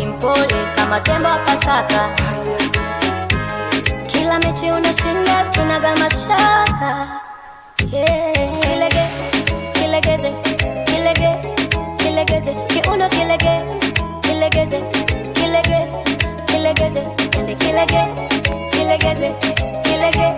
ni 0.00 0.06
mpole 0.06 0.54
kama 0.76 1.00
tembo 1.00 1.28
pasaka. 1.46 2.08
kila 4.06 4.38
mechi 4.38 4.70
unashinda, 4.70 5.44
sinaga 5.54 5.96
mashaka 5.96 7.06
yeah. 7.92 8.60
Kilege 8.60 9.04
kilegeze 9.72 10.32
kilege 10.86 11.30
kilegeze 11.96 12.54
kiuno 12.54 13.08
kilege 13.08 13.60
kilegeze 14.20 14.80
kilege 15.34 15.86
kilegeze 16.46 17.00
ende 17.38 17.54
kilege 17.54 18.02
kilegeze 18.70 19.32
kilege 19.82 20.32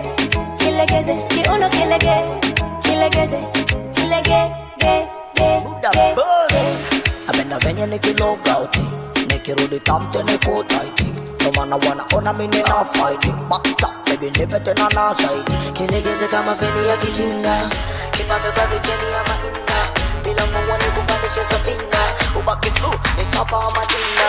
kilegeze 0.57 1.15
kiuno 1.15 1.69
kilege 1.69 2.15
kilegeze 2.83 3.39
kilege 3.93 4.51
ge 4.79 5.07
ge 5.35 5.61
ge. 5.91 6.15
Abenda 7.27 7.57
venye 7.59 7.85
nikiloga 7.85 8.57
uti 8.59 8.81
quiero 9.43 9.67
di 9.67 9.79
tam 9.81 10.09
te 10.11 10.23
ne 10.23 10.33
y 10.33 10.89
ti. 10.95 11.07
No 11.43 11.51
mana 11.51 11.75
wana 11.77 12.05
ona 12.15 12.31
mini 12.33 12.61
half 12.65 12.89
fight 12.95 13.25
it. 13.25 13.35
Back 13.49 13.63
top 13.77 13.93
baby 14.05 14.29
liberty 14.39 14.73
na 14.79 14.87
na 14.95 15.13
side. 15.15 15.45
Kilegeze 15.75 16.27
kama 16.31 16.55
feni 16.55 16.87
ya 16.87 16.97
kijinga. 16.97 17.55
Kipabeba 18.11 18.65
vicheni 18.71 19.07
ya 19.13 19.21
mahinda. 19.27 19.79
Bila 20.23 20.45
mwangu 20.45 20.91
kupandisha 20.95 21.43
safina. 21.49 22.01
Ubaki 22.39 22.71
tu 22.71 22.89
ni 23.17 23.25
sapa 23.25 23.57
madina. 23.75 24.27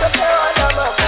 Chotewa 0.00 0.48
na 0.56 0.66
mama. 0.76 0.99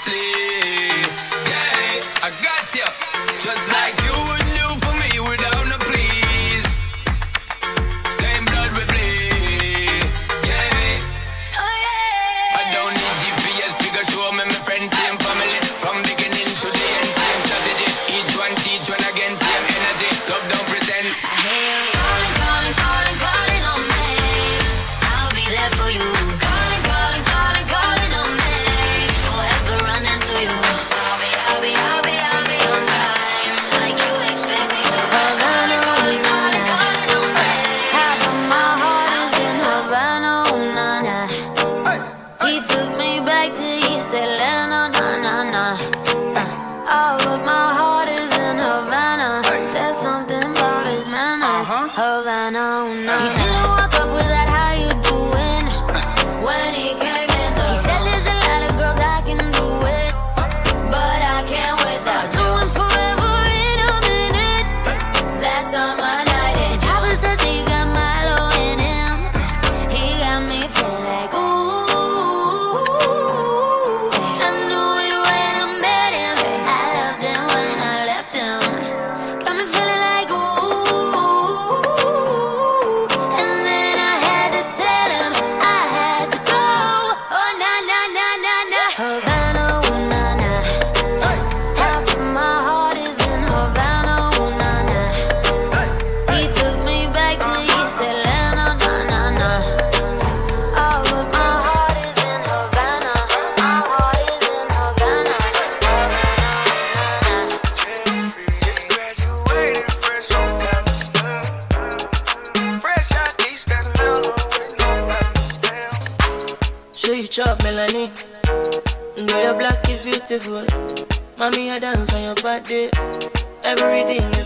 see. 0.00 0.88
Yeah, 1.50 2.24
I 2.24 2.30
got 2.40 2.74
you, 2.74 2.88
just 3.38 3.70
like 3.70 3.99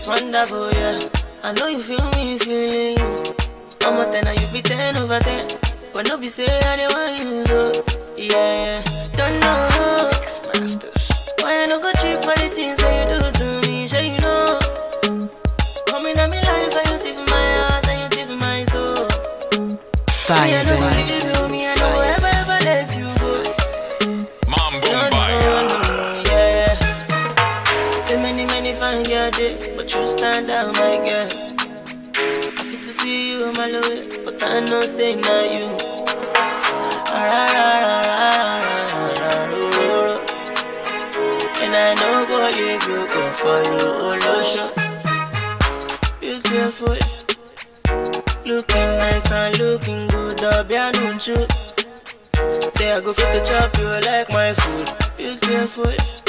wonderful, 0.07 0.57
oh 0.57 0.71
yeah. 0.71 0.99
I 1.43 1.51
know 1.53 1.67
you 1.67 1.81
feel 1.81 2.03
me 2.15 2.37
feeling 2.37 2.97
you. 2.97 3.23
I'm 3.85 3.99
a 3.99 4.11
ten 4.11 4.27
and 4.27 4.39
you 4.39 4.47
be 4.53 4.61
ten 4.61 4.95
over 4.97 5.19
ten. 5.19 5.47
But 5.93 6.07
nobody 6.07 6.27
say 6.27 6.45
I 6.47 6.75
don't 6.75 6.93
want 6.93 7.19
you, 7.19 7.43
so 7.45 7.71
yeah. 8.17 8.83
Don't 9.13 9.39
know. 9.39 10.11
Why 11.41 11.63
I 11.63 11.65
no 11.67 11.79
go 11.79 11.91
cheap 11.93 12.17
for 12.23 12.35
the 12.37 12.49
things 12.53 12.77
that 12.77 12.93
you 12.97 13.05
do 13.13 13.19
to 13.39 13.67
me? 13.67 13.87
Say 13.87 14.13
you 14.13 14.19
know. 14.19 14.59
Coming 15.87 16.17
at 16.17 16.29
me 16.29 16.37
life, 16.41 16.75
and 16.75 16.89
you 16.91 17.13
take 17.13 17.29
my 17.29 17.45
heart, 17.61 17.87
and 17.87 18.01
you 18.01 18.25
take 18.25 18.37
my 18.37 18.63
soul. 18.63 19.07
Fire, 20.07 20.47
yeah, 20.47 20.63
no, 20.63 20.75
fine 28.77 29.03
girls 29.03 29.74
stand 30.05 30.49
out, 30.49 30.73
my 30.75 30.97
girl. 30.97 31.29
I 32.17 32.63
fit 32.69 32.81
to 32.83 32.89
see 32.89 33.31
you, 33.31 33.51
my 33.55 33.67
love, 33.71 34.25
but 34.25 34.41
I 34.43 34.59
know 34.61 34.81
say 34.81 35.15
not 35.15 35.45
you. 35.51 35.67
Ah, 37.07 37.47
ah, 37.55 38.01
ah. 38.05 38.75
And 41.61 41.73
I 41.73 41.93
know 41.99 42.25
go 42.27 42.37
leave 42.57 42.83
you, 42.87 43.07
go 43.07 43.21
follow 43.41 44.15
Olosho. 44.15 44.65
Beautiful, 46.19 46.97
looking 48.45 48.89
nice 48.97 49.31
and 49.31 49.57
looking 49.59 50.07
good, 50.07 50.37
Obianuchu. 50.37 51.37
Say 52.71 52.91
I 52.93 52.99
go 52.99 53.13
fit 53.13 53.31
to 53.33 53.49
chop 53.49 53.77
you 53.77 53.89
like 54.09 54.29
my 54.29 54.53
food. 54.53 54.89
Beautiful. 55.17 56.24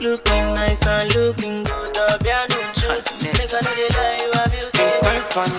Looking 0.00 0.54
nice 0.54 0.86
and 0.86 1.14
looking 1.16 1.64
good, 1.64 1.96
I'll 1.98 2.18
be 2.18 2.30
a 2.30 2.46
new 2.46 2.62
truth. 2.78 3.06
Nigga, 3.22 3.58
know 3.64 3.74
they 3.74 3.88
lie, 3.90 4.18
you 4.22 4.30
are 4.38 4.48
beauty. 4.48 4.86
Work 5.02 5.36
on 5.36 5.50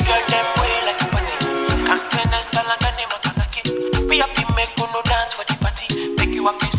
girl, 0.00 0.24
like 0.86 0.98
party. 1.12 1.36
Can't 2.10 2.32
I 2.32 2.40
gonna 3.20 3.46
keep. 3.50 4.08
Make 4.08 4.72
no 4.92 5.02
dance 5.02 5.34
for 5.34 5.44
the 5.44 5.54
party. 5.60 6.16
Take 6.16 6.34
you 6.34 6.46
up 6.48 6.62
in 6.62 6.73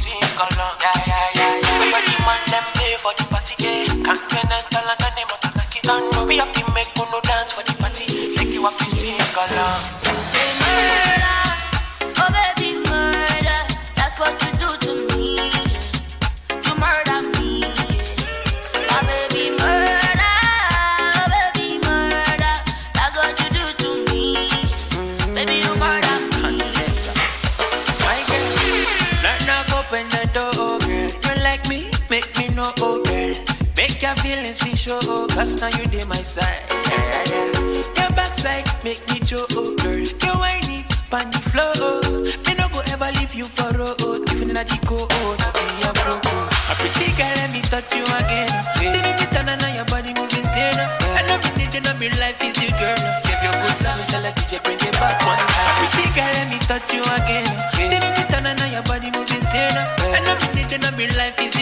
feelings 34.86 35.06
be 35.06 35.08
sure, 35.08 35.18
oh, 35.18 35.28
cause 35.28 35.62
now 35.62 35.68
you 35.80 35.88
dey 35.88 36.06
my 36.06 36.16
side. 36.16 36.62
Yeah, 36.70 37.24
yeah, 37.30 37.32
yeah. 37.32 38.02
Your 38.02 38.10
backside 38.16 38.66
make 38.84 39.02
me 39.12 39.26
show, 39.26 39.46
oh 39.52 39.76
girl. 39.78 39.98
You 39.98 40.34
whine 40.40 40.70
it, 40.70 40.86
pan 41.10 41.30
the 41.32 41.40
floor, 41.50 41.74
oh. 41.78 42.02
Me 42.48 42.54
no 42.56 42.68
go 42.70 42.82
ever 42.94 43.12
leave 43.20 43.34
you 43.34 43.46
for 43.46 43.70
road. 43.78 44.00
Even 44.34 44.50
in 44.52 44.58
a 44.58 44.64
deco, 44.64 44.98
oh, 45.00 45.36
not 45.40 45.54
be 45.54 45.66
a 45.86 45.92
oh. 45.92 46.50
A 46.70 46.74
pretty 46.78 47.12
girl, 47.18 47.34
let 47.36 47.52
me 47.54 47.62
touch 47.62 47.94
you 47.96 48.04
again. 48.04 48.50
Did 48.80 49.06
it 49.06 49.30
turn 49.34 49.50
on 49.50 49.76
your 49.76 49.86
body 49.86 50.14
moving 50.14 50.46
sane, 50.54 50.78
oh. 50.78 51.18
And 51.18 51.28
every 51.30 51.66
day, 51.66 51.80
then 51.80 51.86
my 51.98 52.08
life 52.20 52.40
is 52.44 52.58
you, 52.62 52.70
girl. 52.78 52.98
Give 53.26 53.42
you 53.42 53.52
good 53.54 53.78
love, 53.84 54.02
tell 54.10 54.26
a 54.26 54.32
DJ 54.38 54.62
bring 54.64 54.80
it 54.80 54.94
back 55.02 55.18
one 55.26 55.38
time. 55.38 55.50
A 55.50 55.74
pretty 55.82 56.06
girl, 56.14 56.32
let 56.38 56.48
me 56.50 56.58
touch 56.62 56.94
you 56.94 57.02
again. 57.02 57.48
Did 57.74 58.04
it 58.06 58.28
turn 58.30 58.46
on 58.46 58.72
your 58.72 58.84
body 58.86 59.10
moving 59.12 59.42
sane, 59.50 59.78
oh. 60.06 60.14
And 60.14 60.26
every 60.30 60.64
day, 60.64 60.78
then 60.78 60.94
my 60.94 61.06
life 61.18 61.38
is 61.42 61.55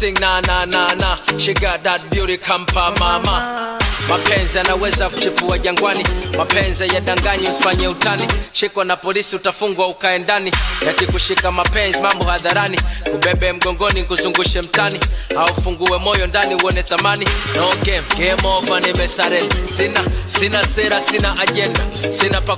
sing 0.00 0.14
na 0.20 0.40
na 0.40 0.64
na 0.64 0.94
na. 0.94 1.14
She 1.38 1.52
got 1.52 1.82
that 1.84 2.08
beauty 2.10 2.38
kampa 2.38 2.96
mama. 2.98 3.76
Mapenzi 4.08 4.58
anaweza 4.58 5.08
kuchipua 5.08 5.58
jangwani, 5.58 6.04
mapenzi 6.38 6.84
yadanganyi, 6.94 7.48
usifanye 7.48 7.88
utani. 7.88 8.26
Shikwa 8.52 8.84
na 8.84 8.96
polisi 8.96 9.36
utafungwa 9.36 9.86
ukae 9.88 10.18
ndani, 10.18 10.52
yakikushika 10.86 11.52
mapenzi 11.52 12.00
mambo 12.00 12.24
hadharani, 12.24 12.78
kubebe 13.10 13.52
mgongoni 13.52 14.04
kuzungushe 14.04 14.62
mtani, 14.62 15.00
aufungue 15.36 15.98
moyo 15.98 16.26
ndani 16.26 16.54
uone 16.54 16.82
thamani. 16.82 17.26
No 17.56 17.68
game, 17.84 18.02
game 18.18 18.48
over, 18.56 18.82
nimesare. 18.82 19.42
Sina 19.62 20.00
sina 20.26 20.66
sera, 20.66 21.00
sina 21.02 21.38
ajenda 21.38 21.80
sina 22.12 22.40
pa. 22.40 22.56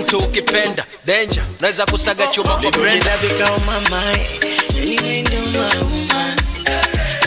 Mtu 0.00 0.18
ukipenda 0.18 0.84
danger, 1.06 1.42
naweza 1.60 1.86
kusaga 1.86 2.26
chuma 2.26 2.56
kwa 2.56 2.70
Brenda. 2.70 3.10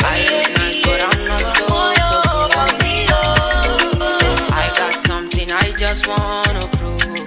I 0.06 0.20
look 0.30 0.48
nice, 0.58 0.80
but 0.86 1.00
I'm 1.02 1.28
not 1.28 1.40
so, 1.40 1.66
so. 1.66 1.72
Oh. 3.10 3.32
I 4.52 4.68
got 4.78 4.94
something 4.94 5.50
I 5.50 5.72
just 5.78 6.06
wanna 6.06 6.66
prove. 6.78 7.26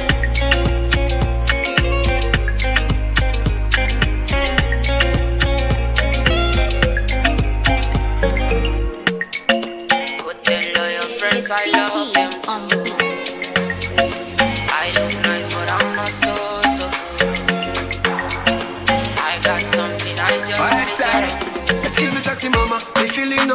I 11.48 11.70
love 11.70 12.05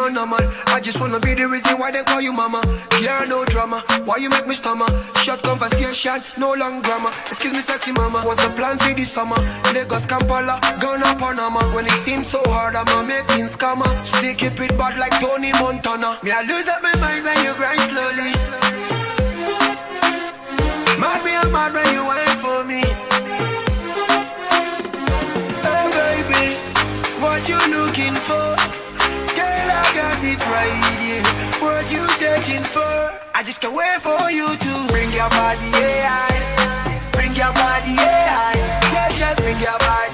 no 0.01 0.07
normal. 0.09 0.41
I 0.67 0.79
just 0.81 0.99
wanna 0.99 1.19
be 1.19 1.35
the 1.35 1.47
reason 1.47 1.77
why 1.77 1.91
they 1.91 2.03
call 2.03 2.21
you 2.21 2.33
mama. 2.33 2.61
Yeah, 3.01 3.25
no 3.27 3.45
drama. 3.45 3.83
Why 4.05 4.17
you 4.17 4.29
make 4.29 4.47
me 4.47 4.55
stammer? 4.55 4.89
Short 5.23 5.43
conversation, 5.43 6.23
no 6.37 6.53
long 6.53 6.81
grammar. 6.81 7.11
Excuse 7.27 7.53
me, 7.53 7.61
sexy 7.61 7.91
mama. 7.91 8.21
What's 8.21 8.41
the 8.43 8.49
plan 8.57 8.77
for 8.79 8.93
this 8.93 9.11
summer? 9.11 9.37
Lagos, 9.73 10.05
Kampala, 10.07 10.59
Ghana, 10.81 11.15
Panama. 11.19 11.61
When 11.75 11.85
it 11.85 11.97
seems 12.05 12.27
so 12.27 12.41
hard, 12.47 12.75
I'm 12.75 12.87
a 12.87 13.07
making 13.07 13.45
scammer. 13.45 13.89
Still 14.03 14.33
keep 14.35 14.59
it 14.59 14.75
bad 14.77 14.97
like 14.97 15.13
Tony 15.19 15.51
Montana. 15.53 16.17
Me, 16.23 16.31
I 16.31 16.41
lose 16.49 16.67
up 16.67 16.81
my 16.81 16.95
mind 17.03 17.23
when 17.23 17.37
you 17.45 17.53
grind 17.53 17.81
slowly. 17.91 18.31
Mad 21.01 21.19
me, 21.25 21.31
I'm 21.35 21.51
mad 21.51 21.73
when 21.73 21.93
you 21.93 22.03
wine 22.09 22.37
for 22.41 22.63
me. 22.63 22.81
Hey, 25.65 25.85
baby, 25.97 26.43
what 27.21 27.47
you 27.47 27.59
looking 27.69 28.15
for? 28.15 28.60
Got 30.21 30.33
it 30.33 30.45
right 30.45 30.99
here. 31.01 31.23
What 31.65 31.91
you 31.91 32.05
searching 32.21 32.63
for? 32.63 32.93
I 33.33 33.41
just 33.43 33.59
can't 33.59 33.73
wait 33.73 33.99
for 34.05 34.29
you 34.29 34.45
to 34.55 34.73
bring 34.93 35.09
your 35.09 35.27
body, 35.29 35.65
yeah. 35.73 37.09
Bring 37.11 37.33
your 37.33 37.51
body, 37.53 37.97
yeah. 37.97 38.53
Yeah, 38.93 39.09
just 39.17 39.39
bring 39.39 39.57
your 39.57 39.79
body, 39.79 40.10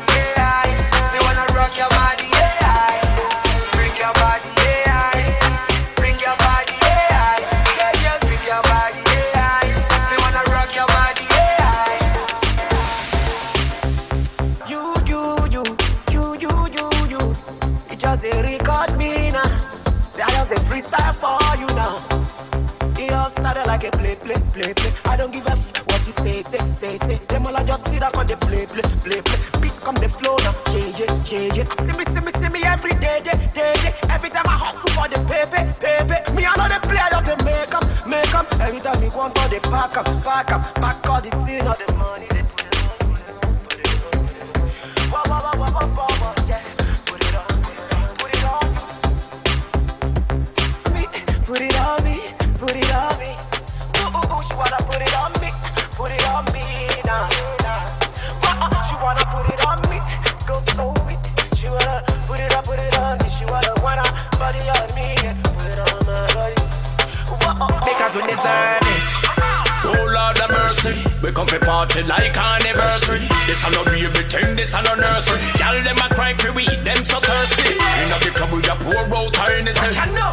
say, 26.88 26.98
say. 27.08 27.18
Them 27.28 27.46
all 27.48 27.56
I 27.56 27.64
just 27.64 27.88
sit 27.88 28.04
up 28.04 28.18
on 28.18 28.28
the 28.28 28.38
play, 28.38 28.66
play, 28.66 28.82
play, 29.04 29.22
play. 29.22 29.40
Beats 29.62 29.80
come 29.80 29.96
the 29.96 30.10
flow 30.10 30.36
now, 30.46 30.56
yeah, 30.72 30.88
yeah, 31.00 31.24
yeah, 31.28 31.54
yeah. 31.58 31.68
See 31.84 31.94
me, 31.98 32.04
see 32.14 32.22
me, 32.24 32.32
see 32.40 32.50
me 32.50 32.64
every 32.64 32.96
day, 33.04 33.20
day, 33.24 33.38
day, 33.54 33.74
day. 33.84 33.94
Every 34.10 34.30
time 34.30 34.48
I 34.48 34.56
hustle 34.56 34.92
for 34.96 35.08
the 35.12 35.20
paper, 35.28 35.62
paper. 35.84 36.20
Me 36.36 36.46
I 36.46 36.54
know 36.56 36.68
the 36.72 36.80
play, 36.88 37.04
just 37.12 37.26
they 37.28 37.38
make 37.44 37.74
'em, 37.74 37.84
make 38.08 38.34
'em. 38.34 38.46
Every 38.62 38.80
time 38.80 39.00
me 39.02 39.10
want 39.10 39.36
to 39.36 39.44
the 39.50 39.60
pack 39.68 39.98
'em, 39.98 40.06
pack 40.22 40.52
'em, 40.52 40.62
pack 40.82 41.10
all 41.10 41.22
the 41.22 41.32
tin, 41.44 41.68
all 41.68 41.76
the 41.76 41.87
We 68.48 68.94
it. 68.96 69.10
Oh 69.88 70.04
Lord 70.08 70.40
of 70.40 70.50
mercy, 70.50 70.96
we 71.24 71.32
come 71.32 71.48
for 71.48 71.60
party 71.60 72.04
like 72.04 72.36
anniversary. 72.38 73.22
This 73.48 73.64
a 73.66 73.70
no 73.72 73.84
baby 73.86 74.24
thing, 74.32 74.56
this 74.56 74.74
a 74.74 74.82
no 74.82 74.96
nursery. 74.96 75.40
Tell 75.56 75.78
them 75.84 75.98
a 75.98 76.08
cry 76.16 76.34
for 76.34 76.52
weed, 76.52 76.80
them 76.84 77.04
so 77.04 77.20
thirsty. 77.20 77.76
In 77.76 78.08
the 78.10 78.32
club 78.36 78.52
we 78.52 78.60
a 78.68 78.76
pour 78.76 79.06
out 79.20 79.36
her. 79.36 79.48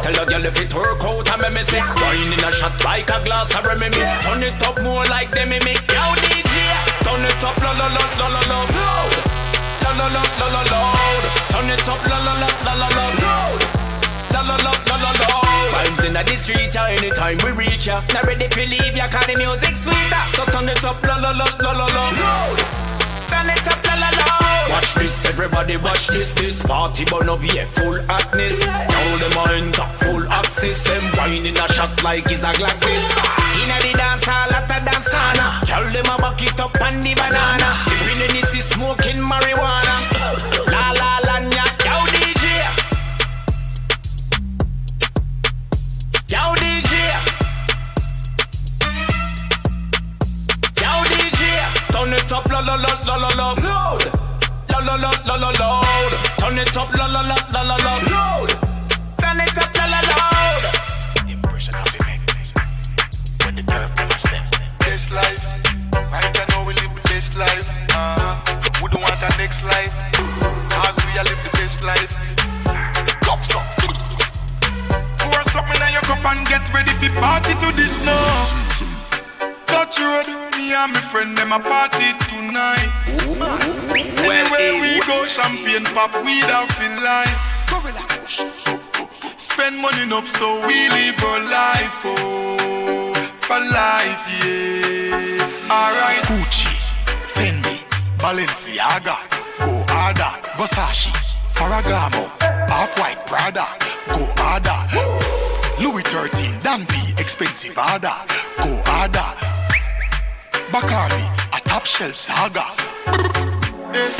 Tell 0.03 0.17
a 0.21 0.25
girl 0.25 0.45
if 0.45 0.59
it 0.61 0.73
work 0.73 1.01
out, 1.03 1.29
I'm 1.31 1.41
a 1.41 1.49
messy. 1.53 1.79
Wine 1.79 2.33
in 2.33 2.43
a 2.43 2.51
shot 2.51 2.75
like 2.83 3.09
a 3.09 3.19
glass 3.23 3.55
of 3.55 3.65
Remy. 3.65 3.89
Turn 4.21 4.43
it 4.43 4.61
up 4.67 4.81
more 4.83 5.05
like 5.05 5.31
them 5.31 5.49
me. 5.49 5.73
Yo 5.91 6.03
DJ, 6.23 6.55
turn 7.03 7.23
it 7.25 7.43
up, 7.43 7.57
la 7.63 7.71
la 7.71 7.87
la 7.87 8.03
la 8.19 8.27
la 8.27 8.41
la 8.51 8.59
loud. 8.75 9.13
La 9.83 9.91
la 9.99 10.07
la 10.15 10.23
la 10.39 10.47
la 10.55 10.61
loud. 10.71 11.23
Turn 11.49 11.69
it 11.69 11.87
up, 11.87 12.01
la 12.09 12.17
la 12.25 12.33
la 12.41 12.49
la 12.65 12.73
la 12.81 12.87
la 12.97 13.05
loud. 13.23 13.61
La 14.33 14.41
la 14.41 14.55
la 14.55 14.71
la 14.71 14.71
la 14.71 14.94
la. 14.94 14.94
Vibes 14.94 14.94
inna 16.05 16.23
the 16.23 16.35
street, 16.35 16.73
ya 16.73 16.83
anytime 16.85 17.37
we 17.43 17.51
reach 17.51 17.87
ya. 17.87 17.95
Not 18.13 18.25
ready 18.25 18.47
to 18.47 18.61
leave 18.65 18.95
ya, 18.95 19.07
'cause 19.07 19.25
the 19.25 19.35
music 19.35 19.75
sweeter. 19.75 20.23
So 20.33 20.45
turn 20.45 20.69
it 20.69 20.83
up, 20.85 21.01
la 21.05 21.15
la 21.17 21.31
la 21.31 21.47
la 21.61 21.71
la 21.71 21.85
la. 21.97 22.05
Turn 23.27 23.49
it 23.49 23.67
up, 23.67 23.81
la 23.87 23.95
la 24.01 24.09
la. 24.19 24.25
Watch 24.69 24.93
this, 24.95 25.25
everybody 25.25 25.77
watch 25.77 26.07
this. 26.07 26.33
This 26.35 26.61
party 26.61 27.05
burn 27.05 27.29
up 27.29 27.41
here, 27.41 27.65
full 27.75 27.99
hotness. 28.07 28.65
Now 28.65 29.17
them 29.21 29.37
a 29.37 29.43
enter 29.53 29.87
full 29.99 30.23
access. 30.31 30.83
Them 30.83 31.03
wine 31.17 31.45
in 31.45 31.57
a 31.57 31.67
shot 31.73 32.03
like 32.03 32.29
it's 32.31 32.43
a 32.43 32.51
Gladys. 32.53 33.05
Inna 33.61 33.77
the 33.81 33.93
dance 33.97 34.25
hall, 34.25 34.53
at 34.53 34.71
a 34.71 34.77
dance 34.85 35.09
sauna. 35.09 35.47
Tell 35.65 35.85
them 35.89 36.09
a 36.13 36.17
back 36.17 36.41
it 36.41 36.59
up 36.59 36.81
on 36.81 37.01
the 37.01 37.13
banana. 37.15 37.69
Sipping 37.85 38.21
in 38.25 38.43
this 38.51 38.69
smoking 38.69 39.21
marijuana. 39.25 40.54
Yo 46.27 46.39
DJ. 46.55 46.93
Yo 50.81 50.91
DJ. 51.09 51.41
Turn 51.91 52.13
it 52.13 52.31
up, 52.31 52.49
la 52.49 52.59
la. 52.61 52.75
Turn 52.77 53.23
it 53.23 53.39
up, 53.39 53.59
la. 53.59 53.95
Turn 56.37 56.57
it 56.57 56.77
up, 56.77 56.97
la 56.97 57.05
la 57.05 57.25
them 63.95 64.07
a 64.09 64.17
step. 64.17 64.45
This 64.79 65.11
life, 65.11 65.63
right 65.93 66.49
now 66.49 66.65
we 66.65 66.73
live 66.73 66.93
the 66.95 67.01
best 67.09 67.37
life. 67.37 67.87
Uh, 67.93 68.41
we 68.81 68.89
don't 68.89 69.01
want 69.01 69.21
a 69.21 69.37
next 69.37 69.63
life. 69.63 69.93
As 70.83 70.97
we 71.05 71.11
a 71.19 71.23
live 71.23 71.41
the 71.43 71.49
best 71.53 71.83
life. 71.83 72.11
Cups 73.21 73.55
up. 73.55 73.84
Pour 75.55 75.63
something 75.63 75.87
in 75.87 75.93
your 75.93 76.01
cup 76.01 76.25
and 76.25 76.47
get 76.47 76.67
ready 76.73 76.91
for 76.99 77.07
party 77.21 77.53
to 77.53 77.71
this 77.79 78.03
now. 78.03 78.27
Touch 79.67 79.99
road, 79.99 80.27
me 80.57 80.73
and 80.73 80.91
my 80.91 80.99
friend 80.99 81.37
them 81.37 81.53
a 81.53 81.59
party 81.59 82.11
tonight. 82.27 82.91
Anywhere 83.87 84.73
we 84.83 84.99
go, 85.07 85.25
champagne 85.25 85.85
pop, 85.95 86.11
weed 86.25 86.43
off 86.51 86.75
in 86.83 86.91
line. 87.03 87.31
Spend 89.37 89.77
money 89.79 90.03
enough 90.03 90.27
so 90.27 90.67
we 90.67 90.89
live 90.89 91.23
our 91.23 91.39
life, 91.39 92.03
oh, 92.03 93.13
for 93.39 93.59
life, 93.71 94.27
yeah. 94.43 95.71
Alright. 95.71 96.21
Gucci, 96.27 96.75
Fendi, 97.31 97.79
Balenciaga, 98.17 99.15
go 99.59 99.71
harder, 99.87 100.35
Versace, 100.57 101.11
Ferragamo, 101.47 102.27
Off-White 102.69 103.25
Prada, 103.25 103.65
go 104.11 104.27
harder. 104.35 105.44
Louis 105.79 106.03
13, 106.03 106.59
Dan 106.63 106.85
B, 106.87 106.95
expensive 107.19 107.75
harder, 107.75 108.15
go 108.63 108.71
harder. 108.87 109.29
Bacardi, 110.71 111.23
a 111.51 111.59
top 111.67 111.85
shelf 111.85 112.15
saga. 112.15 112.63
Eh. 113.93 114.11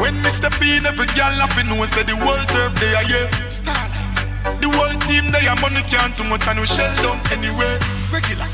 When 0.00 0.14
Mr. 0.24 0.48
Bean, 0.58 0.86
every 0.86 1.06
girl 1.12 1.32
laughing, 1.36 1.68
know 1.68 1.84
said 1.84 2.06
the 2.06 2.16
world 2.24 2.48
turf 2.48 2.72
they 2.80 2.94
are 2.94 3.04
yeah. 3.04 3.28
Starlight. 3.48 4.64
The 4.64 4.68
whole 4.72 4.96
team 5.04 5.30
they 5.30 5.44
are 5.46 5.60
money 5.60 5.84
can't 5.92 6.16
too 6.16 6.24
much 6.24 6.48
and 6.48 6.58
we 6.58 6.64
shell 6.64 6.88
down 7.04 7.20
anyway. 7.36 7.76
Regular. 8.08 8.48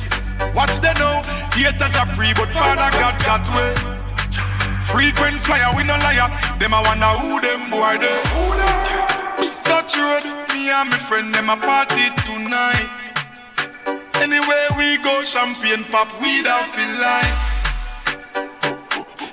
Watch 0.55 0.83
them 0.83 0.95
now. 0.99 1.23
Haters 1.55 1.95
are 1.95 2.11
free, 2.19 2.35
but 2.35 2.51
Father 2.51 2.91
God 2.99 3.15
got 3.23 3.47
way. 3.55 3.73
Frequent 4.83 5.39
flyer, 5.47 5.71
we 5.77 5.85
no 5.85 5.95
liar. 6.03 6.27
Them 6.59 6.75
I 6.75 6.83
wonder 6.83 7.13
who 7.23 7.39
them 7.41 7.71
boy 7.71 7.95
they. 8.03 9.51
Such 9.53 9.97
road, 9.97 10.46
me 10.57 10.71
and 10.71 10.89
my 10.89 10.97
friend 10.97 11.35
them 11.35 11.51
a 11.51 11.57
party 11.57 12.09
tonight. 12.25 12.97
Anywhere 14.25 14.69
we 14.79 14.97
go, 15.05 15.23
champagne 15.23 15.85
pop, 15.93 16.09
we 16.21 16.43
don't 16.43 16.69
feel 16.75 16.95
like. 17.09 17.37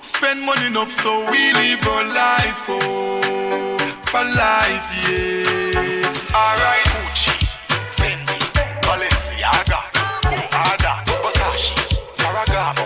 Spend 0.04 0.42
money 0.42 0.68
enough 0.68 0.92
so 0.92 1.12
we 1.32 1.42
live 1.54 1.88
our 1.88 2.06
life, 2.24 2.66
oh, 2.68 3.78
for 4.12 4.26
life, 4.36 4.88
yeah. 5.08 6.36
Alright, 6.44 6.86
Gucci, 6.94 7.36
Fendi, 7.98 8.40
Balenciaga, 8.86 9.82
harder, 10.56 10.98
Versace, 11.24 11.74
Ferragamo, 12.18 12.83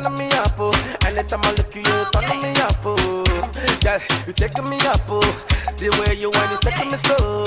Turn 0.00 0.14
me 0.16 0.32
up, 0.32 0.56
oh. 0.56 0.72
Anytime 1.04 1.44
I 1.44 1.50
look 1.52 1.68
at 1.68 1.76
you, 1.76 1.82
you 1.84 2.04
turn 2.08 2.40
me 2.40 2.56
up, 2.64 2.72
oh. 2.88 3.20
Yeah, 3.84 4.00
you 4.26 4.32
taking 4.32 4.64
me 4.70 4.80
up, 4.88 4.96
oh. 5.12 5.20
The 5.76 5.92
way 5.92 6.16
you 6.16 6.30
want, 6.32 6.48
you 6.52 6.58
taking 6.64 6.88
me 6.88 6.96
slow. 6.96 7.44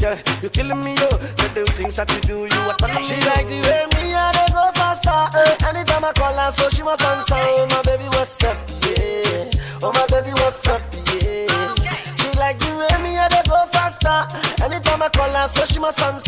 Yeah, 0.00 0.16
you 0.40 0.48
killing 0.48 0.80
me, 0.80 0.96
oh. 0.96 1.12
So 1.36 1.44
the 1.52 1.68
things 1.76 1.96
that 1.96 2.08
you 2.08 2.20
do, 2.24 2.36
you 2.48 2.60
are 2.64 2.76
turning. 2.80 3.04
She 3.04 3.20
like 3.20 3.44
the 3.52 3.60
way 3.68 3.84
me 4.00 4.16
I 4.16 4.32
go 4.48 4.64
faster. 4.80 5.12
Eh. 5.12 5.68
Anytime 5.68 6.08
I 6.08 6.12
call 6.16 6.32
her, 6.32 6.50
so 6.56 6.70
she 6.72 6.82
must 6.82 7.04
answer. 7.04 7.36
Oh 7.36 7.66
my 7.68 7.82
baby, 7.84 8.08
what's 8.16 8.42
up? 8.44 8.56
Yeah. 8.88 9.52
Oh 9.84 9.92
my 9.92 10.08
baby, 10.08 10.32
what's 10.40 10.64
up? 10.72 10.80
Yeah. 11.20 11.52
She 12.16 12.32
like 12.40 12.56
the 12.64 12.72
way 12.80 12.96
me 13.04 13.12
I 13.20 13.28
go 13.44 13.60
faster. 13.76 14.24
Anytime 14.64 15.02
I 15.04 15.08
call 15.12 15.28
her, 15.28 15.48
so 15.48 15.66
she 15.68 15.78
must 15.80 16.00
answer. 16.00 16.27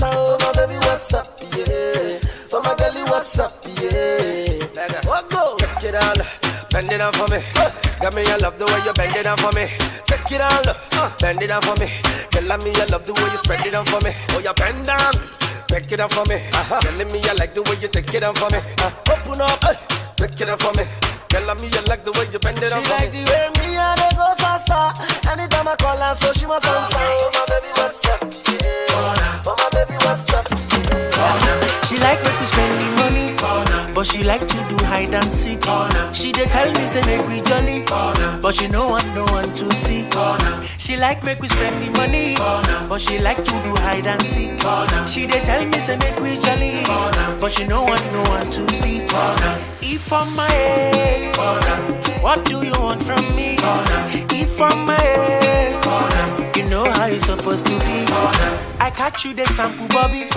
It 7.01 7.09
down 7.09 7.13
for 7.17 7.29
me. 7.33 7.41
Got 8.01 8.15
me, 8.15 8.23
I 8.29 8.37
love 8.37 8.59
the 8.59 8.67
way 8.67 8.81
you 8.85 8.93
bend 8.93 9.17
it 9.17 9.25
down 9.25 9.39
for 9.39 9.53
me. 9.57 9.65
Take 10.05 10.33
it 10.37 10.41
all. 10.41 10.65
Bend 11.21 11.41
it 11.41 11.49
down 11.49 11.63
for 11.63 11.77
me. 11.81 11.89
I 12.51 12.57
me, 12.61 12.73
I 12.77 12.85
love 12.93 13.07
the 13.07 13.15
way 13.15 13.29
you 13.31 13.39
spread 13.41 13.65
it 13.65 13.73
down 13.73 13.87
for 13.87 14.01
me. 14.05 14.13
Oh, 14.37 14.41
you 14.41 14.53
bend 14.55 14.85
down. 14.85 15.15
Take 15.69 15.91
it 15.93 15.97
down 15.97 16.11
for 16.11 16.25
me. 16.29 16.37
Uh-huh. 16.37 16.81
Telling 16.81 17.09
me 17.13 17.21
I 17.25 17.33
like 17.35 17.55
the 17.55 17.63
way 17.63 17.77
you 17.81 17.89
take 17.89 18.13
it 18.13 18.21
down 18.21 18.35
for 18.35 18.51
me. 18.51 18.59
Uh, 18.85 18.91
open 19.13 19.41
up. 19.41 19.63
Uh, 19.65 19.75
take 20.17 20.41
it 20.41 20.47
down 20.47 20.59
for 20.59 20.73
me. 20.77 20.85
I 21.31 21.55
me, 21.55 21.69
I 21.73 21.81
like 21.89 22.05
the 22.05 22.13
way 22.13 22.27
you 22.33 22.39
bend 22.39 22.59
it 22.59 22.69
down 22.69 22.83
She 22.83 22.89
for 22.89 22.95
like 22.95 23.13
me. 23.13 23.25
the 23.25 23.31
way 23.31 23.47
me 23.59 23.77
and 23.79 24.01
I 24.01 24.11
go 24.13 24.27
faster. 24.37 25.31
Anytime 25.31 25.69
I 25.69 25.77
call 25.77 25.97
her, 25.97 26.15
so 26.15 26.33
she 26.33 26.47
must 26.47 26.67
answer. 26.67 27.50
Like 34.09 34.47
to 34.49 34.55
do 34.69 34.85
hide 34.87 35.13
and 35.13 35.25
seek. 35.27 35.63
She 36.15 36.33
dey 36.33 36.47
tell 36.47 36.73
me 36.73 36.87
say 36.87 37.03
make 37.05 37.27
we 37.29 37.43
jolly, 37.43 37.83
but 38.41 38.55
she 38.55 38.67
no 38.69 38.89
want 38.89 39.07
no 39.15 39.25
one 39.25 39.45
to 39.45 39.71
see. 39.75 40.09
She 40.79 40.97
like 40.97 41.23
make 41.23 41.41
we 41.41 41.49
spend 41.49 41.77
the 41.85 41.99
money, 41.99 42.35
but 42.89 42.99
she 43.01 43.19
like 43.19 43.37
to 43.45 43.51
do 43.63 43.75
hide 43.77 44.07
and 44.07 44.23
seek. 44.23 44.59
She 45.07 45.27
dey 45.27 45.41
tell 45.45 45.65
me 45.67 45.81
say 45.81 45.97
make 45.99 46.19
we 46.19 46.39
jolly, 46.41 46.83
but 47.41 47.53
she 47.53 47.67
no 47.67 47.83
want 47.85 48.05
no 48.13 48.23
one 48.23 48.47
to 48.47 48.73
see. 48.73 49.01
If 49.83 50.11
I'm 50.13 50.35
my 50.35 50.49
head, 50.51 51.37
what 52.23 52.45
do 52.47 52.63
you 52.65 52.73
want 52.81 53.03
from 53.03 53.37
me? 53.37 53.57
If 54.31 54.61
I'm 54.61 54.87
my 54.87 54.95
head, 54.99 56.40
you 56.57 56.69
know 56.69 56.91
how 56.91 57.07
it's 57.07 57.27
supposed 57.27 57.67
to 57.67 57.79
be. 57.79 58.05
I 58.81 58.91
catch 58.95 59.25
you 59.25 59.35
the 59.35 59.47
sample, 59.47 59.87
Bobby. 59.89 60.29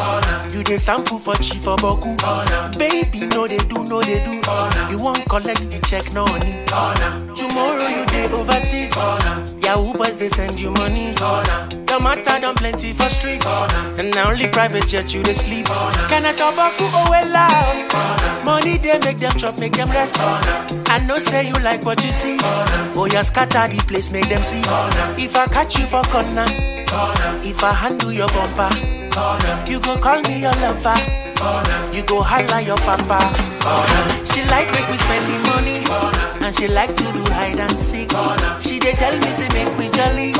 You 0.53 0.63
the 0.63 0.77
sample 0.79 1.19
for 1.19 1.35
cheap 1.35 1.61
for 1.61 1.75
Boku. 1.77 2.17
Baby, 2.77 3.27
no 3.27 3.47
they 3.47 3.57
do, 3.57 3.83
no 3.83 4.01
they 4.01 4.23
do. 4.23 4.33
You 4.91 4.99
won't 4.99 5.27
collect 5.29 5.71
the 5.71 5.79
check, 5.85 6.11
no 6.13 6.25
money. 6.25 6.63
Tomorrow 7.35 7.87
you 7.87 8.05
day 8.05 8.25
overseas. 8.31 8.95
Yahoo 9.63 9.93
boys 9.93 10.19
they 10.19 10.29
send 10.29 10.59
you 10.59 10.71
money. 10.71 11.13
The 11.13 11.99
matter 12.01 12.39
done 12.39 12.55
plenty 12.55 12.91
for 12.93 13.09
streets. 13.09 13.45
And 13.97 14.11
now 14.15 14.31
only 14.31 14.47
private 14.47 14.87
jet 14.87 15.13
you 15.13 15.23
they 15.23 15.33
sleep. 15.33 15.67
Can 15.67 16.25
I 16.25 16.33
talk 16.33 16.53
about 16.53 16.73
oh 16.79 17.07
well 17.09 17.29
loud? 17.29 18.45
Money 18.45 18.77
they 18.77 18.97
make 18.99 19.17
them 19.17 19.31
chop, 19.37 19.57
make 19.59 19.73
them 19.73 19.89
rest. 19.89 20.15
I 20.19 21.03
know 21.07 21.19
say 21.19 21.47
you 21.47 21.53
like 21.63 21.85
what 21.85 22.03
you 22.03 22.11
see. 22.11 22.37
Oh 22.95 23.07
yeah, 23.11 23.21
scatter 23.21 23.73
the 23.73 23.81
place, 23.87 24.11
make 24.11 24.27
them 24.27 24.43
see. 24.43 24.61
If 25.23 25.35
I 25.35 25.47
catch 25.47 25.77
you 25.79 25.85
for 25.85 26.02
corner, 26.03 26.45
if 27.43 27.63
I 27.63 27.73
handle 27.73 28.11
your 28.11 28.27
bumper, 28.29 28.69
you 29.69 29.79
go 29.79 29.97
call 29.97 30.21
me 30.23 30.41
your 30.41 30.53
lover. 30.53 30.95
You 31.91 32.03
go 32.03 32.21
holla 32.21 32.61
your 32.61 32.77
papa. 32.77 33.19
She 34.25 34.43
like 34.45 34.71
make 34.71 34.87
we 34.89 34.97
spend 34.97 35.25
the 35.27 35.49
money, 35.49 35.83
and 36.45 36.55
she 36.55 36.67
like 36.69 36.95
to 36.95 37.03
do 37.11 37.21
hide 37.33 37.59
and 37.59 37.71
seek. 37.71 38.09
She 38.61 38.79
dey 38.79 38.93
tell 38.93 39.17
me 39.19 39.31
say 39.33 39.49
make 39.49 39.77
we 39.77 39.89
jolly, 39.89 40.31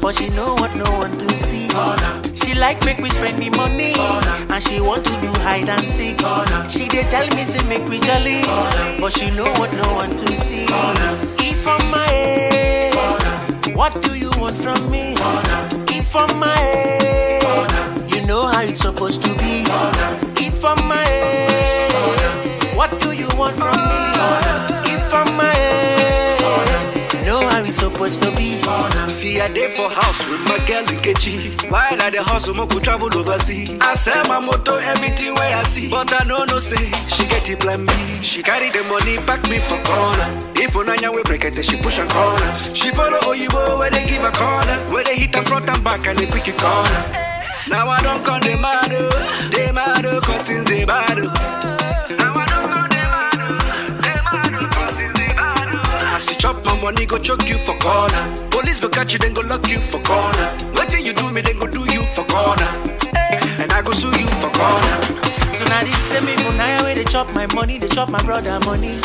but 0.00 0.14
she 0.14 0.28
know 0.28 0.54
what 0.54 0.74
no 0.76 0.84
one 0.98 1.10
to 1.18 1.28
see. 1.34 1.68
She 2.36 2.54
like 2.54 2.84
make 2.84 2.98
we 2.98 3.10
spend 3.10 3.38
the 3.38 3.50
money, 3.56 3.94
and 4.48 4.62
she 4.62 4.80
want 4.80 5.04
to 5.06 5.20
do 5.20 5.28
hide 5.40 5.68
and 5.68 5.80
seek. 5.82 6.18
She 6.70 6.86
dey 6.88 7.02
tell 7.10 7.26
me 7.34 7.44
say 7.44 7.66
make 7.68 7.88
we 7.88 7.98
jolly, 7.98 8.42
but 9.00 9.12
she 9.12 9.30
know 9.30 9.50
what 9.58 9.72
no 9.72 9.92
one 9.94 10.10
to 10.10 10.26
see. 10.36 10.66
If 10.68 11.66
I'm 11.66 11.90
my 11.90 11.98
head, 12.06 12.63
what 13.74 14.02
do 14.02 14.16
you 14.16 14.30
want 14.38 14.54
from 14.54 14.90
me? 14.90 15.14
If 15.88 16.14
I'm 16.14 16.38
my 16.38 16.56
head, 16.56 18.12
you 18.14 18.24
know 18.24 18.46
how 18.46 18.62
it's 18.62 18.80
supposed 18.80 19.22
to 19.22 19.28
be. 19.38 19.64
If 20.46 20.64
I'm 20.64 20.86
my 20.86 20.96
head, 20.96 22.76
what 22.76 22.90
do 23.00 23.12
you 23.12 23.28
want 23.36 23.52
from 23.54 23.68
me? 23.68 23.73
Supposed 28.10 28.22
to 28.22 28.36
be. 28.36 29.08
See 29.08 29.38
a 29.38 29.48
day 29.52 29.68
for 29.68 29.88
house 29.88 30.26
with 30.28 30.40
my 30.48 30.58
girl 30.66 30.84
Kechi. 30.84 31.70
While 31.70 32.00
at 32.00 32.12
the 32.12 32.22
hustle, 32.22 32.66
could 32.66 32.82
travel 32.82 33.08
overseas. 33.16 33.70
I 33.80 33.94
sell 33.94 34.24
my 34.26 34.40
motor, 34.40 34.78
everything 34.80 35.34
where 35.34 35.56
I 35.56 35.62
see. 35.62 35.88
But 35.88 36.12
I 36.12 36.24
know 36.24 36.44
no 36.44 36.58
say, 36.58 36.84
she 37.08 37.26
get 37.28 37.48
it 37.48 37.60
plan 37.60 37.86
B. 37.86 37.92
She 38.22 38.42
carry 38.42 38.70
the 38.70 38.82
money, 38.84 39.16
back 39.24 39.48
me 39.48 39.58
for 39.58 39.80
corner. 39.84 40.28
If 40.56 40.74
Onanya 40.74 41.14
we 41.14 41.22
break 41.22 41.44
it, 41.44 41.62
she 41.64 41.76
push 41.80 41.98
and 41.98 42.10
corner. 42.10 42.50
She 42.74 42.90
follow 42.90 43.18
Oyibo 43.30 43.78
where 43.78 43.90
they 43.90 44.06
give 44.06 44.22
a 44.24 44.30
corner. 44.32 44.76
Where 44.92 45.04
they 45.04 45.16
hit 45.16 45.34
her 45.34 45.42
front 45.42 45.68
and 45.68 45.82
back 45.84 46.06
and 46.06 46.18
they 46.18 46.26
quick 46.26 46.48
it 46.48 46.58
corner. 46.58 47.02
Now 47.68 47.88
I 47.88 48.02
don't 48.02 48.24
come 48.24 48.40
the 48.40 48.56
mad, 48.56 48.92
oh. 48.92 49.50
they 49.50 49.72
mad, 49.72 50.04
oh, 50.04 50.20
cause 50.20 50.42
things 50.42 50.66
they 50.66 50.84
bad. 50.84 51.18
Oh. 51.18 51.73
Money, 56.84 57.06
go 57.06 57.16
choke 57.16 57.48
you 57.48 57.56
for 57.56 57.74
corner. 57.78 58.22
Police 58.50 58.78
go 58.78 58.90
catch 58.90 59.14
you, 59.14 59.18
then 59.18 59.32
go 59.32 59.40
lock 59.48 59.66
you 59.68 59.80
for 59.80 60.00
corner. 60.02 60.48
What 60.76 60.90
till 60.90 61.00
you 61.00 61.14
do 61.14 61.30
me, 61.30 61.40
then 61.40 61.58
go 61.58 61.66
do 61.66 61.80
you 61.90 62.02
for 62.02 62.24
corner. 62.24 62.70
Eh, 63.16 63.62
and 63.62 63.72
I 63.72 63.80
go 63.80 63.92
sue 63.92 64.08
you 64.08 64.28
for 64.42 64.50
corner. 64.52 64.96
So 65.56 65.64
now 65.64 65.82
this 65.82 65.96
same 65.96 66.26
me 66.26 66.36
for 66.36 66.52
now 66.52 66.84
where 66.84 66.94
they 66.94 67.04
chop 67.04 67.32
my 67.34 67.46
money, 67.54 67.78
they 67.78 67.88
chop 67.88 68.10
my 68.10 68.22
brother 68.22 68.60
money. 68.66 69.00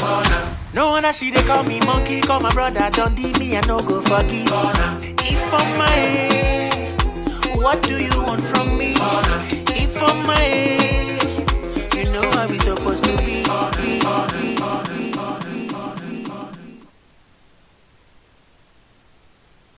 No 0.73 0.89
wonder 0.89 1.13
she 1.13 1.31
they 1.31 1.43
call 1.43 1.63
me 1.63 1.79
monkey, 1.81 2.19
call 2.19 2.41
my 2.41 2.51
brother 2.51 2.89
don't 2.91 3.15
Dundee, 3.15 3.39
me 3.39 3.55
I 3.55 3.61
no 3.65 3.79
go 3.81 4.01
forgive. 4.01 4.51
If 5.23 5.53
I'm 5.53 5.77
my 5.77 5.87
head, 5.87 7.01
what 7.55 7.81
do 7.81 7.95
you 7.97 8.21
want 8.27 8.43
from 8.51 8.77
me? 8.77 8.95
If 9.79 10.03
I'm 10.03 10.25
my 10.27 10.35
head, 10.35 11.95
you 11.95 12.11
know 12.11 12.29
how 12.31 12.45
we 12.45 12.57
supposed 12.57 13.05
to 13.05 13.17
be. 13.19 14.58